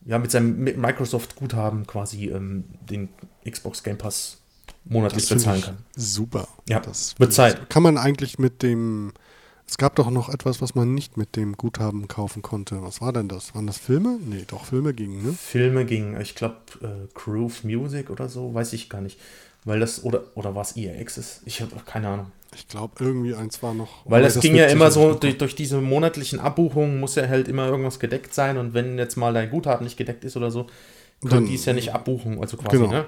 ja, 0.05 0.19
mit 0.19 0.33
seinem 0.33 0.65
Microsoft-Guthaben 0.65 1.87
quasi 1.87 2.35
den 2.35 3.11
Xbox 3.49 3.85
Game 3.85 3.97
Pass 3.97 4.43
monatlich 4.89 5.29
bezahlen 5.29 5.63
kann. 5.63 5.79
Super. 5.95 6.49
Ja, 6.69 6.81
das 6.81 7.15
bezahlt. 7.15 7.69
Kann 7.71 7.83
man 7.83 7.99
eigentlich 7.99 8.39
mit 8.39 8.63
dem 8.63 9.13
es 9.69 9.79
gab 9.79 9.97
doch 9.97 10.11
noch 10.11 10.29
etwas, 10.29 10.63
was 10.63 10.77
man 10.77 10.95
nicht 10.95 11.17
mit 11.17 11.35
dem 11.35 11.57
Guthaben 11.57 12.07
kaufen 12.07 12.41
konnte. 12.41 12.83
Was 12.83 13.01
war 13.01 13.13
denn 13.13 13.29
das? 13.29 13.55
Waren 13.55 13.67
das 13.67 13.79
Filme? 13.79 14.19
Nee, 14.25 14.45
doch, 14.47 14.65
Filme 14.65 14.95
gingen, 14.95 15.25
ne? 15.25 15.33
Filme 15.33 15.85
gingen. 15.85 16.21
Ich 16.21 16.37
glaube, 16.37 16.57
äh, 16.83 17.09
Groove 17.15 17.65
Music 17.65 18.11
oder 18.11 18.29
so, 18.29 18.55
weiß 18.55 18.73
ich 18.75 18.89
gar 18.89 19.01
nicht. 19.01 19.19
Weil 19.65 19.81
das, 19.81 20.05
oder, 20.05 20.23
oder 20.37 20.55
war 20.55 20.63
es 20.63 20.77
EA 20.77 21.01
Access? 21.01 21.43
Ich 21.45 21.61
habe 21.61 21.73
keine 21.85 22.09
Ahnung. 22.09 22.27
Ich 22.55 22.69
glaube, 22.69 22.93
irgendwie 23.01 23.35
eins 23.35 23.61
war 23.61 23.75
noch. 23.75 24.07
Weil 24.07 24.23
das, 24.23 24.35
das 24.35 24.43
ging 24.43 24.55
ja 24.55 24.67
immer 24.67 24.93
so, 24.93 25.15
durch, 25.15 25.37
durch, 25.37 25.57
diese 25.57 25.81
monatlichen 25.81 26.39
Abbuchungen 26.39 27.01
muss 27.01 27.17
ja 27.17 27.27
halt 27.27 27.49
immer 27.49 27.67
irgendwas 27.67 27.99
gedeckt 27.99 28.33
sein 28.33 28.59
und 28.59 28.73
wenn 28.73 28.97
jetzt 28.97 29.17
mal 29.17 29.35
dein 29.35 29.51
Guthaben 29.51 29.85
nicht 29.85 29.97
gedeckt 29.97 30.25
ist 30.25 30.37
oder 30.37 30.53
so, 30.53 30.69
können 31.29 31.47
die 31.47 31.57
es 31.57 31.65
ja 31.65 31.73
nicht 31.73 31.93
abbuchen, 31.93 32.41
also 32.41 32.57
quasi, 32.57 32.77
genau. 32.77 32.91
ne? 32.91 33.07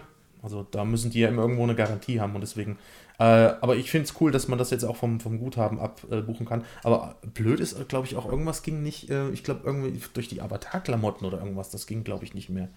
Also 0.49 0.67
da 0.71 0.87
müssen 0.87 1.11
die 1.11 1.21
ja 1.21 1.29
immer 1.29 1.43
irgendwo 1.43 1.63
eine 1.63 1.75
Garantie 1.75 2.21
haben 2.23 2.35
und 2.35 2.41
deswegen. 2.41 2.79
Äh, 3.19 3.23
aber 3.25 3.77
ich 3.77 3.91
finde 3.91 4.07
es 4.07 4.19
cool, 4.19 4.33
dass 4.33 4.49
man 4.49 4.59
das 4.59 4.71
jetzt 4.71 4.85
auch 4.85 4.97
vom, 4.97 5.21
vom 5.21 5.39
Guthaben 5.39 5.79
abbuchen 5.79 6.47
kann. 6.47 6.65
Aber 6.83 7.17
blöd 7.35 7.61
ist, 7.61 7.87
glaube 7.89 8.07
ich, 8.07 8.17
auch 8.17 8.25
irgendwas 8.25 8.63
ging 8.63 8.83
nicht, 8.83 9.11
äh, 9.11 9.29
ich 9.29 9.45
glaube, 9.45 9.61
irgendwie 9.65 10.01
durch 10.15 10.29
die 10.29 10.41
Avatar-Klamotten 10.41 11.27
oder 11.27 11.39
irgendwas, 11.39 11.69
das 11.69 11.87
ging, 11.87 12.03
glaube 12.03 12.25
ich, 12.25 12.33
nicht 12.33 12.49
mehr. 12.49 12.71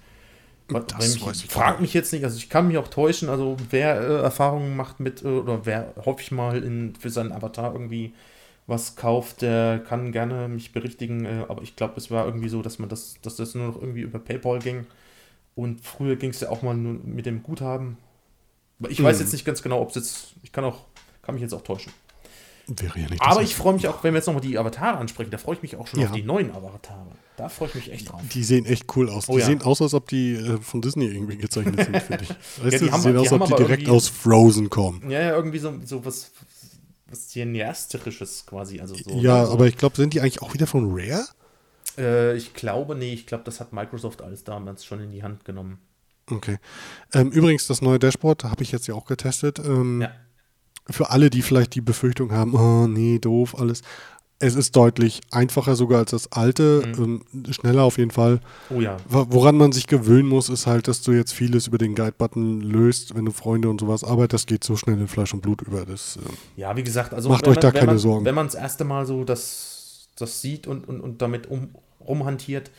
Das 0.67 1.13
mich, 1.13 1.45
frag 1.47 1.79
mich 1.79 1.93
jetzt 1.93 2.11
nicht, 2.11 2.25
also 2.25 2.35
ich 2.35 2.49
kann 2.49 2.67
mich 2.67 2.77
auch 2.77 2.89
täuschen, 2.89 3.29
also 3.29 3.55
wer 3.69 4.01
äh, 4.01 4.21
Erfahrungen 4.21 4.75
macht 4.75 4.99
mit, 4.99 5.23
äh, 5.23 5.27
oder 5.27 5.65
wer 5.65 5.93
hoffe 6.05 6.21
ich 6.21 6.31
mal 6.31 6.61
in, 6.61 6.93
für 6.95 7.09
seinen 7.09 7.31
Avatar 7.31 7.71
irgendwie 7.71 8.13
was 8.67 8.97
kauft, 8.97 9.41
der 9.43 9.79
kann 9.79 10.11
gerne 10.11 10.49
mich 10.49 10.73
berichtigen, 10.73 11.25
äh, 11.25 11.45
aber 11.47 11.61
ich 11.61 11.77
glaube, 11.77 11.93
es 11.97 12.11
war 12.11 12.25
irgendwie 12.25 12.49
so, 12.49 12.61
dass 12.61 12.79
man 12.79 12.89
das, 12.89 13.15
dass 13.21 13.37
das 13.37 13.55
nur 13.55 13.67
noch 13.67 13.75
irgendwie 13.75 14.01
über 14.01 14.19
PayPal 14.19 14.59
ging. 14.59 14.87
Und 15.61 15.85
früher 15.85 16.15
ging 16.15 16.31
es 16.31 16.39
ja 16.39 16.49
auch 16.49 16.63
mal 16.63 16.73
nur 16.73 16.93
mit 17.03 17.27
dem 17.27 17.43
Guthaben. 17.43 17.97
Ich 18.89 18.97
hm. 18.97 19.05
weiß 19.05 19.19
jetzt 19.19 19.31
nicht 19.31 19.45
ganz 19.45 19.61
genau, 19.61 19.79
ob 19.79 19.89
es 19.89 19.95
jetzt, 19.95 20.33
ich 20.41 20.51
kann 20.51 20.63
auch, 20.63 20.85
kann 21.21 21.35
mich 21.35 21.43
jetzt 21.43 21.53
auch 21.53 21.61
täuschen. 21.61 21.93
Wäre 22.65 22.99
ja 22.99 23.07
nicht 23.09 23.21
Aber 23.21 23.43
ich 23.43 23.53
freue 23.53 23.73
mich 23.73 23.87
auch, 23.87 24.03
wenn 24.03 24.13
wir 24.13 24.17
jetzt 24.17 24.25
nochmal 24.25 24.41
die 24.41 24.57
Avatare 24.57 24.97
ansprechen, 24.97 25.29
da 25.29 25.37
freue 25.37 25.55
ich 25.57 25.61
mich 25.61 25.75
auch 25.75 25.85
schon 25.85 25.99
ja. 25.99 26.07
auf 26.07 26.13
die 26.13 26.23
neuen 26.23 26.49
Avatare. 26.51 27.11
Da 27.37 27.47
freue 27.49 27.67
ich 27.67 27.75
mich 27.75 27.91
echt 27.91 28.11
drauf. 28.11 28.21
Die 28.33 28.43
sehen 28.43 28.65
echt 28.65 28.85
cool 28.95 29.07
aus. 29.07 29.29
Oh, 29.29 29.33
die 29.33 29.41
ja. 29.41 29.45
sehen 29.45 29.61
aus, 29.61 29.83
als 29.83 29.93
ob 29.93 30.07
die 30.07 30.33
äh, 30.33 30.57
von 30.61 30.81
Disney 30.81 31.05
irgendwie 31.05 31.37
gezeichnet 31.37 31.85
sind, 31.85 31.97
finde 32.01 32.23
ich. 32.23 32.29
Weißt 32.63 32.73
ja, 32.73 32.79
die, 32.79 32.91
haben, 32.91 33.01
sehen 33.01 33.17
aus, 33.17 33.31
als 33.31 33.41
ob 33.41 33.47
die 33.47 33.55
direkt 33.55 33.87
aus 33.87 34.07
Frozen 34.07 34.71
kommen. 34.71 35.11
Ja, 35.11 35.21
ja, 35.21 35.35
irgendwie 35.35 35.59
so, 35.59 35.73
so 35.85 36.03
was, 36.03 36.31
was 37.07 37.29
Cineasterisches 37.29 38.47
quasi. 38.47 38.79
Also 38.79 38.95
so, 38.95 39.11
ja, 39.19 39.45
so. 39.45 39.53
aber 39.53 39.67
ich 39.67 39.77
glaube, 39.77 39.95
sind 39.95 40.15
die 40.15 40.21
eigentlich 40.21 40.41
auch 40.41 40.55
wieder 40.55 40.65
von 40.65 40.89
Rare? 40.91 41.27
Äh, 41.97 42.35
ich 42.35 42.53
glaube, 42.53 42.95
nee, 42.95 43.13
ich 43.13 43.25
glaube, 43.27 43.43
das 43.43 43.59
hat 43.59 43.73
Microsoft 43.73 44.21
alles 44.21 44.43
damals 44.43 44.85
schon 44.85 45.01
in 45.01 45.11
die 45.11 45.23
Hand 45.23 45.45
genommen. 45.45 45.79
Okay. 46.29 46.57
Ähm, 47.13 47.29
übrigens, 47.31 47.67
das 47.67 47.81
neue 47.81 47.99
Dashboard 47.99 48.43
habe 48.43 48.63
ich 48.63 48.71
jetzt 48.71 48.87
ja 48.87 48.95
auch 48.95 49.05
getestet. 49.05 49.59
Ähm, 49.59 50.01
ja. 50.01 50.11
Für 50.89 51.09
alle, 51.09 51.29
die 51.29 51.41
vielleicht 51.41 51.75
die 51.75 51.81
Befürchtung 51.81 52.31
haben, 52.31 52.55
oh 52.55 52.87
nee, 52.87 53.19
doof, 53.19 53.55
alles 53.57 53.81
es 54.41 54.55
ist 54.55 54.75
deutlich 54.75 55.21
einfacher 55.29 55.75
sogar 55.75 55.99
als 55.99 56.11
das 56.11 56.31
alte, 56.31 56.83
mhm. 56.97 57.21
ähm, 57.33 57.53
schneller 57.53 57.83
auf 57.83 57.97
jeden 57.97 58.11
Fall. 58.11 58.39
Oh 58.69 58.81
ja. 58.81 58.97
Woran 59.07 59.55
man 59.55 59.71
sich 59.71 59.87
gewöhnen 59.87 60.27
muss, 60.27 60.49
ist 60.49 60.65
halt, 60.65 60.87
dass 60.87 61.01
du 61.03 61.11
jetzt 61.11 61.31
vieles 61.31 61.67
über 61.67 61.77
den 61.77 61.93
Guide-Button 61.95 62.61
löst, 62.61 63.15
wenn 63.15 63.25
du 63.25 63.31
Freunde 63.31 63.69
und 63.69 63.79
sowas, 63.79 64.03
aber 64.03 64.27
das 64.27 64.47
geht 64.47 64.63
so 64.63 64.75
schnell 64.75 64.99
in 64.99 65.07
Fleisch 65.07 65.33
und 65.33 65.41
Blut 65.41 65.61
über. 65.61 65.85
Das, 65.85 66.17
äh, 66.17 66.59
ja, 66.59 66.75
wie 66.75 66.83
gesagt, 66.83 67.13
also 67.13 67.29
macht 67.29 67.47
euch 67.47 67.55
man, 67.57 67.61
da 67.61 67.71
keine 67.71 67.85
man, 67.85 67.97
Sorgen. 67.99 68.25
Wenn 68.25 68.35
man 68.35 68.47
das 68.47 68.55
erste 68.55 68.83
Mal 68.83 69.05
so 69.05 69.23
das, 69.23 69.70
das 70.15 70.41
sieht 70.41 70.67
und, 70.67 70.87
und, 70.87 71.01
und 71.01 71.21
damit 71.21 71.47
um, 71.47 71.75
rumhantiert, 71.99 72.71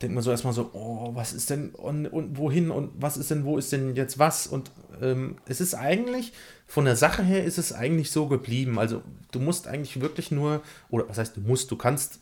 denkt 0.00 0.14
man 0.14 0.22
so 0.22 0.30
erstmal 0.30 0.52
so, 0.52 0.70
oh, 0.74 1.10
was 1.14 1.32
ist 1.32 1.50
denn 1.50 1.70
und, 1.70 2.06
und 2.06 2.36
wohin 2.36 2.70
und 2.70 2.92
was 3.00 3.16
ist 3.16 3.30
denn, 3.30 3.44
wo 3.44 3.58
ist 3.58 3.72
denn 3.72 3.96
jetzt 3.96 4.18
was? 4.18 4.46
Und 4.46 4.70
ähm, 5.00 5.36
es 5.46 5.60
ist 5.60 5.74
eigentlich, 5.74 6.32
von 6.66 6.84
der 6.84 6.96
Sache 6.96 7.22
her 7.22 7.44
ist 7.44 7.58
es 7.58 7.72
eigentlich 7.72 8.10
so 8.10 8.28
geblieben. 8.28 8.78
Also 8.78 9.02
du 9.32 9.40
musst 9.40 9.66
eigentlich 9.66 10.00
wirklich 10.00 10.30
nur, 10.30 10.62
oder 10.90 11.08
was 11.08 11.18
heißt 11.18 11.36
du 11.36 11.40
musst, 11.40 11.70
du 11.70 11.76
kannst 11.76 12.20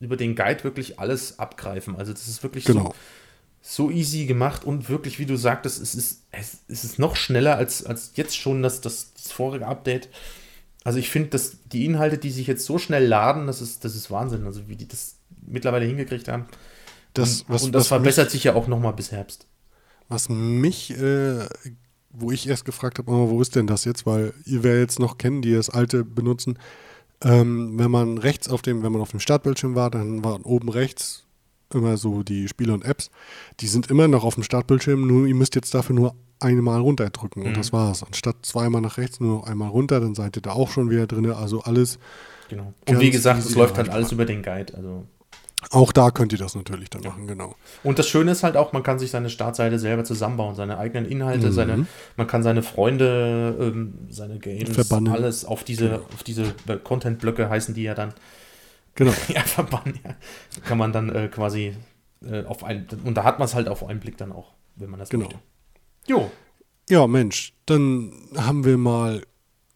über 0.00 0.16
den 0.16 0.34
Guide 0.34 0.64
wirklich 0.64 0.98
alles 0.98 1.38
abgreifen. 1.38 1.96
Also 1.96 2.12
das 2.12 2.26
ist 2.26 2.42
wirklich 2.42 2.64
genau. 2.64 2.94
so, 3.60 3.86
so 3.88 3.90
easy 3.90 4.24
gemacht 4.24 4.64
und 4.64 4.88
wirklich, 4.88 5.18
wie 5.18 5.26
du 5.26 5.36
sagtest, 5.36 5.80
es 5.82 5.94
ist, 5.94 6.22
es, 6.32 6.60
ist 6.68 6.98
noch 6.98 7.16
schneller 7.16 7.56
als, 7.56 7.84
als 7.84 8.12
jetzt 8.14 8.36
schon 8.36 8.62
das, 8.62 8.80
das, 8.80 9.12
das 9.12 9.30
vorige 9.30 9.66
Update. 9.66 10.08
Also 10.84 10.98
ich 10.98 11.10
finde, 11.10 11.30
dass 11.30 11.58
die 11.66 11.84
Inhalte, 11.84 12.18
die 12.18 12.30
sich 12.30 12.46
jetzt 12.46 12.64
so 12.64 12.78
schnell 12.78 13.06
laden, 13.06 13.46
das 13.46 13.60
ist, 13.60 13.84
das 13.84 13.94
ist 13.94 14.10
Wahnsinn. 14.10 14.46
Also 14.46 14.68
wie 14.68 14.76
die 14.76 14.88
das 14.88 15.16
mittlerweile 15.46 15.84
hingekriegt 15.84 16.28
haben. 16.28 16.46
Das, 17.14 17.44
was, 17.48 17.64
und 17.64 17.72
das 17.72 17.88
verbessert 17.88 18.26
mich, 18.26 18.32
sich 18.32 18.44
ja 18.44 18.54
auch 18.54 18.66
nochmal 18.66 18.92
bis 18.92 19.12
Herbst. 19.12 19.46
Was 20.08 20.28
mich, 20.28 20.90
äh, 20.92 21.46
wo 22.10 22.30
ich 22.30 22.48
erst 22.48 22.64
gefragt 22.64 22.98
habe, 22.98 23.10
oh, 23.10 23.30
wo 23.30 23.42
ist 23.42 23.56
denn 23.56 23.66
das 23.66 23.84
jetzt? 23.84 24.06
Weil 24.06 24.32
ihr 24.44 24.62
werdet 24.62 24.90
jetzt 24.90 24.98
noch 25.00 25.18
kennen, 25.18 25.42
die 25.42 25.52
das 25.52 25.70
alte 25.70 26.04
benutzen. 26.04 26.58
Ähm, 27.22 27.78
wenn 27.78 27.90
man 27.90 28.18
rechts 28.18 28.48
auf 28.48 28.62
dem, 28.62 28.82
wenn 28.82 28.92
man 28.92 29.02
auf 29.02 29.10
dem 29.10 29.20
Startbildschirm 29.20 29.74
war, 29.74 29.90
dann 29.90 30.24
waren 30.24 30.42
oben 30.42 30.68
rechts 30.68 31.24
immer 31.72 31.96
so 31.96 32.22
die 32.22 32.48
Spiele 32.48 32.72
und 32.72 32.84
Apps. 32.84 33.10
Die 33.60 33.68
sind 33.68 33.90
immer 33.90 34.08
noch 34.08 34.24
auf 34.24 34.34
dem 34.34 34.42
Startbildschirm, 34.42 35.06
nur 35.06 35.26
ihr 35.26 35.34
müsst 35.34 35.54
jetzt 35.54 35.74
dafür 35.74 35.94
nur 35.94 36.14
einmal 36.40 36.80
runterdrücken 36.80 37.42
mhm. 37.42 37.48
und 37.48 37.56
das 37.56 37.72
war's. 37.72 38.02
Anstatt 38.02 38.36
zweimal 38.42 38.80
nach 38.80 38.98
rechts 38.98 39.20
nur 39.20 39.38
noch 39.38 39.46
einmal 39.46 39.68
runter, 39.68 40.00
dann 40.00 40.14
seid 40.14 40.36
ihr 40.36 40.42
da 40.42 40.52
auch 40.52 40.70
schon 40.70 40.90
wieder 40.90 41.06
drin. 41.06 41.30
Also 41.30 41.62
alles. 41.62 41.98
Genau. 42.48 42.72
Und 42.88 43.00
wie 43.00 43.10
gesagt, 43.10 43.38
es 43.40 43.54
läuft 43.54 43.78
halt 43.78 43.88
alles 43.88 44.12
über 44.12 44.24
den 44.24 44.42
Guide. 44.42 44.74
Also 44.74 45.06
auch 45.70 45.92
da 45.92 46.10
könnt 46.10 46.32
ihr 46.32 46.38
das 46.38 46.54
natürlich 46.54 46.88
dann 46.88 47.02
machen, 47.02 47.26
genau. 47.26 47.54
Und 47.84 47.98
das 47.98 48.08
Schöne 48.08 48.30
ist 48.30 48.42
halt 48.42 48.56
auch, 48.56 48.72
man 48.72 48.82
kann 48.82 48.98
sich 48.98 49.10
seine 49.10 49.28
Startseite 49.28 49.78
selber 49.78 50.04
zusammenbauen, 50.04 50.54
seine 50.54 50.78
eigenen 50.78 51.04
Inhalte, 51.04 51.48
mhm. 51.48 51.52
seine, 51.52 51.86
man 52.16 52.26
kann 52.26 52.42
seine 52.42 52.62
Freunde, 52.62 53.54
ähm, 53.60 53.92
seine 54.08 54.38
Games, 54.38 54.70
Verbannen. 54.74 55.12
alles 55.12 55.44
auf 55.44 55.62
diese, 55.62 55.90
genau. 55.90 56.02
auf 56.14 56.22
diese 56.22 56.54
Content-Blöcke 56.82 57.50
heißen 57.50 57.74
die 57.74 57.82
ja 57.82 57.94
dann, 57.94 58.14
Genau. 58.94 59.12
ja, 59.28 59.40
verbannen, 59.42 59.98
ja. 60.04 60.14
Kann 60.64 60.78
man 60.78 60.92
dann 60.92 61.14
äh, 61.14 61.28
quasi 61.28 61.74
äh, 62.22 62.44
auf 62.44 62.64
einen, 62.64 62.86
und 63.04 63.14
da 63.14 63.24
hat 63.24 63.38
man 63.38 63.46
es 63.46 63.54
halt 63.54 63.68
auf 63.68 63.84
einen 63.84 64.00
Blick 64.00 64.16
dann 64.16 64.32
auch, 64.32 64.52
wenn 64.76 64.90
man 64.90 65.00
das 65.00 65.08
genau. 65.08 65.24
möchte. 65.24 65.38
Jo. 66.10 66.28
Ja, 66.88 67.06
Mensch, 67.06 67.52
dann 67.66 68.12
haben 68.36 68.64
wir 68.64 68.76
mal 68.78 69.22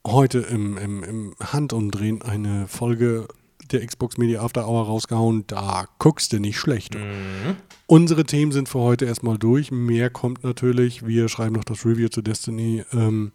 heute 0.05 0.41
im, 0.41 0.77
im, 0.79 1.05
im 1.05 1.35
Handumdrehen 1.41 2.23
eine 2.23 2.67
Folge 2.67 3.29
der 3.71 3.87
Xbox 3.87 4.19
Media 4.19 4.43
After 4.43 4.67
Hour 4.67 4.87
rausgehauen. 4.87 5.47
Da 5.47 5.87
guckst 6.01 6.33
du 6.33 6.41
nicht 6.41 6.59
schlecht. 6.59 6.97
Mhm. 6.97 7.55
Unsere 7.87 8.25
Themen 8.25 8.51
sind 8.51 8.69
für 8.69 8.81
heute 8.81 9.05
erstmal 9.05 9.39
durch. 9.39 9.71
Mehr 9.71 10.11
kommt 10.11 10.43
natürlich. 10.43 11.07
Wir 11.07 11.29
schreiben 11.29 11.55
noch 11.55 11.63
das 11.63 11.87
Review 11.87 12.09
zu 12.09 12.21
Destiny. 12.21 12.83
Ähm, 12.93 13.31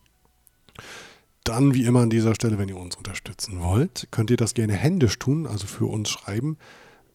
dann, 1.46 1.74
wie 1.74 1.86
immer 1.86 2.02
an 2.02 2.10
dieser 2.10 2.36
Stelle, 2.36 2.58
wenn 2.58 2.68
ihr 2.68 2.76
uns 2.76 2.98
unterstützen 2.98 3.62
wollt, 3.62 4.10
könnt 4.12 4.30
ihr 4.30 4.36
das 4.36 4.54
gerne 4.56 4.74
händisch 4.74 5.18
tun, 5.20 5.48
also 5.48 5.68
für 5.68 5.86
uns 5.86 6.10
schreiben. 6.10 6.58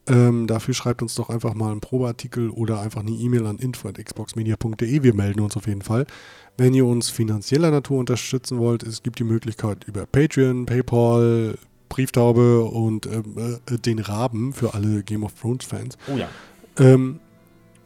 Ähm, 0.07 0.45
dafür 0.45 0.73
schreibt 0.73 1.01
uns 1.01 1.15
doch 1.15 1.29
einfach 1.29 1.55
mal 1.55 1.71
einen 1.71 1.81
Probeartikel 1.81 2.49
oder 2.49 2.79
einfach 2.79 3.01
eine 3.01 3.11
E-Mail 3.11 3.47
an 3.47 3.57
info.xboxmedia.de. 3.57 5.03
Wir 5.03 5.13
melden 5.13 5.39
uns 5.41 5.57
auf 5.57 5.67
jeden 5.67 5.81
Fall. 5.81 6.05
Wenn 6.57 6.73
ihr 6.73 6.85
uns 6.85 7.09
finanzieller 7.09 7.71
Natur 7.71 7.99
unterstützen 7.99 8.59
wollt, 8.59 8.83
es 8.83 9.03
gibt 9.03 9.19
die 9.19 9.23
Möglichkeit 9.23 9.83
über 9.85 10.05
Patreon, 10.05 10.65
PayPal, 10.65 11.57
Brieftaube 11.89 12.63
und 12.63 13.07
ähm, 13.07 13.59
äh, 13.69 13.77
den 13.77 13.99
Raben 13.99 14.53
für 14.53 14.73
alle 14.73 15.03
Game 15.03 15.23
of 15.23 15.33
Thrones 15.39 15.65
Fans. 15.65 15.97
Oh 16.07 16.17
ja. 16.17 16.29
Ähm, 16.77 17.19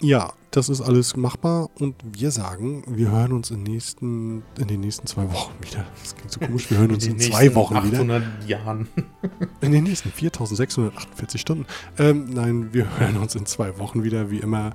ja, 0.02 0.34
das 0.52 0.70
ist 0.70 0.82
alles 0.82 1.16
machbar 1.16 1.70
und 1.80 1.96
wir 2.04 2.32
sagen, 2.32 2.84
wir 2.88 3.12
hören 3.12 3.34
uns 3.34 3.52
in, 3.52 3.64
nächsten, 3.64 4.44
in 4.58 4.68
den 4.68 4.82
nächsten 4.82 5.06
zwei 5.08 5.32
Wochen 5.32 5.54
wieder. 5.62 5.86
Das 6.02 6.16
klingt 6.16 6.32
so 6.32 6.40
komisch, 6.40 6.72
wir 6.72 6.78
hören 6.80 6.92
uns 6.92 7.06
in, 7.06 7.14
in 7.14 7.20
zwei 7.20 7.54
Wochen 7.54 7.76
800 7.76 7.92
wieder. 7.92 8.16
800 8.16 8.50
Jahren. 8.50 8.88
In 9.62 9.74
den 9.74 9.84
nächsten 9.84 10.10
4648 10.10 11.42
Stunden. 11.42 11.66
Ähm, 11.98 12.30
nein, 12.30 12.70
wir 12.74 12.98
hören 12.98 13.18
uns 13.18 13.36
in 13.36 13.46
zwei 13.46 13.78
Wochen 13.78 14.04
wieder, 14.04 14.32
wie 14.32 14.38
immer. 14.38 14.72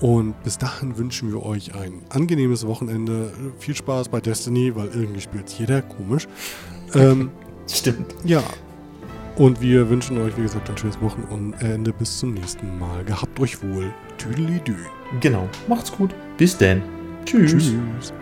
Und 0.00 0.42
bis 0.42 0.56
dahin 0.56 0.96
wünschen 0.96 1.30
wir 1.30 1.44
euch 1.44 1.74
ein 1.74 2.02
angenehmes 2.08 2.66
Wochenende. 2.66 3.30
Viel 3.58 3.76
Spaß 3.76 4.08
bei 4.08 4.20
Destiny, 4.20 4.74
weil 4.74 4.88
irgendwie 4.88 5.20
spielt 5.20 5.50
jeder 5.50 5.82
komisch. 5.82 6.26
Ähm, 6.94 7.30
Stimmt. 7.66 8.14
Ja. 8.22 8.42
Und 9.36 9.60
wir 9.60 9.88
wünschen 9.88 10.18
euch, 10.18 10.36
wie 10.36 10.42
gesagt, 10.42 10.68
ein 10.68 10.76
schönes 10.76 11.00
Wochenende. 11.00 11.92
Bis 11.92 12.18
zum 12.18 12.34
nächsten 12.34 12.78
Mal. 12.78 13.04
Gehabt 13.04 13.40
euch 13.40 13.62
wohl. 13.62 13.92
Tüdelidü. 14.18 14.76
Genau. 15.20 15.48
Macht's 15.68 15.90
gut. 15.90 16.14
Bis 16.36 16.56
denn. 16.56 16.82
Tschüss. 17.24 17.52
Tschüss. 17.52 18.12